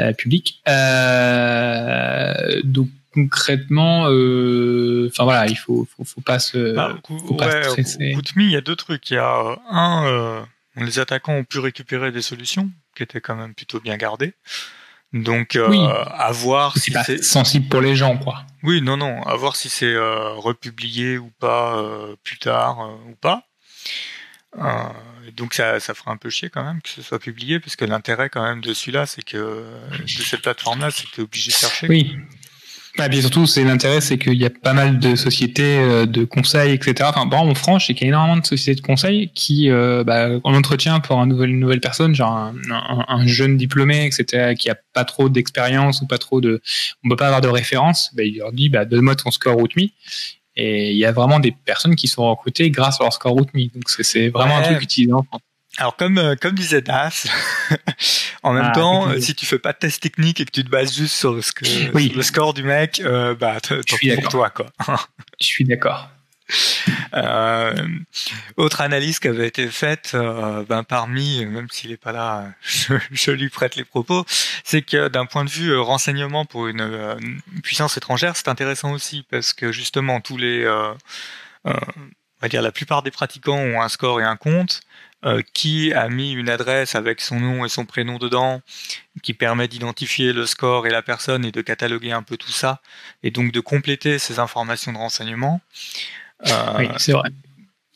Euh, 0.00 0.12
public. 0.12 0.60
Euh, 0.68 2.60
donc 2.64 2.88
concrètement, 3.12 4.06
euh, 4.08 5.08
enfin 5.10 5.24
voilà, 5.24 5.46
il 5.46 5.56
faut, 5.56 5.86
faut, 5.96 6.04
faut 6.04 6.20
pas 6.20 6.38
se, 6.38 6.74
bah, 6.74 6.96
faut 7.06 7.34
pas 7.34 7.62
stresser. 7.64 8.16
il 8.36 8.50
y 8.50 8.56
a 8.56 8.60
deux 8.60 8.76
trucs. 8.76 9.10
Il 9.10 9.14
y 9.14 9.18
a 9.18 9.58
un, 9.68 10.46
les 10.76 10.98
attaquants 11.00 11.34
ont 11.34 11.44
pu 11.44 11.58
récupérer 11.58 12.12
des 12.12 12.22
solutions 12.22 12.70
qui 12.96 13.02
étaient 13.02 13.20
quand 13.20 13.36
même 13.36 13.54
plutôt 13.54 13.80
bien 13.80 13.96
gardées. 13.96 14.32
Donc 15.12 15.56
à 15.56 16.30
voir 16.32 16.78
si 16.78 16.92
c'est 17.04 17.22
sensible 17.24 17.68
pour 17.68 17.80
les 17.80 17.96
gens, 17.96 18.16
quoi. 18.16 18.44
Oui, 18.62 18.82
non, 18.82 18.96
non, 18.96 19.22
à 19.22 19.34
voir 19.36 19.56
si 19.56 19.68
c'est 19.68 19.96
republié 19.96 21.18
ou 21.18 21.30
pas 21.38 21.82
plus 22.22 22.38
tard 22.38 22.96
ou 23.08 23.14
pas. 23.16 23.44
Euh, 24.58 24.88
donc 25.36 25.54
ça, 25.54 25.78
ça 25.78 25.94
fera 25.94 26.10
un 26.10 26.16
peu 26.16 26.28
chier 26.28 26.50
quand 26.50 26.64
même 26.64 26.82
que 26.82 26.88
ce 26.88 27.02
soit 27.02 27.20
publié, 27.20 27.60
parce 27.60 27.76
que 27.76 27.84
l'intérêt 27.84 28.28
quand 28.30 28.42
même 28.42 28.60
de 28.60 28.74
celui-là, 28.74 29.06
c'est 29.06 29.22
que 29.22 29.64
de 30.00 30.22
cette 30.22 30.42
plateforme-là, 30.42 30.90
c'est 30.90 31.08
que 31.08 31.22
obligé 31.22 31.50
de 31.50 31.56
chercher. 31.56 31.88
Oui. 31.88 32.16
Bah, 33.00 33.08
bien 33.08 33.22
surtout, 33.22 33.46
c'est 33.46 33.64
l'intérêt, 33.64 34.02
c'est 34.02 34.18
qu'il 34.18 34.34
y 34.34 34.44
a 34.44 34.50
pas 34.50 34.74
mal 34.74 34.98
de 34.98 35.16
sociétés 35.16 35.78
euh, 35.78 36.04
de 36.04 36.26
conseils, 36.26 36.74
etc. 36.74 36.96
Enfin, 37.08 37.24
bon, 37.24 37.38
en 37.38 37.54
France, 37.54 37.86
c'est 37.86 37.94
qu'il 37.94 38.02
y 38.02 38.04
a 38.04 38.12
énormément 38.12 38.36
de 38.36 38.44
sociétés 38.44 38.78
de 38.78 38.86
conseils 38.86 39.30
qui, 39.34 39.70
euh, 39.70 40.04
bah, 40.04 40.28
en 40.44 40.52
entretien 40.52 41.00
pour 41.00 41.16
une 41.16 41.30
nouvelle, 41.30 41.48
une 41.48 41.60
nouvelle 41.60 41.80
personne, 41.80 42.14
genre 42.14 42.30
un, 42.30 42.54
un, 43.08 43.26
jeune 43.26 43.56
diplômé, 43.56 44.04
etc., 44.04 44.54
qui 44.54 44.68
a 44.68 44.76
pas 44.92 45.06
trop 45.06 45.30
d'expérience 45.30 46.02
ou 46.02 46.06
pas 46.06 46.18
trop 46.18 46.42
de, 46.42 46.60
on 47.02 47.08
peut 47.08 47.16
pas 47.16 47.28
avoir 47.28 47.40
de 47.40 47.48
référence, 47.48 48.10
bah, 48.14 48.22
il 48.22 48.36
leur 48.36 48.52
dit, 48.52 48.68
bah, 48.68 48.84
donne-moi 48.84 49.16
ton 49.16 49.30
score 49.30 49.54
RootMe. 49.54 49.88
Et 50.56 50.90
il 50.90 50.98
y 50.98 51.06
a 51.06 51.12
vraiment 51.12 51.40
des 51.40 51.52
personnes 51.52 51.96
qui 51.96 52.06
sont 52.06 52.28
recrutées 52.28 52.70
grâce 52.70 53.00
à 53.00 53.04
leur 53.04 53.14
score 53.14 53.32
RootMe. 53.32 53.68
Donc 53.74 53.88
c'est 53.88 54.28
vraiment 54.28 54.58
un 54.58 54.62
truc 54.62 54.82
utilisant. 54.82 55.24
Alors 55.76 55.96
comme 55.96 56.18
euh, 56.18 56.34
comme 56.34 56.54
disait 56.54 56.82
Das, 56.82 57.28
en 58.42 58.52
même 58.52 58.70
ah, 58.70 58.72
temps, 58.72 59.20
si 59.20 59.34
tu 59.34 59.46
fais 59.46 59.58
pas 59.58 59.72
de 59.72 59.78
test 59.78 60.02
technique 60.02 60.40
et 60.40 60.44
que 60.44 60.50
tu 60.50 60.64
te 60.64 60.68
bases 60.68 60.94
juste 60.94 61.14
sur, 61.14 61.32
le 61.32 62.22
score 62.22 62.54
du 62.54 62.64
mec, 62.64 63.00
euh, 63.04 63.34
bah 63.34 63.58
je 63.68 63.94
suis 63.94 64.14
pour 64.16 64.28
toi 64.28 64.50
quoi. 64.50 64.66
je 65.40 65.46
suis 65.46 65.64
d'accord. 65.64 66.08
Euh, 67.14 67.74
autre 68.56 68.80
analyse 68.80 69.18
qui 69.18 69.28
avait 69.28 69.48
été 69.48 69.66
faite, 69.68 70.12
euh, 70.14 70.64
ben 70.68 70.84
parmi, 70.84 71.44
même 71.44 71.66
s'il 71.70 71.90
est 71.90 71.96
pas 71.96 72.12
là, 72.12 72.52
je, 72.62 73.30
lui 73.32 73.48
prête 73.48 73.74
les 73.74 73.84
propos, 73.84 74.24
c'est 74.64 74.82
que 74.82 75.08
d'un 75.08 75.26
point 75.26 75.44
de 75.44 75.50
vue 75.50 75.76
renseignement 75.76 76.44
pour 76.44 76.68
une, 76.68 77.18
puissance 77.62 77.96
étrangère, 77.96 78.36
c'est 78.36 78.48
intéressant 78.48 78.92
aussi 78.92 79.24
parce 79.28 79.52
que 79.52 79.72
justement 79.72 80.20
tous 80.20 80.36
les, 80.36 80.68
on 81.64 81.76
va 82.40 82.48
dire 82.48 82.62
la 82.62 82.72
plupart 82.72 83.02
des 83.02 83.10
pratiquants 83.10 83.58
ont 83.58 83.82
un 83.82 83.88
score 83.88 84.20
et 84.20 84.24
un 84.24 84.36
compte. 84.36 84.80
Qui 85.52 85.92
a 85.92 86.08
mis 86.08 86.32
une 86.32 86.48
adresse 86.48 86.94
avec 86.94 87.20
son 87.20 87.40
nom 87.40 87.64
et 87.64 87.68
son 87.68 87.84
prénom 87.84 88.18
dedans, 88.18 88.62
qui 89.22 89.34
permet 89.34 89.68
d'identifier 89.68 90.32
le 90.32 90.46
score 90.46 90.86
et 90.86 90.90
la 90.90 91.02
personne 91.02 91.44
et 91.44 91.52
de 91.52 91.60
cataloguer 91.60 92.12
un 92.12 92.22
peu 92.22 92.36
tout 92.36 92.52
ça, 92.52 92.80
et 93.22 93.30
donc 93.30 93.52
de 93.52 93.60
compléter 93.60 94.18
ces 94.18 94.38
informations 94.38 94.92
de 94.92 94.98
renseignement. 94.98 95.60
Euh, 96.46 96.74
oui, 96.78 96.88
c'est 96.96 97.12
vrai 97.12 97.30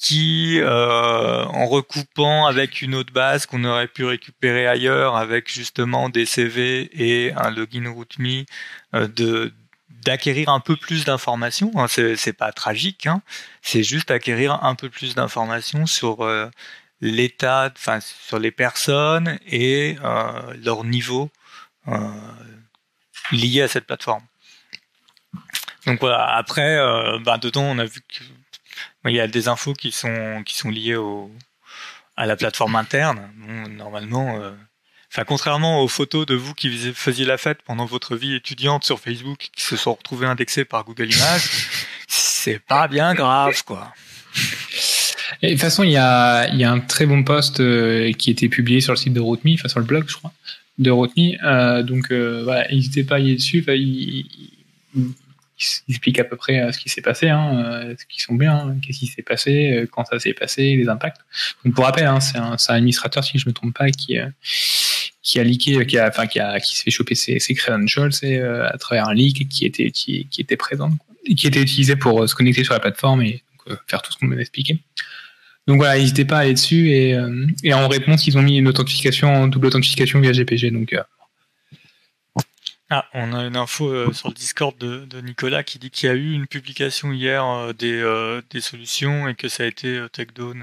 qui, 0.05 0.61
euh, 0.61 1.45
en 1.47 1.67
recoupant 1.67 2.45
avec 2.45 2.83
une 2.83 2.95
autre 2.95 3.13
base 3.13 3.47
qu'on 3.47 3.65
aurait 3.65 3.89
pu 3.89 4.05
récupérer 4.05 4.67
ailleurs, 4.67 5.17
avec 5.17 5.51
justement 5.51 6.11
des 6.11 6.27
CV 6.27 6.91
et 6.93 7.33
un 7.33 7.51
login 7.51 7.91
RootMe, 7.91 8.45
euh, 8.95 9.09
de 9.09 9.53
d'acquérir 10.05 10.51
un 10.51 10.61
peu 10.61 10.77
plus 10.77 11.07
d'informations. 11.07 11.73
Hein, 11.77 11.87
c'est 11.89 12.35
pas 12.35 12.53
tragique, 12.53 13.07
hein, 13.07 13.23
c'est 13.63 13.83
juste 13.83 14.11
acquérir 14.11 14.63
un 14.63 14.75
peu 14.75 14.91
plus 14.91 15.15
d'informations 15.15 15.87
sur 15.87 16.23
euh, 16.23 16.51
l'état, 17.01 17.71
enfin 17.75 18.01
sur 18.01 18.39
les 18.39 18.51
personnes 18.51 19.39
et 19.47 19.97
euh, 20.03 20.55
leur 20.65 20.85
niveau 20.85 21.31
euh, 21.89 22.11
lié 23.33 23.63
à 23.63 23.69
cette 23.69 23.87
plateforme. 23.87 24.25
Donc 25.87 26.01
voilà. 26.01 26.37
Après, 26.37 26.77
euh, 26.77 27.19
bah, 27.19 27.39
dedans, 27.39 27.65
on 27.65 27.79
a 27.79 27.85
vu 27.85 28.01
que 28.01 28.25
il 29.07 29.15
y 29.15 29.21
a 29.21 29.29
des 29.29 29.49
infos 29.49 29.75
qui 29.75 29.93
sont 29.93 30.43
qui 30.45 30.55
sont 30.55 30.71
liées 30.71 30.97
au 30.97 31.31
à 32.17 32.27
la 32.27 32.37
plateforme 32.37 32.77
interne. 32.77 33.31
normalement, 33.71 34.41
euh, 34.41 34.53
enfin 35.13 35.25
contrairement 35.25 35.81
aux 35.83 35.89
photos 35.89 36.27
de 36.27 36.35
vous 36.35 36.55
qui 36.55 36.93
faisiez 36.95 37.25
la 37.25 37.39
fête 37.39 37.63
pendant 37.63 37.87
votre 37.87 38.17
vie 38.17 38.35
étudiante 38.35 38.85
sur 38.85 39.01
Facebook, 39.01 39.51
qui 39.53 39.63
se 39.63 39.77
sont 39.77 39.95
retrouvées 39.95 40.27
indexées 40.27 40.65
par 40.65 40.85
Google 40.85 41.13
Images, 41.13 41.69
c'est 42.09 42.61
pas 42.61 42.89
bien 42.89 43.15
grave, 43.15 43.63
quoi. 43.65 43.93
De 45.47 45.53
toute 45.53 45.61
façon, 45.61 45.83
il 45.83 45.91
y 45.91 45.97
a, 45.97 46.53
y 46.55 46.65
a 46.65 46.71
un 46.71 46.81
très 46.81 47.07
bon 47.07 47.23
post 47.23 47.61
euh, 47.61 48.13
qui 48.13 48.31
été 48.31 48.49
publié 48.49 48.81
sur 48.81 48.93
le 48.93 48.97
site 48.97 49.13
de 49.13 49.21
RootMe, 49.21 49.55
enfin 49.55 49.69
sur 49.69 49.81
le 49.81 49.85
blog, 49.85 50.05
je 50.09 50.17
crois, 50.17 50.33
de 50.79 50.91
RootMe. 50.91 51.37
Euh, 51.45 51.83
donc 51.83 52.11
voilà, 52.11 52.67
n'hésitez 52.69 53.05
pas 53.05 53.17
à 53.17 53.19
y 53.19 53.25
aller 53.25 53.37
dessus. 53.37 53.65
Il, 53.69 54.27
explique 55.89 56.19
à 56.19 56.25
peu 56.25 56.37
près 56.37 56.61
euh, 56.61 56.73
ce 56.73 56.79
qui 56.79 56.89
s'est 56.89 57.03
passé, 57.03 57.29
hein, 57.29 57.65
euh, 57.65 57.95
ce 57.99 58.05
qui 58.07 58.21
sont 58.21 58.35
bien, 58.35 58.55
hein, 58.55 58.77
qu'est-ce 58.83 58.99
qui 58.99 59.07
s'est 59.07 59.23
passé, 59.23 59.73
euh, 59.73 59.87
quand 59.91 60.05
ça 60.05 60.19
s'est 60.19 60.33
passé, 60.33 60.77
les 60.77 60.89
impacts. 60.89 61.21
Donc 61.65 61.75
pour 61.75 61.85
rappel, 61.85 62.07
hein, 62.07 62.21
c'est 62.21 62.39
un, 62.39 62.57
administrateur, 62.69 63.25
si 63.25 63.39
je 63.39 63.49
me 63.49 63.55
trompe 63.55 63.75
pas, 63.75 63.91
qui 63.91 64.17
qui 65.23 65.41
a 65.41 65.45
leaké, 65.45 65.87
qui 65.87 65.99
a, 65.99 66.09
enfin 66.09 66.27
qui 66.27 66.39
a, 66.39 66.61
qui 66.61 66.77
s'est 66.77 66.85
fait 66.85 66.91
choper 66.91 67.15
ses, 67.15 67.39
ses 67.39 67.55
credentials 67.55 68.13
à 68.71 68.77
travers 68.77 69.09
un 69.09 69.15
leak 69.15 69.49
qui 69.49 69.65
était 69.65 69.91
qui, 69.91 70.29
était 70.37 70.57
présent, 70.57 70.91
qui 71.37 71.47
était 71.47 71.63
utilisé 71.63 71.97
pour 71.97 72.29
se 72.29 72.35
connecter 72.35 72.63
sur 72.63 72.75
la 72.75 72.81
plateforme 72.81 73.23
et 73.23 73.43
faire 73.87 74.03
tout 74.03 74.13
ce 74.13 74.19
qu'on 74.19 74.27
m'a 74.27 74.37
expliqué. 74.37 74.81
Donc 75.67 75.79
voilà, 75.79 75.99
n'hésitez 75.99 76.25
pas 76.25 76.39
à 76.39 76.41
aller 76.41 76.53
dessus 76.53 76.91
et, 76.91 77.17
et 77.63 77.73
en 77.73 77.89
réponse, 77.89 78.27
ils 78.27 78.37
ont 78.37 78.43
mis 78.43 78.59
une 78.59 78.69
authentification, 78.69 79.47
double 79.49 79.69
authentification 79.69 80.21
via 80.21 80.33
GPG. 80.33 80.71
Donc 80.71 80.95
ah, 82.91 83.07
on 83.15 83.33
a 83.33 83.45
une 83.45 83.57
info 83.57 83.89
euh, 83.89 84.13
sur 84.13 84.29
le 84.29 84.35
Discord 84.35 84.77
de, 84.79 85.21
Nicolas 85.23 85.63
qui 85.63 85.79
dit 85.79 85.91
qu'il 85.91 86.09
y 86.09 86.13
a 86.13 86.15
eu 86.15 86.33
une 86.33 86.47
publication 86.47 87.13
hier 87.13 87.45
euh, 87.45 87.73
des, 87.73 87.95
euh, 87.95 88.43
des, 88.51 88.61
solutions 88.61 89.27
et 89.27 89.35
que 89.35 89.49
ça 89.49 89.63
a 89.63 89.67
été 89.67 90.05
take 90.13 90.33
down 90.35 90.63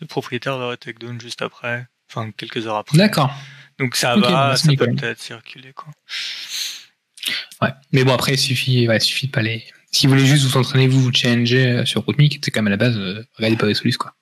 le 0.00 0.06
propriétaire 0.06 0.58
leur 0.58 0.76
takedown 0.76 1.18
juste 1.20 1.40
après, 1.40 1.86
enfin 2.10 2.30
quelques 2.36 2.66
heures 2.66 2.76
après. 2.76 2.98
D'accord. 2.98 3.32
Donc 3.78 3.96
ça 3.96 4.16
va, 4.16 4.56
ça 4.56 4.68
peut 4.76 4.86
peut-être 4.86 5.20
circuler 5.20 5.72
quoi. 5.72 5.88
Ouais. 7.62 7.70
Mais 7.92 8.04
bon, 8.04 8.12
après, 8.12 8.34
il 8.34 8.38
suffit, 8.38 8.86
ouais, 8.88 8.98
il 8.98 9.00
suffit 9.00 9.26
de 9.26 9.32
pas 9.32 9.42
les. 9.42 9.64
Si 9.90 10.06
vous 10.06 10.12
voulez 10.12 10.26
juste 10.26 10.44
vous 10.44 10.56
entraîner, 10.58 10.88
vous, 10.88 11.00
vous 11.00 11.12
challenger 11.12 11.66
euh, 11.68 11.84
sur 11.84 12.04
Rootmeet, 12.04 12.38
c'est 12.42 12.50
quand 12.50 12.62
même 12.62 12.66
à 12.68 12.70
la 12.70 12.76
base, 12.76 12.96
euh, 12.96 13.24
regardez 13.34 13.56
pas 13.56 13.66
les 13.66 13.74
solutions, 13.74 13.98
quoi. 13.98 14.14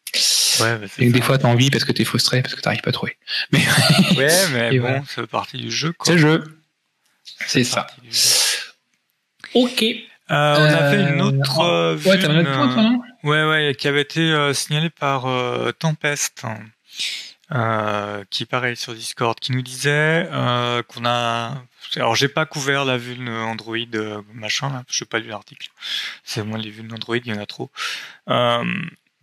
Ouais, 0.60 0.78
Et 0.98 1.10
des 1.10 1.20
fois, 1.20 1.38
t'as 1.38 1.48
envie 1.48 1.70
parce 1.70 1.84
que 1.84 1.92
t'es 1.92 2.04
frustré, 2.04 2.42
parce 2.42 2.54
que 2.54 2.60
t'arrives 2.60 2.80
pas 2.82 2.90
à 2.90 2.92
trouver. 2.92 3.16
Mais 3.52 3.60
Ouais, 4.16 4.48
mais 4.52 4.70
bon, 4.78 4.80
voilà. 4.80 4.98
ça 5.00 5.22
fait 5.22 5.26
partie 5.26 5.56
du 5.58 5.70
jeu 5.70 5.92
quoi. 5.92 6.06
c'est 6.06 6.12
le 6.12 6.18
jeu. 6.18 6.44
C'est 7.46 7.64
ça. 7.64 7.86
Ok. 9.54 9.82
Euh, 9.82 9.96
on 10.30 10.64
a 10.64 10.90
fait 10.90 11.02
une 11.14 11.20
autre 11.20 11.60
euh, 11.60 11.96
Ouais, 11.98 12.18
t'avais 12.18 12.34
un 12.34 12.40
autre 12.40 12.52
point, 12.54 12.68
toi, 12.68 12.82
euh, 12.82 12.82
non? 12.82 13.02
Ouais, 13.24 13.44
ouais, 13.44 13.74
qui 13.78 13.88
avait 13.88 14.00
été 14.02 14.20
euh, 14.20 14.54
signalé 14.54 14.88
par 14.90 15.26
euh, 15.26 15.70
Tempest, 15.72 16.44
euh, 17.52 18.24
qui 18.30 18.46
pareil 18.46 18.74
sur 18.76 18.94
Discord, 18.94 19.38
qui 19.38 19.52
nous 19.52 19.62
disait 19.62 20.26
euh, 20.32 20.82
qu'on 20.82 21.04
a. 21.04 21.62
Alors, 21.96 22.14
j'ai 22.16 22.28
pas 22.28 22.46
couvert 22.46 22.84
la 22.86 22.96
vulne 22.96 23.28
Android 23.28 23.76
euh, 23.94 24.22
machin, 24.32 24.70
là, 24.70 24.82
je 24.88 25.04
n'ai 25.04 25.08
pas 25.08 25.18
lu 25.18 25.28
l'article. 25.28 25.68
C'est 26.24 26.42
moi 26.42 26.58
les 26.58 26.70
vulnes 26.70 26.92
Android, 26.92 27.16
il 27.16 27.26
y 27.26 27.32
en 27.32 27.40
a 27.40 27.46
trop. 27.46 27.70
Euh, 28.30 28.64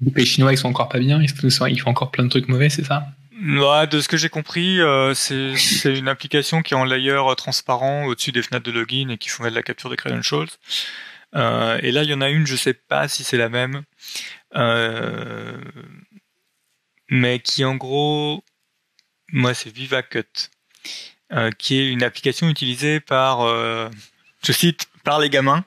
Les 0.02 0.26
Chinois, 0.26 0.52
ils 0.52 0.58
sont 0.58 0.70
encore 0.70 0.89
pas 0.89 0.99
bien, 0.99 1.22
ils 1.22 1.30
font, 1.30 1.89
encore 1.89 2.12
plein 2.12 2.24
de 2.24 2.30
trucs 2.30 2.47
mauvais, 2.47 2.70
c'est 2.70 2.84
ça? 2.84 3.08
De 3.41 4.02
ce 4.02 4.08
que 4.08 4.18
j'ai 4.18 4.30
compris, 4.30 4.80
euh, 4.82 5.14
c'est 5.14 5.97
une 5.97 6.08
application 6.08 6.62
qui 6.62 6.74
est 6.74 6.78
en 6.78 6.86
layer 6.86 7.12
euh, 7.12 7.36
transparent 7.36 8.06
au-dessus 8.06 8.32
des 8.32 8.41
fenêtres 8.41 8.66
de 8.66 8.72
login 8.72 9.10
et 9.10 9.18
qui 9.18 9.30
font 9.30 9.43
de 9.43 9.49
la 9.49 9.64
capture 9.64 9.89
des 9.89 9.97
credentials. 9.97 10.47
Euh, 11.36 11.80
et 11.82 11.91
là, 11.91 12.04
il 12.04 12.10
y 12.10 12.14
en 12.14 12.22
a 12.22 12.30
une, 12.30 12.45
je 12.45 12.56
sais 12.56 12.74
pas 12.74 13.08
si 13.08 13.24
c'est 13.24 13.38
la 13.38 13.49
même, 13.49 13.84
euh, 14.56 15.58
mais 17.10 17.39
qui 17.39 17.64
en 17.64 17.76
gros, 17.76 18.43
moi 19.32 19.54
c'est 19.54 19.74
VivaCut, 19.74 20.49
qui 21.58 21.80
est 21.80 21.88
une 21.88 22.04
application 22.04 22.49
utilisée 22.49 22.99
par, 22.99 23.47
je 24.43 24.52
cite, 24.52 24.88
par 25.04 25.20
les 25.20 25.30
gamins. 25.30 25.64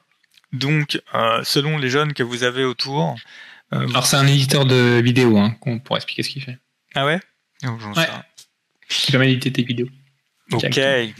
Donc, 0.53 1.01
selon 1.43 1.79
les 1.79 1.89
jeunes 1.89 2.13
que 2.13 2.23
vous 2.23 2.45
avez 2.45 2.65
autour. 2.65 3.17
Euh, 3.75 3.89
Alors, 3.89 4.07
c'est 4.07 4.17
un 4.17 4.27
éditeur 4.27 4.65
de 4.67 5.01
vidéo, 5.01 5.37
hein, 5.39 5.57
qu'on 5.61 5.79
pourra 5.79 5.99
expliquer 5.99 6.23
ce 6.23 6.31
qu'il 6.31 6.43
fait. 6.43 6.59
Ah 6.95 7.05
ouais? 7.07 7.21
Oh, 7.65 7.77
j'en 7.81 7.95
sais 7.95 8.01
Ouais. 8.01 8.07
rien. 8.07 8.25
Qui 8.89 9.11
permet 9.13 9.27
d'éditer 9.29 9.53
tes 9.53 9.63
vidéos. 9.63 9.89
Ok, 10.53 10.79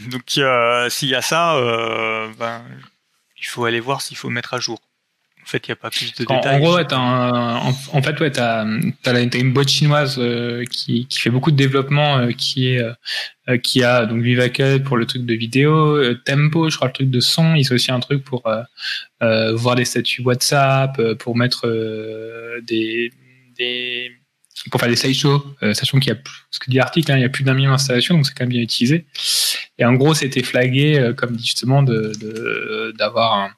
donc 0.09 0.23
euh, 0.37 0.89
s'il 0.89 1.09
y 1.09 1.15
a 1.15 1.21
ça, 1.21 1.55
euh, 1.55 2.31
ben, 2.37 2.63
il 3.39 3.45
faut 3.45 3.65
aller 3.65 3.79
voir 3.79 4.01
s'il 4.01 4.15
faut 4.17 4.29
mettre 4.29 4.53
à 4.53 4.59
jour. 4.59 4.79
En 5.45 5.47
fait, 5.47 5.67
il 5.67 5.69
n'y 5.69 5.73
a 5.73 5.75
pas 5.75 5.91
plus 5.91 6.11
de 6.15 6.25
En, 6.27 6.37
détails. 6.37 6.55
en 6.55 6.59
gros, 6.59 6.75
ouais, 6.75 6.85
t'as 6.87 6.97
un- 6.97 7.57
en, 7.57 7.69
en 7.93 8.01
fait, 8.01 8.19
ouais, 8.19 8.31
t'as, 8.31 8.65
une 8.65 9.53
boîte 9.53 9.67
chinoise 9.69 10.15
euh, 10.17 10.63
qui, 10.65 11.05
qui 11.05 11.19
fait 11.19 11.29
beaucoup 11.29 11.51
de 11.51 11.55
développement, 11.55 12.17
euh, 12.17 12.31
qui 12.31 12.69
est, 12.69 12.81
euh, 13.47 13.57
qui 13.59 13.83
a 13.83 14.07
donc 14.07 14.23
VivaCut 14.23 14.79
pour 14.83 14.97
le 14.97 15.05
truc 15.05 15.23
de 15.23 15.35
vidéo, 15.35 16.15
Tempo, 16.25 16.71
je 16.71 16.77
crois 16.77 16.87
le 16.87 16.93
truc 16.93 17.11
de 17.11 17.19
son. 17.19 17.53
Ils 17.53 17.71
ont 17.71 17.75
aussi 17.75 17.91
un 17.91 17.99
truc 17.99 18.23
pour 18.23 18.41
voir 19.21 19.75
des 19.75 19.85
statuts 19.85 20.23
WhatsApp, 20.23 20.99
pour 21.19 21.35
mettre 21.37 21.67
des, 22.65 23.11
des, 23.55 24.11
pour 24.71 24.79
faire 24.79 24.89
des 24.89 24.95
slideshows, 24.95 25.45
sachant 25.73 25.99
qu'il 25.99 26.09
y 26.09 26.11
a, 26.11 26.15
plus- 26.15 26.47
ce 26.49 26.57
que 26.57 26.71
dit 26.71 26.77
l'article, 26.77 27.11
hein, 27.11 27.17
il 27.17 27.21
y 27.21 27.25
a 27.25 27.29
plus 27.29 27.43
d'un 27.43 27.53
million 27.53 27.69
d'installations, 27.69 28.15
donc 28.15 28.25
c'est 28.25 28.33
quand 28.33 28.45
même 28.45 28.49
bien 28.49 28.61
utilisé. 28.61 29.05
Et 29.77 29.85
en 29.85 29.93
gros, 29.93 30.15
c'était 30.15 30.41
flagué 30.41 31.11
comme 31.15 31.35
dit 31.35 31.45
justement 31.45 31.83
de, 31.83 32.13
de 32.19 32.93
d'avoir 32.97 33.33
un 33.35 33.49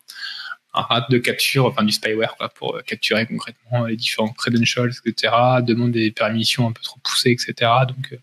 un 0.78 0.82
rate 0.82 1.10
de 1.10 1.18
capture, 1.18 1.66
enfin 1.66 1.84
du 1.84 1.92
spyware, 1.92 2.36
quoi, 2.38 2.50
pour 2.50 2.76
euh, 2.76 2.82
capturer 2.82 3.26
concrètement 3.26 3.86
les 3.86 3.96
différents 3.96 4.30
credentials, 4.30 4.92
etc., 5.06 5.34
demander 5.62 6.02
des 6.02 6.12
permissions 6.12 6.68
un 6.68 6.72
peu 6.72 6.82
trop 6.82 7.00
poussées, 7.04 7.32
etc. 7.32 7.72
Donc, 7.88 8.14
euh, 8.14 8.18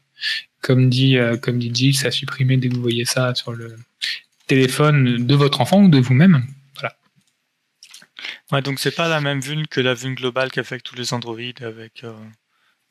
comme 0.61 0.89
dit, 0.89 1.19
euh, 1.19 1.37
comme 1.37 1.59
dit 1.59 1.73
Gilles, 1.75 1.97
ça 1.97 2.11
supprimer 2.11 2.57
dès 2.57 2.69
que 2.69 2.75
vous 2.75 2.83
voyez 2.83 3.05
ça 3.05 3.35
sur 3.35 3.53
le 3.53 3.77
téléphone 4.47 5.27
de 5.27 5.35
votre 5.35 5.61
enfant 5.61 5.83
ou 5.83 5.89
de 5.89 5.99
vous-même. 5.99 6.47
Ouais, 8.53 8.63
donc 8.63 8.79
c'est 8.79 8.95
pas 8.95 9.09
la 9.09 9.21
même 9.21 9.41
vulne 9.41 9.67
que 9.67 9.81
la 9.81 9.95
vulne 9.95 10.15
globale 10.15 10.51
qu'affecte 10.51 10.87
tous 10.87 10.97
les 10.97 11.13
Android 11.15 11.39
avec 11.61 12.05
euh, 12.05 12.17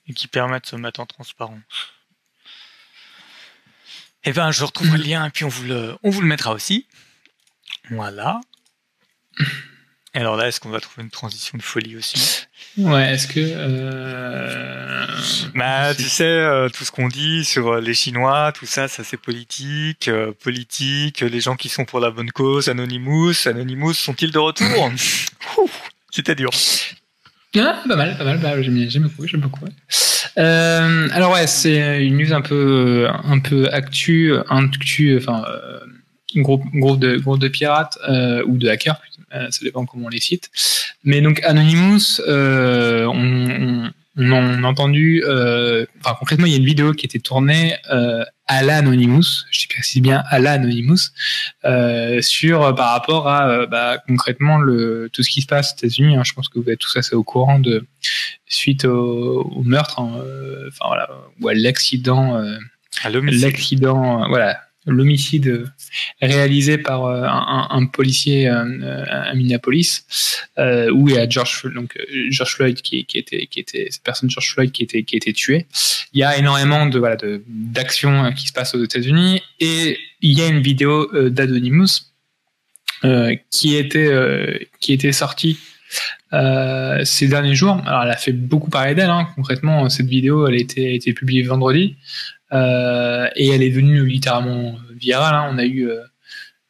et 0.08 0.14
qui 0.14 0.28
permet 0.28 0.60
de 0.60 0.66
se 0.66 0.76
mettre 0.76 1.00
en 1.00 1.06
transparence. 1.06 1.62
Eh 4.24 4.34
ben, 4.34 4.52
je 4.52 4.64
retrouve 4.64 4.96
le 4.96 5.04
lien 5.04 5.26
et 5.26 5.30
puis 5.30 5.46
on 5.46 5.50
vous 5.50 5.66
le, 5.66 5.96
on 6.04 6.10
vous 6.10 6.22
le 6.22 6.28
mettra 6.28 6.54
aussi. 6.54 6.88
Voilà. 7.90 8.42
Alors 10.16 10.38
là, 10.38 10.48
est-ce 10.48 10.60
qu'on 10.60 10.70
va 10.70 10.80
trouver 10.80 11.04
une 11.04 11.10
transition 11.10 11.58
de 11.58 11.64
folie 11.64 11.98
aussi? 11.98 12.46
Ouais, 12.78 13.14
est-ce 13.14 13.28
que... 13.28 13.40
Euh... 13.40 15.08
Bah, 15.56 15.96
tu 15.96 16.04
sais, 16.04 16.24
euh, 16.24 16.70
tout 16.70 16.84
ce 16.84 16.92
qu'on 16.92 17.08
dit 17.08 17.44
sur 17.44 17.74
euh, 17.74 17.82
les 17.82 17.96
Chinois, 17.96 18.52
tout 18.54 18.68
ça, 18.68 18.88
ça 18.88 19.04
c'est 19.04 19.18
politique, 19.18 20.08
euh, 20.08 20.32
politique, 20.32 21.22
les 21.22 21.40
gens 21.40 21.56
qui 21.56 21.68
sont 21.68 21.86
pour 21.86 22.00
la 22.00 22.12
bonne 22.12 22.30
cause, 22.30 22.68
Anonymous, 22.68 23.48
Anonymous 23.48 23.94
sont-ils 23.94 24.32
de 24.32 24.38
retour? 24.38 24.92
C'était 26.12 26.36
dur. 26.36 26.52
Ah, 27.58 27.82
pas 27.88 27.96
mal, 27.96 28.16
pas 28.16 28.24
mal, 28.24 28.38
bah, 28.38 28.62
j'aime, 28.62 28.88
j'aime 28.88 29.04
beaucoup, 29.04 29.26
j'aime 29.26 29.42
beaucoup. 29.42 29.66
ouais. 29.66 29.72
Euh, 30.38 31.10
alors 31.12 31.32
ouais, 31.32 31.48
c'est 31.48 32.06
une 32.06 32.18
news 32.18 32.34
un 32.34 32.42
peu, 32.42 33.08
un 33.10 33.40
peu 33.40 33.68
actu, 33.72 34.34
actu, 34.50 35.18
enfin, 35.18 35.44
groupe, 36.36 36.64
groupe 36.74 37.00
de, 37.00 37.18
groupe 37.18 37.40
de 37.40 37.48
pirates 37.48 37.98
ou 38.48 38.58
de 38.58 38.68
hackers, 38.68 38.96
euh, 38.96 39.13
ça 39.52 39.60
dépend 39.64 39.86
comment 39.86 40.06
on 40.06 40.10
les 40.10 40.20
cite. 40.20 40.50
Mais 41.04 41.22
donc 41.22 41.42
Anonymous, 41.44 42.22
euh, 42.28 43.06
on, 43.06 43.92
on, 44.18 44.32
on 44.32 44.32
en 44.32 44.64
a 44.64 44.68
entendu, 44.68 45.24
euh, 45.26 45.86
enfin 46.00 46.16
concrètement, 46.20 46.46
il 46.46 46.52
y 46.52 46.56
a 46.56 46.60
une 46.60 46.66
vidéo 46.66 46.94
qui 46.94 47.06
était 47.06 47.20
tournée 47.20 47.76
euh, 47.92 48.24
à 48.48 48.62
l'Anonymous, 48.62 49.46
je 49.52 49.68
précise 49.68 50.02
bien 50.02 50.24
à 50.30 50.38
l'Anonymous, 50.40 51.12
euh, 51.66 52.22
sur 52.22 52.64
euh, 52.64 52.74
par 52.74 52.92
rapport 52.92 53.28
à 53.28 53.50
euh, 53.50 53.66
bah, 53.66 53.98
concrètement 54.08 54.58
le 54.60 55.10
tout 55.12 55.24
ce 55.24 55.30
qui 55.30 55.42
se 55.42 55.48
passe 55.48 55.74
aux 55.74 55.78
États-Unis. 55.78 56.16
hein. 56.16 56.24
je 56.24 56.34
pense 56.34 56.48
que 56.50 56.60
vous 56.60 56.70
êtes 56.70 56.80
tous 56.80 56.96
assez 56.98 57.16
au 57.16 57.24
courant 57.24 57.58
de 57.60 57.86
suite 58.48 58.86
au, 58.86 59.42
au 59.56 59.64
meurtre, 59.64 60.00
hein, 60.00 60.12
euh, 60.24 60.68
enfin 60.68 60.86
voilà, 60.88 61.10
ou 61.42 61.48
à 61.48 61.54
l'accident, 61.56 62.38
euh, 62.38 62.58
À 63.04 63.10
l'accident, 63.10 64.24
euh, 64.24 64.28
voilà, 64.28 64.60
l'homicide 64.86 65.66
réalisé 66.22 66.78
par 66.78 67.06
euh, 67.06 67.24
un, 67.24 67.28
un- 67.28 67.68
un 67.72 67.86
policier 67.86 68.48
euh, 68.48 68.64
euh, 68.82 69.06
à 69.08 69.34
Minneapolis, 69.34 70.06
où 70.94 71.10
il 71.10 71.16
y 71.16 71.18
a 71.18 71.28
George, 71.28 71.66
donc 71.74 71.98
George 72.30 72.56
Floyd 72.56 72.82
qui, 72.82 73.06
était, 73.16 73.48
qui 73.48 73.60
était 73.60 73.88
cette 73.90 74.04
personne 74.04 74.30
George 74.30 74.54
Floyd 74.54 74.72
qui 74.72 74.84
était, 74.84 75.04
qui 75.04 75.16
était 75.16 75.34
tué. 75.34 75.66
Il 76.14 76.20
y 76.20 76.24
a 76.24 76.38
énormément 76.38 76.86
de 76.86 77.00
voilà 77.00 77.16
de 77.16 77.44
d'actions 77.48 78.32
qui 78.34 78.48
se 78.48 78.54
passent 78.54 78.76
aux 78.76 78.84
États-Unis 78.84 79.42
et 79.60 79.98
il 80.22 80.38
y 80.38 80.42
a 80.42 80.48
une 80.48 80.62
vidéo 80.62 81.10
d'Anonymous 81.30 82.12
qui 83.50 83.76
était 83.76 84.08
euh, 84.08 84.58
qui 84.80 84.94
était 84.94 85.12
sortie 85.12 85.58
ces 87.04 87.28
derniers 87.28 87.54
jours. 87.54 87.80
Alors, 87.86 88.04
elle 88.04 88.10
a 88.12 88.18
fait 88.18 88.32
beaucoup 88.32 88.72
parler 88.72 88.96
d'elle. 88.96 89.12
Hein. 89.12 89.28
Concrètement, 89.36 89.88
cette 89.90 90.08
vidéo, 90.08 90.48
elle 90.48 90.56
a 90.56 90.58
été, 90.58 90.88
a 90.88 90.92
été 90.92 91.14
publiée 91.14 91.44
vendredi 91.44 91.96
et 92.54 93.50
elle 93.50 93.64
est 93.64 93.70
devenue 93.70 94.06
littéralement 94.06 94.76
virale. 95.04 95.36
Hein. 95.36 95.50
On 95.52 95.58
a 95.58 95.66
eu, 95.66 95.90
euh, 95.90 96.04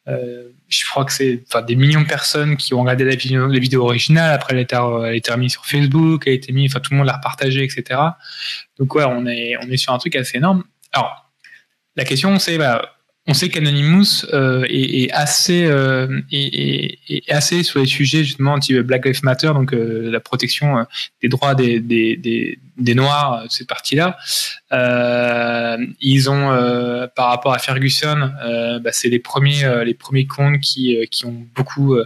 euh, 0.08 0.48
je 0.68 0.84
crois 0.86 1.04
que 1.04 1.12
c'est, 1.12 1.44
des 1.66 1.76
millions 1.76 2.02
de 2.02 2.06
personnes 2.06 2.56
qui 2.56 2.74
ont 2.74 2.80
regardé 2.80 3.04
la 3.04 3.14
vidéo, 3.14 3.82
originale. 3.82 4.32
Après, 4.32 4.52
elle 4.52 4.58
a 4.58 4.62
été, 4.62 4.76
elle 4.76 5.04
a 5.04 5.14
été 5.14 5.32
remise 5.32 5.52
sur 5.52 5.64
Facebook, 5.66 6.24
elle 6.26 6.32
a 6.32 6.36
été 6.36 6.52
mise, 6.52 6.72
enfin, 6.72 6.80
tout 6.80 6.92
le 6.92 6.98
monde 6.98 7.06
l'a 7.06 7.16
repartagée, 7.16 7.64
etc. 7.64 8.00
Donc 8.78 8.94
ouais, 8.94 9.04
on 9.04 9.26
est, 9.26 9.56
on 9.62 9.70
est 9.70 9.76
sur 9.76 9.92
un 9.92 9.98
truc 9.98 10.16
assez 10.16 10.38
énorme. 10.38 10.64
Alors, 10.92 11.32
la 11.96 12.04
question, 12.04 12.38
c'est, 12.38 12.58
bah, 12.58 12.96
on 13.26 13.32
sait 13.32 13.48
qu'Anonymous 13.48 14.26
euh, 14.34 14.66
est, 14.68 15.10
assez 15.12 15.64
euh, 15.64 16.20
est, 16.30 17.30
assez 17.30 17.62
sur 17.62 17.80
les 17.80 17.86
sujets 17.86 18.22
justement 18.22 18.58
type 18.58 18.80
Black 18.80 19.06
Lives 19.06 19.24
Matter, 19.24 19.46
donc 19.48 19.72
euh, 19.72 20.10
la 20.10 20.20
protection 20.20 20.84
des 21.22 21.28
droits 21.28 21.54
des, 21.54 21.80
des, 21.80 22.58
des, 22.76 22.94
noirs, 22.94 23.44
cette 23.48 23.66
partie-là. 23.66 24.18
Ils 26.00 26.28
ont 26.28 27.08
par 27.16 27.28
rapport 27.28 27.54
à 27.54 27.58
Ferguson, 27.58 28.30
bah, 28.82 28.92
c'est 28.92 29.08
les 29.08 29.20
premiers 29.20 29.84
les 29.86 29.94
premiers 29.94 30.26
comptes 30.26 30.60
qui 30.60 30.98
qui 31.10 31.24
ont 31.24 31.46
beaucoup 31.54 31.96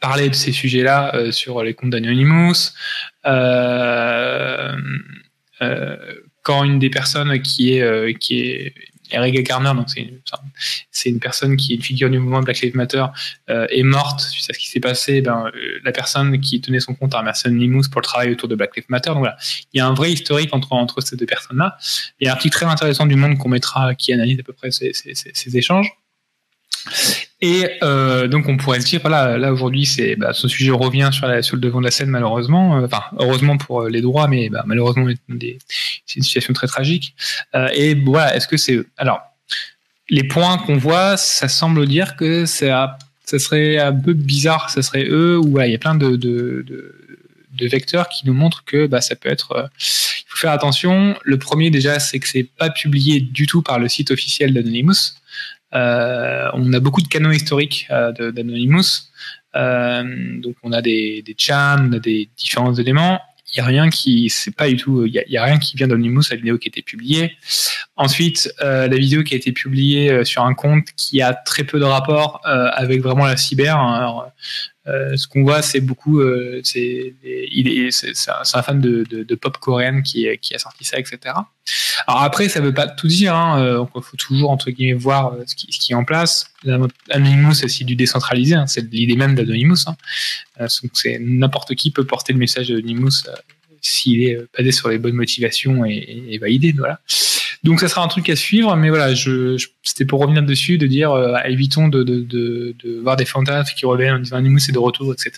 parlé 0.00 0.30
de 0.30 0.34
ces 0.34 0.52
sujets-là 0.52 1.30
sur 1.30 1.62
les 1.62 1.74
comptes 1.74 1.90
d'Anonymous. 1.90 2.72
Quand 6.44 6.64
une 6.64 6.78
des 6.78 6.90
personnes 6.90 7.40
qui 7.42 7.74
est 7.74 8.18
qui 8.18 8.40
est 8.40 8.74
Eric 9.12 9.46
Garner, 9.46 9.72
donc 9.74 9.88
c'est 10.90 11.08
une, 11.10 11.20
personne 11.20 11.56
qui 11.56 11.72
est 11.72 11.76
une 11.76 11.82
figure 11.82 12.10
du 12.10 12.18
mouvement 12.18 12.40
Black 12.40 12.60
Lives 12.60 12.76
Matter, 12.76 13.04
euh, 13.50 13.66
est 13.70 13.82
morte 13.82 14.20
suite 14.20 14.50
à 14.50 14.54
ce 14.54 14.58
qui 14.58 14.68
s'est 14.68 14.80
passé. 14.80 15.20
Ben, 15.20 15.50
euh, 15.54 15.80
la 15.84 15.92
personne 15.92 16.40
qui 16.40 16.60
tenait 16.60 16.80
son 16.80 16.94
compte 16.94 17.14
a 17.14 17.18
remercié 17.18 17.48
Anonymous 17.48 17.88
pour 17.90 18.00
le 18.00 18.06
travail 18.06 18.32
autour 18.32 18.48
de 18.48 18.54
Black 18.54 18.76
Lives 18.76 18.86
Matter. 18.88 19.10
Donc 19.10 19.18
voilà, 19.18 19.36
il 19.72 19.78
y 19.78 19.80
a 19.80 19.86
un 19.86 19.94
vrai 19.94 20.12
historique 20.12 20.52
entre 20.52 20.72
entre 20.72 21.00
ces 21.00 21.16
deux 21.16 21.26
personnes-là. 21.26 21.76
Il 22.20 22.26
y 22.26 22.28
a 22.28 22.32
un 22.32 22.34
article 22.34 22.54
très 22.54 22.66
intéressant 22.66 23.06
du 23.06 23.16
Monde 23.16 23.38
qu'on 23.38 23.48
mettra 23.48 23.94
qui 23.94 24.12
analyse 24.12 24.40
à 24.40 24.42
peu 24.42 24.52
près 24.52 24.70
ces, 24.70 24.92
ces, 24.92 25.14
ces 25.14 25.56
échanges. 25.56 25.90
Et 27.44 27.68
euh, 27.82 28.28
donc 28.28 28.48
on 28.48 28.56
pourrait 28.56 28.80
se 28.80 28.86
dire, 28.86 29.00
voilà, 29.02 29.36
là 29.36 29.52
aujourd'hui, 29.52 29.84
c'est 29.84 30.14
bah, 30.14 30.32
ce 30.32 30.46
sujet 30.46 30.70
revient 30.70 31.10
sur, 31.12 31.26
la, 31.26 31.42
sur 31.42 31.56
le 31.56 31.60
devant 31.60 31.80
de 31.80 31.84
la 31.84 31.90
scène 31.90 32.08
malheureusement. 32.08 32.78
Euh, 32.78 32.86
enfin, 32.86 33.02
heureusement 33.18 33.58
pour 33.58 33.88
les 33.88 34.00
droits, 34.00 34.28
mais 34.28 34.48
bah, 34.48 34.62
malheureusement 34.64 35.08
c'est 35.28 36.16
une 36.16 36.22
situation 36.22 36.54
très 36.54 36.68
tragique. 36.68 37.16
Euh, 37.56 37.68
et 37.74 37.94
voilà, 37.96 38.36
est-ce 38.36 38.46
que 38.46 38.56
c'est 38.56 38.78
alors 38.96 39.20
les 40.08 40.22
points 40.22 40.58
qu'on 40.58 40.76
voit, 40.76 41.16
ça 41.16 41.48
semble 41.48 41.86
dire 41.86 42.14
que 42.14 42.46
ça, 42.46 42.96
ça 43.24 43.38
serait 43.40 43.78
un 43.78 43.92
peu 43.92 44.12
bizarre, 44.12 44.70
ça 44.70 44.82
serait 44.82 45.06
eux 45.08 45.36
ou 45.38 45.60
il 45.60 45.70
y 45.72 45.74
a 45.74 45.78
plein 45.78 45.96
de, 45.96 46.10
de, 46.10 46.64
de, 46.64 46.94
de, 47.54 47.66
vecteurs 47.66 48.08
qui 48.08 48.26
nous 48.26 48.34
montrent 48.34 48.64
que 48.64 48.86
bah, 48.86 49.00
ça 49.00 49.16
peut 49.16 49.30
être. 49.30 49.52
Euh, 49.52 49.66
il 49.78 50.24
faut 50.28 50.36
faire 50.36 50.52
attention. 50.52 51.16
Le 51.24 51.38
premier 51.38 51.70
déjà, 51.70 51.98
c'est 51.98 52.20
que 52.20 52.28
c'est 52.28 52.44
pas 52.44 52.70
publié 52.70 53.20
du 53.20 53.48
tout 53.48 53.62
par 53.62 53.80
le 53.80 53.88
site 53.88 54.12
officiel 54.12 54.54
d'Anonymous. 54.54 55.14
Euh, 55.74 56.48
on 56.54 56.72
a 56.72 56.80
beaucoup 56.80 57.02
de 57.02 57.08
canaux 57.08 57.32
historiques 57.32 57.86
euh, 57.90 58.12
d'Anonymous. 58.32 59.10
Euh, 59.54 60.02
donc 60.40 60.56
on 60.62 60.72
a 60.72 60.80
des, 60.80 61.22
des 61.22 61.36
on 61.50 61.92
a 61.92 61.98
des 61.98 62.30
différents 62.36 62.74
éléments 62.74 63.20
il 63.52 63.58
y 63.58 63.60
a 63.60 63.64
rien 63.64 63.90
qui 63.90 64.30
c'est 64.30 64.54
pas 64.54 64.68
du 64.68 64.76
tout 64.76 65.04
il 65.04 65.12
y 65.12 65.36
a, 65.36 65.44
rien 65.44 65.58
qui 65.58 65.76
vient 65.76 65.86
d'Anonymous 65.86 66.22
la 66.30 66.36
vidéo 66.36 66.58
qui 66.58 66.68
a 66.68 66.70
été 66.70 66.82
publiée 66.82 67.36
ensuite 67.96 68.52
euh, 68.62 68.88
la 68.88 68.96
vidéo 68.96 69.22
qui 69.22 69.34
a 69.34 69.36
été 69.36 69.52
publiée 69.52 70.10
euh, 70.10 70.24
sur 70.24 70.44
un 70.44 70.54
compte 70.54 70.86
qui 70.96 71.20
a 71.20 71.34
très 71.34 71.64
peu 71.64 71.78
de 71.78 71.84
rapport 71.84 72.40
euh, 72.46 72.68
avec 72.72 73.02
vraiment 73.02 73.26
la 73.26 73.36
cyber 73.36 73.78
hein. 73.78 74.26
Euh, 74.88 75.16
ce 75.16 75.28
qu'on 75.28 75.44
voit, 75.44 75.62
c'est 75.62 75.80
beaucoup, 75.80 76.20
euh, 76.20 76.60
c'est, 76.64 77.14
il 77.22 77.68
est, 77.68 77.92
c'est, 77.92 78.12
un, 78.30 78.62
fan 78.62 78.80
de, 78.80 79.04
de, 79.08 79.22
de, 79.22 79.34
pop 79.36 79.56
coréenne 79.58 80.02
qui, 80.02 80.26
qui 80.40 80.54
a 80.54 80.58
sorti 80.58 80.84
ça, 80.84 80.98
etc. 80.98 81.18
Alors 82.08 82.22
après, 82.22 82.48
ça 82.48 82.60
veut 82.60 82.74
pas 82.74 82.88
tout 82.88 83.06
dire. 83.06 83.34
Hein, 83.34 83.62
euh, 83.62 83.84
il 83.94 84.02
faut 84.02 84.16
toujours 84.16 84.50
entre 84.50 84.70
guillemets 84.70 84.98
voir 84.98 85.36
ce 85.46 85.54
qui, 85.54 85.68
ce 85.70 85.78
qui 85.78 85.92
est 85.92 85.94
en 85.94 86.04
place. 86.04 86.46
Anonymous, 87.10 87.54
c'est 87.54 87.84
du 87.84 87.94
décentralisé. 87.94 88.56
Hein, 88.56 88.66
c'est 88.66 88.92
l'idée 88.92 89.14
même 89.14 89.36
d'Anonymous. 89.36 89.86
Hein. 89.86 89.96
donc 90.58 90.90
c'est 90.94 91.18
n'importe 91.20 91.76
qui 91.76 91.92
peut 91.92 92.04
porter 92.04 92.32
le 92.32 92.40
message 92.40 92.68
d'Anonymous 92.68 93.24
s'il 93.80 94.22
est 94.22 94.38
basé 94.56 94.72
sur 94.72 94.88
les 94.88 94.98
bonnes 94.98 95.14
motivations 95.14 95.84
et, 95.84 96.24
et 96.28 96.38
validé. 96.38 96.72
Voilà. 96.76 97.00
Donc 97.62 97.78
ça 97.80 97.88
sera 97.88 98.02
un 98.02 98.08
truc 98.08 98.28
à 98.28 98.36
suivre, 98.36 98.74
mais 98.76 98.88
voilà, 98.88 99.14
je, 99.14 99.56
c'était 99.82 100.04
pour 100.04 100.20
revenir 100.20 100.42
dessus, 100.42 100.78
de 100.78 100.86
dire 100.86 101.12
euh, 101.12 101.36
évitons 101.44 101.88
de, 101.88 102.02
de, 102.02 102.20
de, 102.20 102.74
de, 102.82 103.00
voir 103.00 103.16
des 103.16 103.24
fantasmes 103.24 103.72
qui 103.76 103.86
reviennent 103.86 104.14
en 104.16 104.18
disant 104.18 104.36
Animus 104.36 104.66
c'est 104.66 104.72
de 104.72 104.78
retour, 104.78 105.12
etc. 105.12 105.32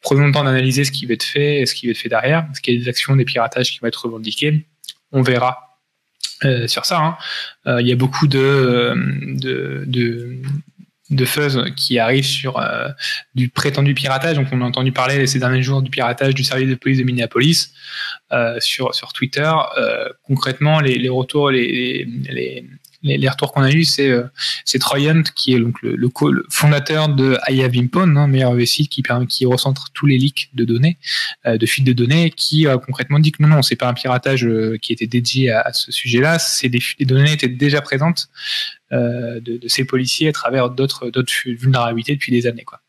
Prenons 0.00 0.26
le 0.26 0.32
temps 0.32 0.44
d'analyser 0.44 0.84
ce 0.84 0.90
qui 0.90 1.06
va 1.06 1.14
être 1.14 1.22
fait 1.22 1.64
ce 1.64 1.74
qui 1.74 1.86
va 1.86 1.92
être 1.92 1.98
fait 1.98 2.08
derrière. 2.08 2.46
Est-ce 2.50 2.60
qu'il 2.60 2.74
y 2.74 2.76
a 2.76 2.80
des 2.80 2.88
actions, 2.88 3.14
des 3.14 3.24
piratages 3.24 3.70
qui 3.70 3.78
vont 3.78 3.86
être 3.86 4.04
revendiqués 4.04 4.66
On 5.12 5.22
verra 5.22 5.78
euh, 6.44 6.66
sur 6.66 6.84
ça. 6.84 6.98
Hein. 6.98 7.16
Euh, 7.66 7.80
il 7.80 7.88
y 7.88 7.92
a 7.92 7.96
beaucoup 7.96 8.26
de, 8.26 8.94
de, 9.36 9.84
de, 9.86 10.36
de 11.10 11.24
fuzz 11.24 11.64
qui 11.76 11.98
arrive 11.98 12.24
sur 12.24 12.58
euh, 12.58 12.88
du 13.34 13.48
prétendu 13.48 13.94
piratage. 13.94 14.36
Donc, 14.36 14.48
on 14.52 14.60
a 14.60 14.64
entendu 14.64 14.92
parler 14.92 15.26
ces 15.26 15.38
derniers 15.38 15.62
jours 15.62 15.82
du 15.82 15.90
piratage 15.90 16.34
du 16.34 16.44
service 16.44 16.68
de 16.68 16.74
police 16.74 16.98
de 16.98 17.04
Minneapolis 17.04 17.72
euh, 18.32 18.60
sur 18.60 18.94
sur 18.94 19.12
Twitter. 19.12 19.50
Euh, 19.78 20.08
concrètement, 20.24 20.80
les, 20.80 20.96
les 20.96 21.08
retours, 21.08 21.50
les, 21.50 22.06
les, 22.28 22.64
les, 23.02 23.28
retours 23.28 23.52
qu'on 23.52 23.62
a 23.62 23.70
eu, 23.70 23.84
c'est 23.84 24.10
euh, 24.10 24.24
c'est 24.64 24.78
Troyant 24.78 25.22
qui 25.34 25.54
est 25.54 25.60
donc 25.60 25.80
le, 25.82 25.94
le, 25.94 26.10
fondateur 26.50 27.08
de 27.08 27.38
IAVIMPON, 27.48 28.16
hein, 28.16 28.26
meilleur 28.26 28.54
site 28.66 28.90
qui 28.90 29.02
qui 29.28 29.46
recentre 29.46 29.90
tous 29.94 30.06
les 30.06 30.18
leaks 30.18 30.50
de 30.54 30.64
données, 30.64 30.98
euh, 31.46 31.58
de 31.58 31.66
fuites 31.66 31.86
de 31.86 31.92
données, 31.92 32.30
qui 32.30 32.66
concrètement 32.86 33.18
dit 33.18 33.32
que 33.32 33.42
non 33.42 33.48
non, 33.48 33.62
c'est 33.62 33.76
pas 33.76 33.88
un 33.88 33.94
piratage 33.94 34.44
euh, 34.44 34.76
qui 34.80 34.92
était 34.92 35.06
dédié 35.06 35.50
à, 35.50 35.72
ce 35.72 35.92
sujet-là, 35.92 36.38
c'est 36.38 36.68
des, 36.68 36.80
des 36.98 37.04
données 37.04 37.32
étaient 37.32 37.48
déjà 37.48 37.80
présentes 37.80 38.28
de, 38.90 39.40
de, 39.40 39.68
ces 39.68 39.84
policiers 39.84 40.28
à 40.28 40.32
travers 40.32 40.70
d'autres 40.70 41.10
d'autres 41.10 41.32
vulnérabilités 41.44 42.14
depuis 42.14 42.32
des 42.32 42.46
années 42.46 42.64
quoi. 42.64 42.80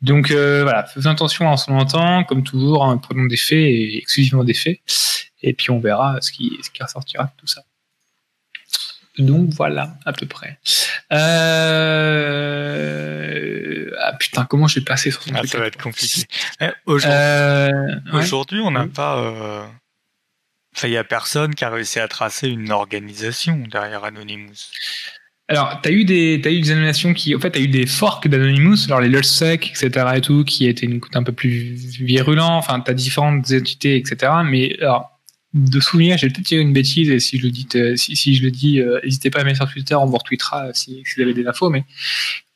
Donc 0.00 0.30
voilà, 0.30 0.84
faisons 0.84 1.10
attention 1.10 1.46
en 1.46 1.56
son 1.56 1.84
temps, 1.84 2.24
comme 2.24 2.44
toujours, 2.44 2.84
hein, 2.84 2.96
prenons 2.98 3.26
des 3.26 3.36
faits 3.36 3.58
et 3.58 3.98
exclusivement 3.98 4.44
des 4.44 4.54
faits, 4.54 4.80
et 5.42 5.52
puis 5.52 5.70
on 5.70 5.80
verra 5.80 6.18
ce 6.20 6.32
qui, 6.32 6.52
ce 6.62 6.70
qui 6.70 6.82
ressortira 6.82 7.24
de 7.24 7.30
tout 7.36 7.46
ça. 7.46 7.62
Donc 9.18 9.50
voilà, 9.50 9.96
à 10.04 10.12
peu 10.12 10.26
près. 10.26 10.58
Euh... 11.12 12.34
Ah 14.00 14.12
putain, 14.14 14.44
comment 14.44 14.66
je 14.66 14.80
vais 14.80 14.84
passer 14.84 15.10
sur 15.12 15.22
ce 15.22 15.30
ah, 15.34 15.42
Ça 15.46 15.58
va 15.58 15.66
être 15.66 15.80
compliqué. 15.80 16.22
Eh, 16.60 16.70
aujourd'hui, 16.86 18.60
euh... 18.60 18.64
on 18.64 18.70
n'a 18.72 18.86
pas. 18.86 19.18
Euh... 19.18 19.64
Enfin, 20.76 20.88
il 20.88 20.94
y 20.94 20.96
a 20.96 21.04
personne 21.04 21.54
qui 21.54 21.64
a 21.64 21.70
réussi 21.70 22.00
à 22.00 22.08
tracer 22.08 22.48
une 22.48 22.72
organisation 22.72 23.64
derrière 23.70 24.02
Anonymous. 24.04 24.72
Alors, 25.48 25.80
t'as 25.82 25.90
eu 25.90 26.04
des, 26.04 26.40
t'as 26.42 26.50
eu 26.50 26.60
des 26.60 26.70
animations 26.70 27.12
qui, 27.12 27.36
en 27.36 27.38
fait, 27.38 27.50
t'as 27.50 27.60
eu 27.60 27.68
des 27.68 27.86
forks 27.86 28.26
d'Anonymous, 28.26 28.86
alors 28.86 29.00
les 29.00 29.08
Lulzsec, 29.08 29.70
etc. 29.70 30.06
et 30.16 30.20
tout, 30.22 30.42
qui 30.42 30.66
étaient 30.66 30.86
une 30.86 31.00
un 31.14 31.22
peu 31.22 31.32
plus 31.32 31.74
virulent. 32.02 32.56
Enfin, 32.56 32.80
t'as 32.80 32.94
différentes 32.94 33.52
entités, 33.52 33.96
etc. 33.96 34.32
Mais 34.44 34.76
alors, 34.80 35.13
de 35.54 35.78
souvenir, 35.78 36.18
j'ai 36.18 36.28
peut-être 36.28 36.46
tiré 36.46 36.60
une 36.60 36.72
bêtise 36.72 37.08
et 37.10 37.20
si 37.20 37.38
je 37.38 37.44
le 37.44 37.50
dis, 37.50 37.66
euh, 37.76 37.94
si, 37.96 38.16
si 38.16 38.34
je 38.34 38.42
le 38.42 38.50
dis, 38.50 38.80
euh, 38.80 38.98
n'hésitez 39.04 39.30
pas 39.30 39.40
à 39.40 39.44
mettre 39.44 39.58
sur 39.58 39.72
Twitter, 39.72 39.94
on 39.94 40.06
vous 40.06 40.16
retweetera 40.16 40.74
si, 40.74 41.02
si 41.06 41.14
vous 41.16 41.22
avez 41.22 41.32
des 41.32 41.46
infos. 41.46 41.70
Mais 41.70 41.84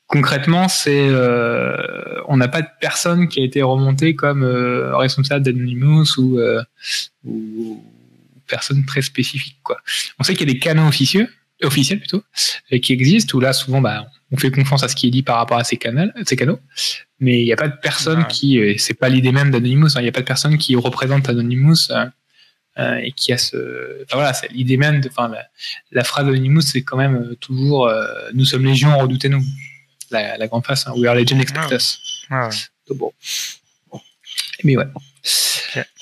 concrètement, 0.09 0.69
c'est, 0.69 1.09
euh, 1.09 1.77
on 2.27 2.37
n'a 2.37 2.49
pas 2.49 2.63
de 2.63 2.69
personne 2.81 3.29
qui 3.29 3.41
a 3.41 3.45
été 3.45 3.63
remontée 3.63 4.17
comme 4.17 4.43
euh, 4.43 4.97
responsable 4.97 5.45
d'Anonymous 5.45 6.19
ou, 6.19 6.41
ou 7.25 7.85
personne 8.49 8.85
très 8.85 9.03
spécifique. 9.03 9.59
Quoi. 9.63 9.79
On 10.19 10.25
sait 10.25 10.35
qu'il 10.35 10.49
y 10.49 10.51
a 10.51 10.55
des 10.55 10.59
canaux 10.59 10.89
officieux, 10.89 11.29
officiels 11.63 12.01
plutôt, 12.01 12.25
qui 12.83 12.93
existent 12.93 13.37
où 13.39 13.41
là 13.41 13.53
souvent, 13.53 13.81
bah, 13.81 14.07
on 14.33 14.37
fait 14.37 14.51
confiance 14.51 14.83
à 14.83 14.89
ce 14.89 14.97
qui 14.97 15.07
est 15.07 15.11
dit 15.11 15.23
par 15.23 15.37
rapport 15.37 15.59
à 15.59 15.65
ces 15.65 15.77
canaux, 15.77 16.11
ces 16.27 16.35
canaux. 16.35 16.59
Mais 17.21 17.41
il 17.41 17.45
n'y 17.45 17.53
a 17.53 17.57
pas 17.57 17.69
de 17.69 17.77
personne 17.81 18.27
qui, 18.27 18.61
c'est 18.79 18.95
pas 18.95 19.09
l'idée 19.09 19.33
même 19.33 19.51
d'Anonymous, 19.51 19.97
hein, 19.97 20.01
il 20.01 20.03
n'y 20.03 20.09
a 20.09 20.13
pas 20.13 20.21
de 20.21 20.27
personne 20.27 20.59
qui 20.59 20.77
représente 20.77 21.29
Anonymous 21.29 21.91
euh, 21.91 22.07
et 22.79 23.13
qui 23.13 23.33
a 23.33 23.39
ce, 23.39 24.03
enfin 24.05 24.17
voilà, 24.17 24.33
c'est 24.33 24.51
l'idée 24.53 24.77
même 24.77 25.01
de, 25.01 25.09
enfin 25.09 25.31
la, 25.91 26.05
phrase 26.05 26.27
d'Anonymous, 26.27 26.63
c'est 26.63 26.83
quand 26.83 26.97
même 26.97 27.17
euh, 27.17 27.35
toujours 27.37 27.89
euh, 27.89 28.07
nous 28.35 28.45
sommes 28.45 28.65
légion, 28.65 28.97
redoutez-nous, 28.99 29.43
la, 30.11 30.37
la 30.37 30.47
grande 30.47 30.65
face, 30.65 30.87
hein, 30.87 30.93
we 30.97 31.09
are 31.09 31.15
legion, 31.15 31.39
expect 31.41 31.73
us. 31.73 31.99
Ah 32.31 32.51
bon. 32.91 33.13
Mais 34.65 34.77
ouais. 34.77 34.85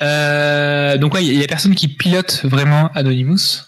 Euh, 0.03 0.97
donc 0.99 1.15
ouais, 1.15 1.25
il 1.25 1.35
y, 1.35 1.45
a 1.45 1.47
personne 1.47 1.75
qui 1.75 1.89
pilote 1.89 2.43
vraiment 2.45 2.91
Anonymous. 2.95 3.65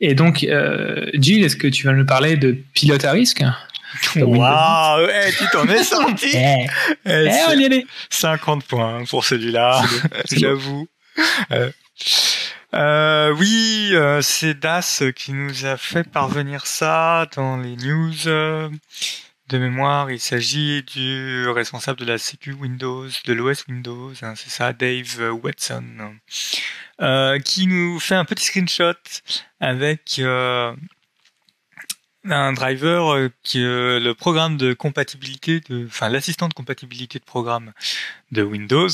Et 0.00 0.14
donc, 0.14 0.44
euh, 0.44 1.06
Jill, 1.14 1.42
est-ce 1.44 1.56
que 1.56 1.66
tu 1.66 1.86
vas 1.86 1.92
nous 1.92 2.06
parler 2.06 2.36
de 2.36 2.52
pilote 2.74 3.04
à 3.04 3.12
risque? 3.12 3.42
Waouh, 4.16 5.06
ouais, 5.06 5.32
tu 5.36 5.44
t'en 5.52 5.68
es 5.68 5.82
sorti. 5.82 6.26
eh, 6.34 6.66
eh, 7.06 7.30
on 7.48 7.58
y 7.58 7.64
allait. 7.64 7.84
50 8.10 8.64
points 8.64 9.04
pour 9.04 9.24
celui-là, 9.24 9.82
j'avoue. 10.32 10.88
Euh, 11.52 11.70
euh, 12.74 13.32
oui, 13.38 13.90
euh, 13.92 14.20
c'est 14.22 14.54
Das 14.54 15.02
qui 15.14 15.32
nous 15.32 15.64
a 15.66 15.76
fait 15.76 16.04
parvenir 16.04 16.66
ça 16.66 17.26
dans 17.36 17.56
les 17.56 17.76
news. 17.76 18.14
de 19.48 19.58
mémoire, 19.58 20.10
il 20.10 20.20
s'agit 20.20 20.82
du 20.82 21.48
responsable 21.48 22.00
de 22.00 22.06
la 22.06 22.18
sécu 22.18 22.52
Windows, 22.52 23.06
de 23.26 23.32
l'OS 23.32 23.66
Windows, 23.68 24.12
hein, 24.22 24.34
c'est 24.36 24.50
ça, 24.50 24.72
Dave 24.72 25.38
Watson, 25.42 25.84
euh, 27.02 27.38
qui 27.40 27.66
nous 27.66 28.00
fait 28.00 28.14
un 28.14 28.24
petit 28.24 28.44
screenshot 28.44 28.94
avec 29.60 30.20
un 32.30 32.52
driver 32.52 33.14
euh, 33.14 33.28
qui 33.42 33.62
euh, 33.62 34.00
le 34.00 34.14
programme 34.14 34.56
de 34.56 34.72
compatibilité 34.72 35.60
de 35.68 35.86
enfin 35.86 36.08
l'assistant 36.08 36.48
de 36.48 36.54
compatibilité 36.54 37.18
de 37.18 37.24
programme 37.24 37.72
de 38.32 38.42
Windows 38.42 38.88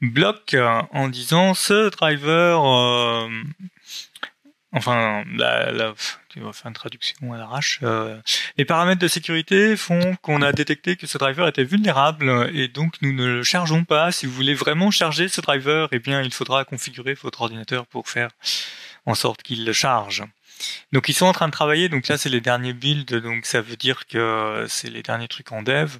bloque 0.00 0.54
euh, 0.54 0.82
en 0.92 1.08
disant 1.08 1.54
ce 1.54 1.90
driver 1.90 2.60
enfin 4.72 5.24
la, 5.36 5.70
la 5.70 5.94
tu 6.28 6.40
vas 6.40 6.52
faire 6.52 6.66
une 6.66 6.74
traduction 6.74 7.32
à 7.32 7.38
l'arrache 7.38 7.80
les 8.56 8.64
paramètres 8.64 9.00
de 9.00 9.08
sécurité 9.08 9.76
font 9.76 10.16
qu'on 10.22 10.42
a 10.42 10.52
détecté 10.52 10.96
que 10.96 11.06
ce 11.06 11.18
driver 11.18 11.46
était 11.46 11.64
vulnérable 11.64 12.50
et 12.52 12.68
donc 12.68 12.94
nous 13.00 13.12
ne 13.12 13.26
le 13.26 13.42
chargeons 13.42 13.84
pas. 13.84 14.12
Si 14.12 14.26
vous 14.26 14.32
voulez 14.32 14.54
vraiment 14.54 14.90
charger 14.90 15.28
ce 15.28 15.40
driver 15.40 15.88
eh 15.92 15.98
bien 15.98 16.20
il 16.20 16.32
faudra 16.34 16.64
configurer 16.64 17.14
votre 17.14 17.42
ordinateur 17.42 17.86
pour 17.86 18.08
faire 18.08 18.30
en 19.06 19.14
sorte 19.14 19.42
qu'il 19.42 19.64
le 19.64 19.72
charge 19.72 20.24
donc 20.92 21.08
ils 21.08 21.14
sont 21.14 21.26
en 21.26 21.32
train 21.32 21.46
de 21.46 21.52
travailler, 21.52 21.88
donc 21.88 22.08
là 22.08 22.16
c'est 22.18 22.28
les 22.28 22.40
derniers 22.40 22.72
builds, 22.72 23.14
donc 23.20 23.46
ça 23.46 23.60
veut 23.60 23.76
dire 23.76 24.06
que 24.06 24.64
c'est 24.68 24.90
les 24.90 25.02
derniers 25.02 25.28
trucs 25.28 25.52
en 25.52 25.62
dev. 25.62 25.96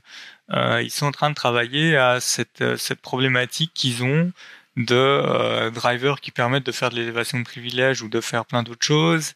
Euh, 0.53 0.83
ils 0.83 0.91
sont 0.91 1.07
en 1.07 1.13
train 1.13 1.31
de 1.31 1.35
travailler 1.35 1.97
à 1.97 2.21
cette, 2.21 2.63
euh, 2.63 2.77
cette 2.77 3.01
problématique 3.01 3.73
qu'ils 3.75 4.05
ont 4.05 4.33
de 4.77 4.95
euh, 4.95 5.71
drivers 5.71 6.21
qui 6.21 6.31
permettent 6.31 6.67
de 6.67 6.73
faire 6.73 6.91
de 6.91 6.97
l'élévation 6.97 7.39
de 7.39 7.45
privilèges 7.45 8.03
ou 8.03 8.09
de 8.09 8.21
faire 8.21 8.45
plein 8.45 8.63
d'autres 8.63 8.85
choses, 8.85 9.33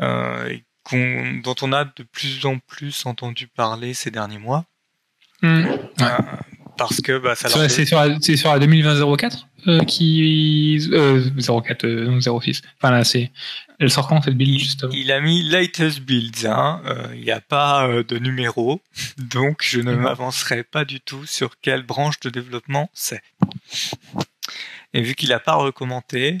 euh, 0.00 0.56
dont 0.92 1.54
on 1.62 1.72
a 1.72 1.84
de 1.84 2.02
plus 2.04 2.44
en 2.46 2.58
plus 2.58 3.06
entendu 3.06 3.48
parler 3.48 3.94
ces 3.94 4.10
derniers 4.10 4.38
mois. 4.38 4.64
Mmh. 5.42 5.48
Euh, 5.48 6.08
parce 6.78 7.00
que 7.00 7.18
bah, 7.18 7.34
ça 7.34 7.48
leur 7.48 7.70
c'est 7.70 7.86
sur, 7.86 7.98
la, 7.98 8.20
sur 8.20 8.52
la 8.52 8.58
2020 8.58 9.16
04 9.16 9.48
euh, 9.66 9.84
qui 9.84 10.88
euh, 10.92 11.28
04 11.40 11.84
euh, 11.84 12.04
non 12.06 12.40
06 12.40 12.62
enfin 12.76 12.90
là 12.92 13.04
c'est 13.04 13.32
elle 13.78 13.90
sort 13.90 14.08
quand 14.08 14.22
cette 14.22 14.36
build 14.36 14.58
justement? 14.58 14.92
il 14.94 15.10
a 15.10 15.20
mis 15.20 15.42
latest 15.42 16.00
builds 16.00 16.46
hein. 16.46 16.80
Euh, 16.86 17.08
il 17.14 17.22
n'y 17.22 17.30
a 17.30 17.40
pas 17.40 17.88
euh, 17.88 18.04
de 18.04 18.18
numéro. 18.18 18.80
Donc 19.18 19.62
je 19.62 19.80
ne 19.80 19.94
m'avancerai 19.94 20.62
pas 20.62 20.84
du 20.84 21.00
tout 21.00 21.26
sur 21.26 21.58
quelle 21.60 21.82
branche 21.82 22.20
de 22.20 22.30
développement 22.30 22.90
c'est. 22.94 23.22
Et 24.94 25.02
vu 25.02 25.14
qu'il 25.14 25.30
n'a 25.30 25.40
pas 25.40 25.54
recommandé 25.54 26.38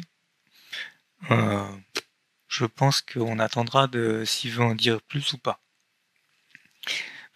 je 2.48 2.64
pense 2.64 3.02
qu'on 3.02 3.38
attendra 3.40 3.88
de 3.88 4.22
s'il 4.24 4.52
veut 4.52 4.62
en 4.62 4.74
dire 4.74 5.02
plus 5.02 5.32
ou 5.32 5.38
pas. 5.38 5.60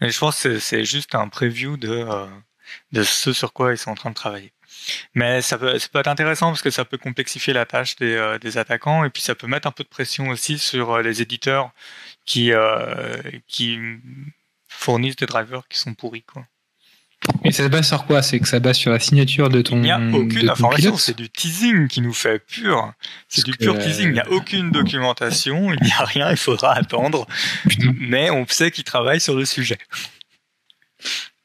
Mais 0.00 0.10
je 0.10 0.18
pense 0.18 0.44
que 0.44 0.58
c'est 0.60 0.84
juste 0.84 1.14
un 1.14 1.28
preview 1.28 1.76
de 1.76 2.06
de 2.92 3.02
ce 3.02 3.32
sur 3.32 3.52
quoi 3.52 3.72
ils 3.72 3.78
sont 3.78 3.90
en 3.90 3.94
train 3.94 4.10
de 4.10 4.14
travailler. 4.14 4.52
Mais 5.14 5.42
ça 5.42 5.58
peut, 5.58 5.78
ça 5.78 5.88
peut 5.92 5.98
être 5.98 6.08
intéressant 6.08 6.48
parce 6.48 6.62
que 6.62 6.70
ça 6.70 6.84
peut 6.84 6.98
complexifier 6.98 7.52
la 7.52 7.66
tâche 7.66 7.96
des, 7.96 8.14
euh, 8.14 8.38
des 8.38 8.58
attaquants 8.58 9.04
et 9.04 9.10
puis 9.10 9.22
ça 9.22 9.34
peut 9.34 9.46
mettre 9.46 9.66
un 9.66 9.72
peu 9.72 9.84
de 9.84 9.88
pression 9.88 10.28
aussi 10.28 10.58
sur 10.58 10.92
euh, 10.92 11.02
les 11.02 11.22
éditeurs 11.22 11.70
qui, 12.26 12.52
euh, 12.52 13.16
qui 13.48 13.78
fournissent 14.68 15.16
des 15.16 15.26
drivers 15.26 15.66
qui 15.68 15.78
sont 15.78 15.94
pourris. 15.94 16.22
Quoi. 16.22 16.46
Et 17.44 17.52
ça 17.52 17.64
se 17.64 17.68
base 17.68 17.86
sur 17.86 18.06
quoi? 18.06 18.22
C'est 18.22 18.40
que 18.40 18.48
ça 18.48 18.60
base 18.60 18.78
sur 18.78 18.90
la 18.90 18.98
signature 18.98 19.50
de 19.50 19.60
ton. 19.60 19.76
Il 19.76 19.82
n'y 19.82 19.90
a 19.90 19.98
aucune 19.98 20.48
information, 20.48 20.96
c'est 20.96 21.16
du 21.16 21.28
teasing 21.28 21.86
qui 21.86 22.00
nous 22.00 22.14
fait 22.14 22.38
pur. 22.38 22.92
C'est 23.28 23.44
du 23.44 23.52
pur 23.52 23.78
teasing. 23.78 24.08
Il 24.08 24.12
n'y 24.12 24.20
a 24.20 24.30
aucune 24.30 24.70
documentation, 24.70 25.72
il 25.72 25.82
n'y 25.82 25.92
a 25.92 26.04
rien, 26.04 26.30
il 26.30 26.38
faudra 26.38 26.72
attendre. 26.72 27.26
Mais 27.98 28.30
on 28.30 28.46
sait 28.46 28.70
qu'ils 28.70 28.84
travaillent 28.84 29.20
sur 29.20 29.34
le 29.34 29.44
sujet. 29.44 29.78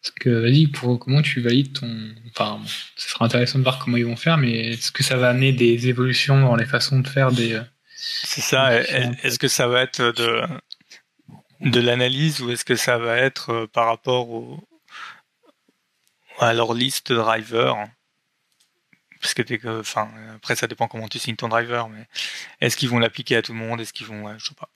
Parce 0.05 0.19
que 0.19 0.29
vas-y, 0.29 0.67
pour 0.67 0.99
comment 0.99 1.23
tu 1.23 1.41
valides 1.41 1.73
ton. 1.73 1.89
Enfin, 2.29 2.61
ce 2.95 3.09
sera 3.09 3.25
intéressant 3.25 3.57
de 3.57 3.63
voir 3.63 3.79
comment 3.79 3.97
ils 3.97 4.05
vont 4.05 4.15
faire, 4.15 4.37
mais 4.37 4.73
est-ce 4.73 4.91
que 4.91 5.01
ça 5.01 5.17
va 5.17 5.29
amener 5.29 5.51
des 5.51 5.87
évolutions 5.87 6.39
dans 6.41 6.55
les 6.55 6.67
façons 6.67 6.99
de 6.99 7.07
faire 7.07 7.31
des. 7.31 7.59
C'est 7.95 8.41
ça. 8.41 8.81
Est-ce 8.81 9.39
que 9.39 9.47
ça 9.47 9.67
va 9.67 9.81
être 9.81 10.01
de 10.01 10.41
de 11.61 11.79
l'analyse 11.79 12.41
ou 12.41 12.51
est-ce 12.51 12.65
que 12.65 12.75
ça 12.75 12.99
va 12.99 13.17
être 13.17 13.49
euh, 13.49 13.67
par 13.67 13.87
rapport 13.87 14.29
au, 14.29 14.63
à 16.37 16.53
leur 16.53 16.75
liste 16.75 17.11
de 17.11 17.17
drivers? 17.17 17.75
Parce 19.21 19.33
que 19.33 19.79
enfin 19.79 20.07
après 20.35 20.55
ça 20.55 20.67
dépend 20.67 20.87
comment 20.87 21.07
tu 21.07 21.17
signes 21.17 21.35
ton 21.35 21.47
driver 21.47 21.89
mais 21.89 22.05
est-ce 22.61 22.77
qu'ils 22.77 22.89
vont 22.89 22.99
l'appliquer 22.99 23.37
à 23.37 23.41
tout 23.41 23.53
le 23.53 23.57
monde? 23.57 23.81
Est-ce 23.81 23.93
qu'ils 23.93 24.05
vont 24.05 24.37
je 24.37 24.45
sais 24.45 24.53
pas 24.53 24.69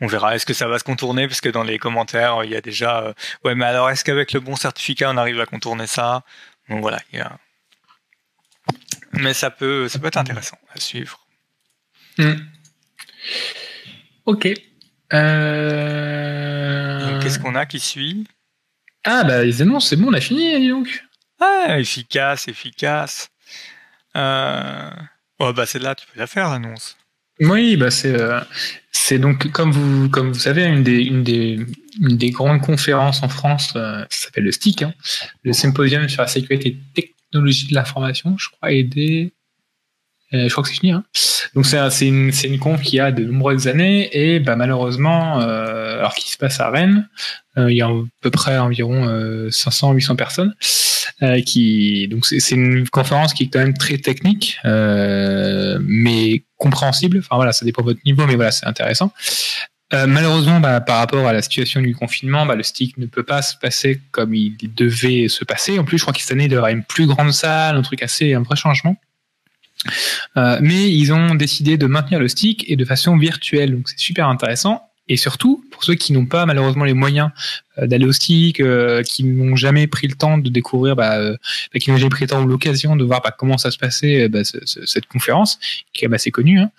on 0.00 0.06
verra. 0.06 0.34
Est-ce 0.34 0.46
que 0.46 0.54
ça 0.54 0.68
va 0.68 0.78
se 0.78 0.84
contourner? 0.84 1.28
Parce 1.28 1.40
que 1.40 1.48
dans 1.48 1.62
les 1.62 1.78
commentaires, 1.78 2.44
il 2.44 2.50
y 2.50 2.56
a 2.56 2.60
déjà. 2.60 3.02
Euh, 3.02 3.12
ouais, 3.44 3.54
mais 3.54 3.66
alors, 3.66 3.90
est-ce 3.90 4.04
qu'avec 4.04 4.32
le 4.32 4.40
bon 4.40 4.56
certificat, 4.56 5.10
on 5.10 5.16
arrive 5.16 5.40
à 5.40 5.46
contourner 5.46 5.86
ça? 5.86 6.24
Donc 6.68 6.80
voilà. 6.80 7.00
Il 7.12 7.18
y 7.18 7.22
a... 7.22 7.38
Mais 9.12 9.34
ça 9.34 9.50
peut, 9.50 9.88
ça 9.88 9.98
peut 9.98 10.06
être 10.06 10.16
intéressant 10.16 10.58
à 10.74 10.80
suivre. 10.80 11.26
Hmm. 12.18 12.34
Ok. 14.26 14.48
Euh... 15.12 17.20
Qu'est-ce 17.20 17.38
qu'on 17.38 17.54
a 17.54 17.66
qui 17.66 17.80
suit? 17.80 18.26
Ah, 19.04 19.24
bah, 19.24 19.44
les 19.44 19.62
annonces, 19.62 19.88
c'est 19.88 19.96
bon, 19.96 20.08
on 20.08 20.14
a 20.14 20.20
fini, 20.20 20.58
dis 20.60 20.68
donc. 20.68 21.04
Ah, 21.40 21.78
efficace, 21.78 22.48
efficace. 22.48 23.30
Euh... 24.16 24.90
Oh, 25.38 25.52
bah, 25.52 25.66
c'est 25.66 25.80
là, 25.80 25.94
tu 25.94 26.06
peux 26.06 26.18
la 26.18 26.26
faire, 26.26 26.50
l'annonce. 26.50 26.96
Oui, 27.40 27.76
bah 27.76 27.90
c'est 27.90 28.14
euh, 28.14 28.40
c'est 28.92 29.18
donc 29.18 29.50
comme 29.50 29.72
vous 29.72 30.08
comme 30.10 30.32
vous 30.32 30.38
savez 30.38 30.64
une 30.64 30.82
des 30.82 31.00
une 31.00 31.24
des 31.24 31.58
une 32.00 32.16
des 32.16 32.30
grandes 32.30 32.60
conférences 32.60 33.22
en 33.22 33.28
France, 33.28 33.72
euh, 33.74 34.04
ça 34.10 34.26
s'appelle 34.26 34.44
le 34.44 34.52
STIC, 34.52 34.82
hein, 34.82 34.94
le 35.42 35.52
symposium 35.52 36.08
sur 36.08 36.22
la 36.22 36.28
sécurité 36.28 36.78
technologie 36.94 37.68
de 37.68 37.74
l'information, 37.74 38.36
je 38.38 38.48
crois, 38.50 38.70
et 38.70 38.82
des 38.82 39.32
euh, 40.34 40.46
je 40.46 40.52
crois 40.52 40.62
que 40.62 40.68
c'est 40.68 40.76
fini. 40.76 40.92
Hein. 40.92 41.04
Donc 41.54 41.66
c'est 41.66 42.06
une 42.06 42.30
une 42.44 42.58
conf 42.58 42.82
qui 42.82 43.00
a 43.00 43.12
de 43.12 43.24
nombreuses 43.24 43.66
années 43.66 44.08
et 44.12 44.40
bah 44.40 44.56
malheureusement 44.56 45.40
euh, 45.40 45.98
alors 45.98 46.14
qu'il 46.14 46.30
se 46.30 46.38
passe 46.38 46.60
à 46.60 46.70
Rennes, 46.70 47.08
il 47.56 47.74
y 47.74 47.82
a 47.82 47.88
à 47.88 47.92
peu 48.20 48.30
près 48.30 48.58
environ 48.58 49.48
500 49.50 49.92
800 49.92 50.16
personnes 50.16 50.54
qui 51.46 52.08
donc 52.08 52.26
c'est 52.26 52.54
une 52.54 52.88
conférence 52.88 53.32
qui 53.32 53.44
est 53.44 53.48
quand 53.48 53.60
même 53.60 53.74
très 53.74 53.98
technique 53.98 54.58
mais 54.64 56.44
compréhensible. 56.56 57.18
Enfin 57.18 57.36
voilà, 57.36 57.52
ça 57.52 57.64
dépend 57.64 57.82
de 57.82 57.88
votre 57.88 58.00
niveau, 58.04 58.26
mais 58.26 58.36
voilà, 58.36 58.50
c'est 58.50 58.66
intéressant. 58.66 59.12
Euh, 59.94 60.06
malheureusement, 60.06 60.58
bah, 60.58 60.80
par 60.80 60.98
rapport 60.98 61.26
à 61.26 61.32
la 61.32 61.42
situation 61.42 61.80
du 61.80 61.94
confinement, 61.94 62.46
bah, 62.46 62.54
le 62.54 62.62
stick 62.62 62.96
ne 62.96 63.06
peut 63.06 63.24
pas 63.24 63.42
se 63.42 63.56
passer 63.56 64.00
comme 64.10 64.34
il 64.34 64.56
devait 64.74 65.28
se 65.28 65.44
passer. 65.44 65.78
En 65.78 65.84
plus, 65.84 65.98
je 65.98 66.04
crois 66.04 66.14
que 66.14 66.20
cette 66.20 66.32
année, 66.32 66.46
il 66.46 66.52
y 66.52 66.72
une 66.72 66.84
plus 66.84 67.06
grande 67.06 67.32
salle, 67.32 67.76
un 67.76 67.82
truc 67.82 68.02
assez, 68.02 68.32
un 68.32 68.42
vrai 68.42 68.56
changement. 68.56 68.96
Euh, 70.36 70.58
mais 70.62 70.90
ils 70.90 71.12
ont 71.12 71.34
décidé 71.34 71.76
de 71.76 71.86
maintenir 71.86 72.20
le 72.20 72.28
stick 72.28 72.64
et 72.70 72.76
de 72.76 72.84
façon 72.84 73.16
virtuelle, 73.16 73.72
donc 73.72 73.88
c'est 73.88 73.98
super 73.98 74.28
intéressant. 74.28 74.82
Et 75.08 75.16
surtout, 75.16 75.64
pour 75.72 75.84
ceux 75.84 75.94
qui 75.94 76.12
n'ont 76.12 76.26
pas 76.26 76.46
malheureusement 76.46 76.84
les 76.84 76.94
moyens 76.94 77.30
euh, 77.71 77.71
d'aller 77.78 78.04
au 78.04 78.12
stick, 78.12 78.60
euh, 78.60 79.02
qui 79.02 79.24
n'ont 79.24 79.56
jamais 79.56 79.86
pris 79.86 80.06
le 80.06 80.14
temps 80.14 80.36
de 80.36 80.48
découvrir, 80.50 80.94
bah, 80.94 81.16
euh, 81.16 81.36
bah, 81.72 81.80
qui 81.80 81.90
n'ont 81.90 81.96
jamais 81.96 82.10
pris 82.10 82.24
le 82.24 82.28
temps 82.28 82.42
ou 82.42 82.46
l'occasion 82.46 82.96
de 82.96 83.04
voir 83.04 83.22
bah, 83.22 83.34
comment 83.36 83.56
ça 83.56 83.70
se 83.70 83.78
passait 83.78 84.28
bah, 84.28 84.40
cette 84.44 85.06
conférence, 85.06 85.58
qui 85.92 86.04
est 86.04 86.12
assez 86.12 86.30
connue. 86.30 86.60
Hein. 86.60 86.70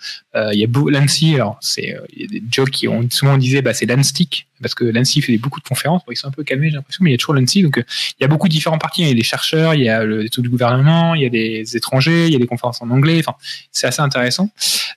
Il 0.52 0.58
y 0.58 0.64
a 0.64 0.68
l'ANSI, 0.90 1.34
alors 1.34 1.58
c'est 1.60 1.96
il 2.14 2.22
y 2.22 2.24
a 2.24 2.28
des 2.28 2.42
jokes 2.50 2.70
qui 2.70 2.88
ont 2.88 3.08
souvent 3.10 3.36
disait 3.36 3.62
bah, 3.62 3.74
c'est 3.74 3.86
l'ANSTIC 3.86 4.46
parce 4.62 4.74
que 4.74 4.84
l'ANSI 4.84 5.20
fait 5.20 5.36
beaucoup 5.36 5.60
de 5.60 5.64
conférences, 5.64 6.02
ils 6.10 6.16
sont 6.16 6.28
un 6.28 6.30
peu 6.30 6.44
calmés 6.44 6.70
j'ai 6.70 6.76
l'impression, 6.76 7.04
mais 7.04 7.10
il 7.10 7.12
y 7.12 7.16
a 7.16 7.18
toujours 7.18 7.34
l'ANSI, 7.34 7.62
donc 7.62 7.76
il 7.76 8.22
y 8.22 8.24
a 8.24 8.28
beaucoup 8.28 8.48
de 8.48 8.52
différents 8.52 8.78
parties. 8.78 9.02
Il 9.02 9.08
y 9.08 9.10
a 9.10 9.14
des 9.14 9.22
chercheurs, 9.22 9.74
il 9.74 9.82
y 9.82 9.88
a 9.88 10.04
le, 10.04 10.28
tout 10.28 10.42
du 10.42 10.48
gouvernement, 10.48 11.14
il 11.14 11.22
y 11.22 11.26
a 11.26 11.28
des 11.28 11.76
étrangers, 11.76 12.26
il 12.26 12.32
y 12.32 12.36
a 12.36 12.38
des 12.38 12.46
conférences 12.46 12.80
en 12.80 12.90
anglais. 12.90 13.18
Enfin, 13.18 13.36
c'est 13.72 13.86
assez 13.86 14.00
intéressant. 14.00 14.50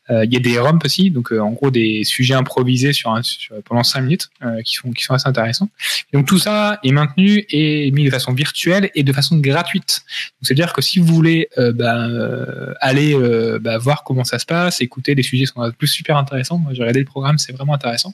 il 0.10 0.32
y 0.32 0.38
a 0.38 0.40
des 0.40 0.60
ROMP 0.60 0.86
aussi, 0.86 1.12
donc 1.12 1.32
en 1.32 1.52
gros 1.52 1.72
des 1.72 2.04
sujets 2.04 2.36
improvisés 2.36 2.94
sur, 2.94 3.12
un, 3.12 3.22
pendant 3.66 3.84
cinq 3.84 4.02
minutes 4.02 4.30
qui 4.64 4.76
sont 4.76 4.92
qui 4.92 5.04
sont 5.04 5.14
assez 5.14 5.28
intéressants. 5.28 5.70
Donc 6.14 6.28
tout 6.28 6.40
ça 6.40 6.80
est 6.84 6.92
maintenu 6.92 7.46
et 7.50 7.92
mis 7.92 8.06
de 8.06 8.10
façon 8.10 8.34
virtuelle 8.34 8.90
et 8.96 9.04
de 9.04 9.14
façon 9.14 9.38
gratuite. 9.38 10.02
C'est-à-dire 10.42 10.74
que 10.74 10.82
si 10.82 11.00
vous 11.00 11.14
voulez 11.14 11.50
euh, 11.58 11.74
bah, 11.74 12.08
euh, 12.08 12.74
aller 12.80 13.14
euh, 13.14 13.60
bah, 13.60 13.78
voir 13.78 14.04
comment 14.04 14.24
ça 14.24 14.40
se 14.40 14.46
passe, 14.46 14.82
écouter 14.82 15.16
des 15.16 15.24
sujets 15.24 15.46
qui 15.46 15.54
sont 15.54 15.72
plus 15.72 15.88
super 15.88 16.18
intéressants, 16.18 16.58
moi 16.58 16.74
j'ai 16.74 16.82
regardé 16.82 17.00
le 17.00 17.06
programme, 17.06 17.38
c'est 17.38 17.54
vraiment 17.54 17.74
intéressant. 17.74 18.14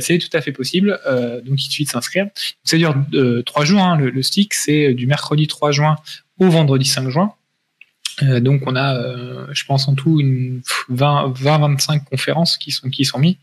c'est 0.00 0.18
tout 0.18 0.34
à 0.36 0.40
fait 0.40 0.52
possible. 0.52 0.98
donc 1.44 1.62
il 1.62 1.70
suffit 1.70 1.84
de 1.84 1.90
s'inscrire. 1.90 2.26
Ça 2.64 2.76
dure 2.76 2.94
trois 3.44 3.64
jours. 3.64 3.82
Hein, 3.82 3.96
le, 3.96 4.10
le, 4.10 4.22
stick, 4.22 4.54
c'est 4.54 4.94
du 4.94 5.06
mercredi 5.06 5.46
3 5.46 5.72
juin 5.72 5.96
au 6.38 6.48
vendredi 6.48 6.84
5 6.84 7.08
juin. 7.08 7.34
Euh, 8.22 8.40
donc 8.40 8.62
on 8.66 8.76
a, 8.76 8.96
euh, 8.96 9.46
je 9.52 9.64
pense 9.64 9.88
en 9.88 9.94
tout 9.94 10.20
une 10.20 10.60
20-25 10.90 12.04
conférences 12.04 12.56
qui 12.56 12.70
sont 12.70 12.88
qui 12.88 13.04
sont 13.04 13.18
mises, 13.18 13.36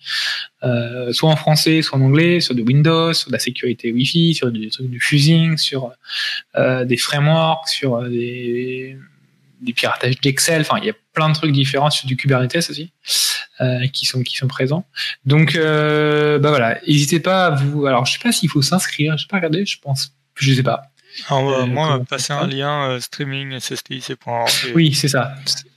euh, 0.64 1.12
soit 1.14 1.30
en 1.30 1.36
français, 1.36 1.82
soit 1.82 1.98
en 1.98 2.02
anglais, 2.02 2.40
sur 2.40 2.56
de 2.56 2.62
Windows, 2.62 3.14
sur 3.14 3.30
de 3.30 3.34
la 3.34 3.40
sécurité 3.40 3.92
Wi-Fi, 3.92 4.34
sur 4.36 4.52
du, 4.52 4.70
du 4.80 5.00
fusing, 5.00 5.58
sur 5.58 5.92
des 6.58 6.98
frameworks, 6.98 7.70
sur 7.70 8.02
des, 8.04 8.98
piratages 9.76 10.20
d'Excel. 10.22 10.62
Enfin, 10.62 10.78
il 10.82 10.86
y 10.86 10.90
a 10.90 10.96
plein 11.14 11.30
de 11.30 11.34
trucs 11.34 11.52
différents 11.52 11.90
sur 11.90 12.08
du 12.08 12.16
Kubernetes 12.16 12.70
aussi 12.70 12.92
qui 13.94 14.06
sont 14.06 14.22
qui 14.22 14.36
sont 14.36 14.48
présents. 14.48 14.86
Donc 15.26 15.56
bah 15.56 16.50
voilà, 16.50 16.80
n'hésitez 16.88 17.20
pas 17.20 17.48
à 17.48 17.50
vous. 17.52 17.86
Alors 17.86 18.06
je 18.06 18.14
sais 18.14 18.20
pas 18.20 18.32
s'il 18.32 18.50
faut 18.50 18.62
s'inscrire, 18.62 19.18
je 19.18 19.24
sais 19.24 19.28
pas 19.30 19.38
regarder, 19.38 19.66
je 19.66 19.80
pense, 19.80 20.12
je 20.36 20.54
sais 20.54 20.64
pas. 20.64 20.92
Alors, 21.30 21.50
euh, 21.52 21.66
moi, 21.66 22.02
passer 22.08 22.34
un 22.34 22.48
lien 22.48 22.90
euh, 22.90 23.00
streaming 23.00 23.60
SSTIC.org. 23.60 24.50
Oui, 24.74 24.94
c'est 24.94 25.08
ça. 25.08 25.36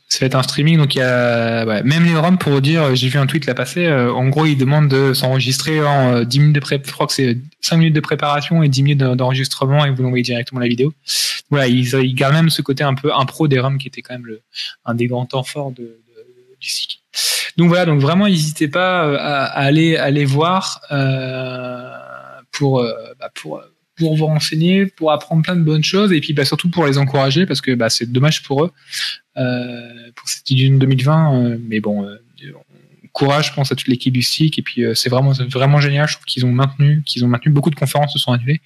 Ça 0.09 0.21
va 0.21 0.27
être 0.27 0.37
un 0.37 0.43
streaming, 0.43 0.79
donc 0.79 0.95
il 0.95 0.99
y 0.99 1.03
a 1.03 1.67
ouais, 1.67 1.83
même 1.83 2.05
les 2.05 2.17
ROM 2.17 2.39
pour 2.39 2.63
dire, 2.63 2.95
j'ai 2.97 3.09
vu 3.09 3.19
un 3.19 3.27
tweet 3.27 3.45
là 3.45 3.55
passer. 3.55 3.85
Euh, 3.85 4.11
en 4.11 4.29
gros, 4.29 4.47
ils 4.47 4.57
demandent 4.57 4.89
de 4.89 5.13
s'enregistrer 5.13 5.85
en 5.85 6.23
10 6.23 6.39
minutes 6.41 6.55
de 6.55 6.61
pré, 6.61 6.81
je 6.83 6.91
crois 6.91 7.07
que 7.07 7.13
c'est 7.13 7.37
5 7.61 7.77
minutes 7.77 7.95
de 7.95 8.01
préparation 8.01 8.63
et 8.63 8.69
10 8.71 8.83
minutes 8.85 8.99
d'enregistrement 8.99 9.85
et 9.85 9.91
vous 9.91 10.03
l'envoyez 10.03 10.23
directement 10.23 10.61
la 10.61 10.69
vidéo. 10.69 10.95
Voilà, 11.51 11.67
ils, 11.67 11.93
ils, 11.95 12.15
gardent 12.15 12.35
même 12.35 12.49
ce 12.49 12.63
côté 12.63 12.85
un 12.85 12.95
peu 12.95 13.15
impro 13.15 13.49
des 13.49 13.61
ROM 13.61 13.77
qui 13.77 13.89
était 13.89 14.01
quand 14.01 14.15
même 14.15 14.27
le, 14.27 14.41
un 14.87 14.95
des 14.95 15.09
grands 15.09 15.27
temps 15.27 15.43
forts 15.43 15.73
de, 15.73 15.83
de, 15.83 16.57
du 16.59 16.69
SIC. 16.69 17.03
Donc 17.59 17.69
voilà, 17.69 17.85
donc 17.85 18.01
vraiment 18.01 18.27
n'hésitez 18.27 18.69
pas 18.69 19.15
à, 19.15 19.45
à, 19.45 19.61
aller 19.61 19.97
aller 19.97 20.25
voir 20.25 20.81
euh, 20.91 21.91
pour 22.51 22.83
bah, 23.21 23.31
pour 23.35 23.61
pour 23.99 24.17
vous 24.17 24.27
renseigner, 24.27 24.87
pour 24.87 25.13
apprendre 25.13 25.43
plein 25.43 25.57
de 25.57 25.63
bonnes 25.63 25.85
choses 25.85 26.13
et 26.13 26.21
puis 26.21 26.33
bah, 26.33 26.45
surtout 26.45 26.71
pour 26.71 26.87
les 26.87 26.99
encourager 26.99 27.47
parce 27.47 27.61
que 27.61 27.75
bah, 27.75 27.91
c'est 27.91 28.11
dommage 28.11 28.43
pour 28.43 28.65
eux 28.65 28.73
euh, 29.37 30.11
pour 30.15 30.29
cette 30.29 30.51
édition 30.51 30.77
2020. 30.77 31.35
Euh, 31.35 31.59
mais 31.69 31.81
bon, 31.81 32.05
euh, 32.05 32.17
courage, 33.13 33.49
je 33.49 33.53
pense 33.53 33.73
à 33.73 33.75
toute 33.75 33.89
l'équipe 33.89 34.13
du 34.13 34.23
STIC 34.23 34.59
et 34.59 34.63
puis 34.63 34.85
euh, 34.85 34.95
c'est 34.95 35.09
vraiment 35.09 35.33
vraiment 35.33 35.81
génial. 35.81 36.07
Je 36.07 36.15
trouve 36.15 36.25
qu'ils 36.25 36.47
ont 36.47 36.53
maintenu, 36.53 37.03
qu'ils 37.05 37.25
ont 37.25 37.29
maintenu 37.29 37.51
beaucoup 37.51 37.71
de 37.71 37.75
conférences 37.75 38.13
se 38.13 38.19
sont 38.19 38.33
annulées 38.33 38.61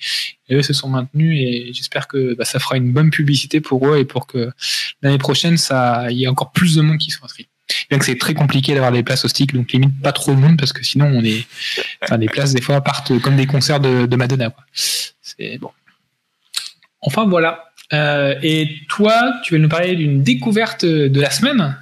et 0.49 0.57
eux 0.57 0.62
se 0.62 0.74
sont 0.74 0.89
maintenus 0.89 1.39
et 1.41 1.72
j'espère 1.72 2.07
que 2.07 2.35
bah, 2.35 2.45
ça 2.45 2.59
fera 2.59 2.76
une 2.76 2.93
bonne 2.93 3.11
publicité 3.11 3.61
pour 3.61 3.89
eux 3.89 3.99
et 3.99 4.05
pour 4.05 4.26
que 4.26 4.51
l'année 5.01 5.18
prochaine 5.18 5.57
ça 5.57 6.11
il 6.11 6.18
y 6.18 6.24
ait 6.24 6.28
encore 6.28 6.53
plus 6.53 6.76
de 6.76 6.83
monde 6.83 6.99
qui 6.99 7.11
soit 7.11 7.24
inscrit. 7.24 7.49
Bien 7.89 7.99
que 7.99 8.05
c'est 8.05 8.18
très 8.18 8.35
compliqué 8.35 8.74
d'avoir 8.74 8.93
des 8.93 9.03
places 9.03 9.24
au 9.24 9.28
stick, 9.28 9.55
donc 9.55 9.72
limite 9.72 9.99
pas 10.03 10.12
trop 10.12 10.35
de 10.35 10.41
monde 10.41 10.59
parce 10.59 10.72
que 10.72 10.85
sinon 10.85 11.07
on 11.07 11.24
est, 11.24 11.47
enfin, 12.03 12.18
les 12.18 12.26
places 12.26 12.53
des 12.53 12.61
fois 12.61 12.83
partent 12.83 13.18
comme 13.20 13.37
des 13.37 13.47
concerts 13.47 13.80
de, 13.80 14.05
de 14.05 14.16
Madonna. 14.16 14.51
Quoi. 14.51 14.64
C'est 15.39 15.59
bon. 15.59 15.70
Enfin 17.01 17.26
voilà. 17.26 17.72
Euh, 17.93 18.35
et 18.43 18.78
toi, 18.89 19.35
tu 19.45 19.55
vas 19.55 19.61
nous 19.61 19.68
parler 19.68 19.95
d'une 19.97 20.22
découverte 20.22 20.85
de 20.85 21.20
la 21.20 21.30
semaine? 21.30 21.76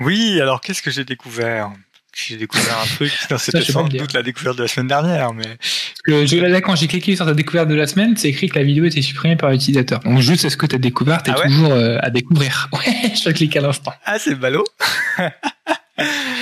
Oui, 0.00 0.40
alors 0.40 0.60
qu'est-ce 0.60 0.82
que 0.82 0.90
j'ai 0.90 1.04
découvert? 1.04 1.72
J'ai 2.14 2.36
découvert 2.36 2.78
un 2.82 2.86
truc. 2.86 3.12
C'était 3.38 3.62
sans 3.62 3.88
doute 3.88 4.14
la 4.14 4.22
découverte 4.22 4.56
de 4.56 4.62
la 4.62 4.68
semaine 4.68 4.88
dernière, 4.88 5.34
mais. 5.34 5.58
Que 6.04 6.46
là, 6.46 6.60
quand 6.62 6.74
j'ai 6.74 6.86
cliqué 6.86 7.14
sur 7.14 7.26
ta 7.26 7.34
découverte 7.34 7.68
de 7.68 7.74
la 7.74 7.86
semaine, 7.86 8.16
c'est 8.16 8.28
écrit 8.28 8.48
que 8.48 8.58
la 8.58 8.64
vidéo 8.64 8.84
était 8.84 9.02
supprimée 9.02 9.36
par 9.36 9.50
l'utilisateur. 9.50 10.00
Donc 10.00 10.20
juste, 10.20 10.44
est-ce 10.44 10.56
que 10.56 10.66
tu 10.66 10.76
as 10.76 10.78
découvert 10.78 11.22
T'es 11.22 11.32
ah 11.34 11.42
toujours 11.42 11.72
euh, 11.72 11.98
à 12.00 12.10
découvrir. 12.10 12.70
Ouais, 12.72 13.12
je 13.14 13.30
clique 13.30 13.56
à 13.56 13.60
l'instant. 13.60 13.92
Ah, 14.04 14.18
c'est 14.18 14.34
ballot. 14.34 14.64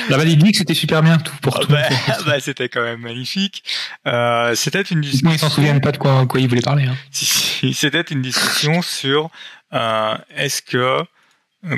La 0.08 0.16
valide 0.16 0.42
dit 0.42 0.52
que 0.52 0.58
c'était 0.58 0.74
super 0.74 1.02
bien 1.02 1.18
tout 1.18 1.34
pour 1.40 1.60
tout. 1.60 1.68
Bah, 1.68 1.88
bah, 2.26 2.40
c'était 2.40 2.68
quand 2.68 2.82
même 2.82 3.00
magnifique. 3.00 3.64
Euh, 4.06 4.54
c'était 4.54 4.82
une 4.82 5.00
discussion. 5.00 5.30
Ils 5.30 5.38
s'en 5.38 5.50
souviennent 5.50 5.80
pas 5.80 5.92
de 5.92 5.98
quoi, 5.98 6.26
quoi 6.26 6.40
ils 6.40 6.48
voulaient 6.48 6.60
parler. 6.60 6.84
Hein. 6.84 6.96
c'était 7.10 8.02
une 8.02 8.22
discussion 8.22 8.82
sur 8.82 9.30
euh, 9.72 10.16
est-ce 10.36 10.62
que 10.62 11.04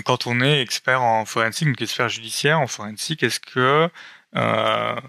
quand 0.04 0.26
on 0.26 0.40
est 0.40 0.60
expert 0.60 1.02
en 1.02 1.24
forensique, 1.24 1.68
donc 1.68 1.80
expert 1.80 2.08
judiciaire 2.08 2.60
en 2.60 2.66
forensique, 2.66 3.22
est-ce 3.22 3.40
que 3.40 3.88
euh, 4.36 5.00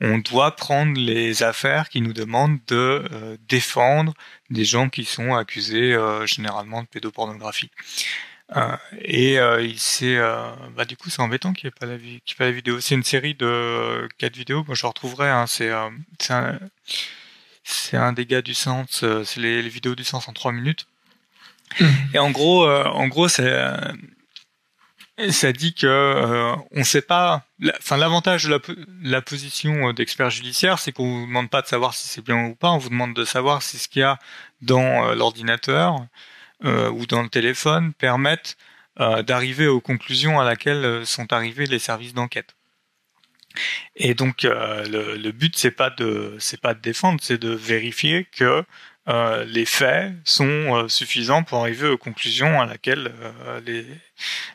on 0.00 0.18
doit 0.18 0.56
prendre 0.56 0.98
les 0.98 1.42
affaires 1.42 1.88
qui 1.88 2.00
nous 2.00 2.12
demandent 2.12 2.58
de 2.66 3.04
euh, 3.12 3.36
défendre 3.48 4.12
des 4.50 4.64
gens 4.64 4.88
qui 4.88 5.04
sont 5.04 5.34
accusés 5.34 5.94
euh, 5.94 6.26
généralement 6.26 6.82
de 6.82 6.88
pédopornographie? 6.88 7.70
Euh, 8.56 8.76
et 9.00 9.36
il 9.62 9.78
s'est, 9.78 10.18
bah 10.76 10.84
du 10.84 10.96
coup 10.96 11.10
c'est 11.10 11.22
embêtant 11.22 11.52
qu'il 11.52 11.66
n'y 11.66 11.68
ait 11.68 11.78
pas 11.78 11.86
la, 11.86 11.96
pas 12.38 12.44
la 12.44 12.52
vidéo. 12.52 12.80
C'est 12.80 12.94
une 12.94 13.02
série 13.02 13.34
de 13.34 14.08
quatre 14.18 14.36
vidéos. 14.36 14.64
Moi 14.66 14.74
je 14.74 14.86
retrouverai. 14.86 15.30
Hein, 15.30 15.46
c'est 15.46 15.72
c'est 16.20 16.34
un, 16.34 16.58
c'est 17.64 17.96
un 17.96 18.12
des 18.12 18.26
gars 18.26 18.42
du 18.42 18.54
sens. 18.54 19.04
c'est 19.24 19.40
les, 19.40 19.62
les, 19.62 19.68
vidéos 19.68 19.94
du 19.94 20.04
sens 20.04 20.28
en 20.28 20.32
trois 20.32 20.52
minutes. 20.52 20.86
Mmh. 21.80 21.86
Et 22.14 22.18
en 22.18 22.30
gros, 22.30 22.68
en 22.68 23.08
gros 23.08 23.28
c'est 23.28 23.50
ça 25.30 25.52
dit 25.52 25.74
que 25.74 25.86
euh, 25.86 26.56
on 26.72 26.84
sait 26.84 27.02
pas. 27.02 27.44
Enfin, 27.78 27.96
l'avantage 27.96 28.44
de 28.44 28.50
la, 28.50 28.58
la 29.02 29.22
position 29.22 29.88
euh, 29.88 29.92
d'expert 29.92 30.30
judiciaire, 30.30 30.78
c'est 30.78 30.92
qu'on 30.92 31.20
vous 31.20 31.26
demande 31.26 31.50
pas 31.50 31.62
de 31.62 31.66
savoir 31.66 31.94
si 31.94 32.08
c'est 32.08 32.24
bien 32.24 32.46
ou 32.46 32.54
pas. 32.54 32.70
On 32.70 32.78
vous 32.78 32.90
demande 32.90 33.14
de 33.14 33.24
savoir 33.24 33.62
si 33.62 33.78
ce 33.78 33.88
qu'il 33.88 34.00
y 34.00 34.04
a 34.04 34.18
dans 34.60 35.06
euh, 35.06 35.14
l'ordinateur 35.14 36.04
euh, 36.64 36.90
ou 36.90 37.06
dans 37.06 37.22
le 37.22 37.28
téléphone 37.28 37.92
permettent 37.94 38.56
d'arriver 39.26 39.66
aux 39.66 39.80
conclusions 39.80 40.38
à 40.38 40.44
laquelle 40.44 41.04
sont 41.04 41.32
arrivés 41.32 41.66
les 41.66 41.80
services 41.80 42.14
d'enquête. 42.14 42.54
Et 43.96 44.14
donc 44.14 44.44
le, 44.44 45.16
le, 45.16 45.32
but 45.32 45.58
c'est 45.58 45.72
pas 45.72 45.90
de 45.90 46.36
c'est 46.38 46.60
pas 46.60 46.74
de 46.74 46.80
défendre, 46.80 47.18
c'est 47.20 47.38
de 47.38 47.50
vérifier 47.50 48.24
que 48.30 48.64
euh, 49.06 49.44
les 49.44 49.66
faits 49.66 50.14
sont 50.24 50.44
euh, 50.74 50.88
suffisants 50.88 51.42
pour 51.42 51.58
arriver 51.60 51.88
aux 51.88 51.98
conclusions 51.98 52.62
à 52.62 52.64
laquelle 52.64 53.12
euh, 53.20 53.60
les, 53.66 53.86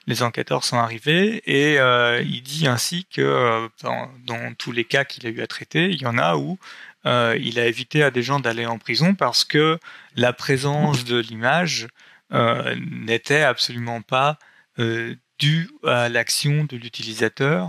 les, 0.08 0.24
enquêteurs 0.24 0.64
sont 0.64 0.78
arrivés. 0.78 1.44
Et 1.46 1.76
il 2.24 2.42
dit 2.42 2.68
ainsi 2.68 3.06
que 3.06 3.70
dans, 3.84 4.12
dans, 4.26 4.54
tous 4.56 4.72
les 4.72 4.86
cas 4.86 5.06
qu'il 5.06 5.28
a 5.28 5.30
eu 5.30 5.42
à 5.42 5.48
traiter, 5.48 5.90
il 5.92 6.02
y 6.02 6.08
en 6.08 6.18
a 6.18 6.36
où 6.36 6.58
il 7.06 7.60
a 7.60 7.66
évité 7.66 8.04
à 8.04 8.12
des 8.12 8.24
gens 8.24 8.40
d'aller 8.40 8.66
en 8.66 8.78
prison 8.78 9.16
parce 9.16 9.44
que 9.44 9.80
la 10.16 10.34
présence 10.34 11.06
de 11.06 11.18
l'image 11.18 11.88
n'était 12.32 13.42
absolument 13.42 14.02
pas 14.02 14.38
due 15.40 15.70
à 15.86 16.10
l'action 16.10 16.66
de 16.66 16.76
l'utilisateur 16.76 17.68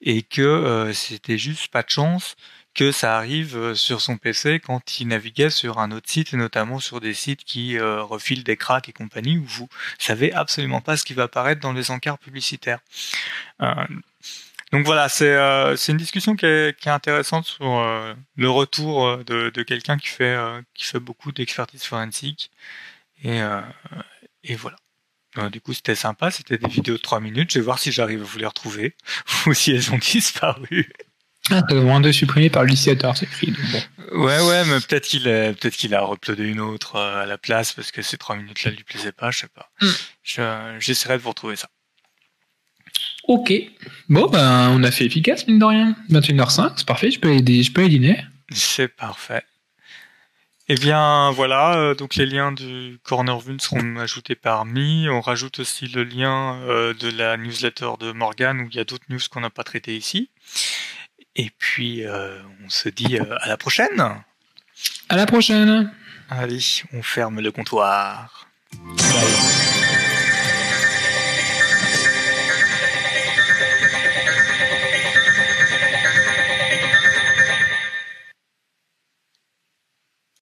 et 0.00 0.22
que 0.22 0.90
c'était 0.92 1.38
juste 1.38 1.68
pas 1.68 1.82
de 1.82 1.90
chance 1.90 2.36
que 2.74 2.90
ça 2.90 3.16
arrive 3.16 3.56
euh, 3.56 3.74
sur 3.74 4.00
son 4.00 4.16
PC 4.16 4.60
quand 4.60 5.00
il 5.00 5.08
naviguait 5.08 5.50
sur 5.50 5.78
un 5.78 5.90
autre 5.90 6.08
site 6.08 6.32
et 6.32 6.36
notamment 6.36 6.78
sur 6.78 7.00
des 7.00 7.14
sites 7.14 7.44
qui 7.44 7.78
euh, 7.78 8.02
refilent 8.02 8.44
des 8.44 8.56
cracks 8.56 8.88
et 8.88 8.92
compagnie 8.92 9.38
où 9.38 9.44
vous 9.44 9.68
savez 9.98 10.32
absolument 10.32 10.80
pas 10.80 10.96
ce 10.96 11.04
qui 11.04 11.14
va 11.14 11.24
apparaître 11.24 11.60
dans 11.60 11.72
les 11.72 11.90
encarts 11.90 12.18
publicitaires. 12.18 12.80
Euh, 14.72 14.76
donc 14.76 14.86
voilà, 14.86 15.08
c'est 15.08 15.36
c'est 15.76 15.92
une 15.92 15.98
discussion 15.98 16.36
qui 16.36 16.46
est, 16.46 16.78
qui 16.78 16.88
est 16.88 16.92
intéressante 16.92 17.46
sur 17.46 17.64
le 18.36 18.50
retour 18.50 19.18
de, 19.18 19.50
de 19.50 19.62
quelqu'un 19.62 19.98
qui 19.98 20.08
fait 20.08 20.36
qui 20.74 20.84
fait 20.84 21.00
beaucoup 21.00 21.32
d'expertise 21.32 21.84
forensique 21.84 22.50
et 23.22 23.40
et 24.44 24.56
voilà. 24.56 24.78
du 25.50 25.60
coup, 25.60 25.72
c'était 25.72 25.94
sympa. 25.94 26.30
C'était 26.30 26.58
des 26.58 26.68
vidéos 26.68 26.96
de 26.96 27.02
3 27.02 27.20
minutes. 27.20 27.52
Je 27.52 27.58
vais 27.58 27.64
voir 27.64 27.78
si 27.78 27.92
j'arrive 27.92 28.22
à 28.22 28.24
vous 28.24 28.38
les 28.38 28.46
retrouver 28.46 28.96
ou 29.46 29.54
si 29.54 29.72
elles 29.72 29.92
ont 29.92 29.98
disparu. 29.98 30.90
Ah, 31.50 31.62
t'as 31.68 31.74
moins 31.74 32.00
de 32.00 32.12
supprimé 32.12 32.50
par 32.50 32.62
l'utilisateur, 32.62 33.16
c'est 33.16 33.26
écrit. 33.26 33.52
Bon. 33.72 33.82
Ouais, 34.24 34.40
ouais, 34.40 34.64
mais 34.64 34.78
peut-être 34.80 35.06
qu'il 35.06 35.28
a, 35.28 35.52
peut-être 35.52 35.74
qu'il 35.74 35.94
a 35.94 36.08
uploadé 36.10 36.44
une 36.44 36.60
autre 36.60 36.96
euh, 36.96 37.22
à 37.22 37.26
la 37.26 37.36
place 37.36 37.72
parce 37.72 37.90
que 37.90 38.00
ces 38.00 38.16
trois 38.16 38.36
minutes-là 38.36 38.70
lui 38.70 38.84
plaisaient 38.84 39.12
pas, 39.12 39.32
je 39.32 39.40
sais 39.40 39.48
pas. 39.48 39.70
Mm. 39.80 40.78
j'essaierai 40.78 41.16
de 41.16 41.22
vous 41.22 41.30
retrouver 41.30 41.56
ça. 41.56 41.68
Ok. 43.28 43.52
Bon, 44.08 44.28
ben, 44.28 44.70
on 44.70 44.82
a 44.82 44.90
fait 44.90 45.06
efficace, 45.06 45.46
mine 45.46 45.58
de 45.58 45.64
rien. 45.64 45.96
21h05, 46.10 46.72
c'est 46.76 46.86
parfait, 46.86 47.10
je 47.10 47.20
peux 47.20 47.32
aider, 47.32 47.62
je 47.62 47.72
peux 47.72 47.82
aller 47.82 47.90
dîner. 47.90 48.24
C'est 48.50 48.88
parfait. 48.88 49.44
Eh 50.68 50.74
bien, 50.76 51.30
voilà, 51.32 51.74
euh, 51.76 51.94
donc 51.94 52.14
les 52.14 52.24
liens 52.24 52.52
du 52.52 52.98
Corner 53.02 53.38
Vune 53.38 53.60
seront 53.60 53.96
ajoutés 53.98 54.34
par 54.34 54.64
Mi. 54.64 55.08
On 55.08 55.20
rajoute 55.20 55.58
aussi 55.58 55.86
le 55.86 56.04
lien 56.04 56.60
euh, 56.62 56.94
de 56.94 57.10
la 57.10 57.36
newsletter 57.36 57.90
de 58.00 58.12
Morgan 58.12 58.60
où 58.60 58.68
il 58.70 58.76
y 58.76 58.80
a 58.80 58.84
d'autres 58.84 59.04
news 59.08 59.20
qu'on 59.30 59.40
n'a 59.40 59.50
pas 59.50 59.64
traitées 59.64 59.96
ici. 59.96 60.30
Et 61.34 61.50
puis, 61.58 62.04
euh, 62.04 62.38
on 62.64 62.68
se 62.68 62.88
dit 62.88 63.18
euh, 63.18 63.36
à 63.40 63.48
la 63.48 63.56
prochaine. 63.56 64.22
À 65.08 65.16
la 65.16 65.26
prochaine. 65.26 65.92
Allez, 66.30 66.82
on 66.92 67.02
ferme 67.02 67.40
le 67.40 67.50
comptoir. 67.50 68.46
Bye. 68.72 69.71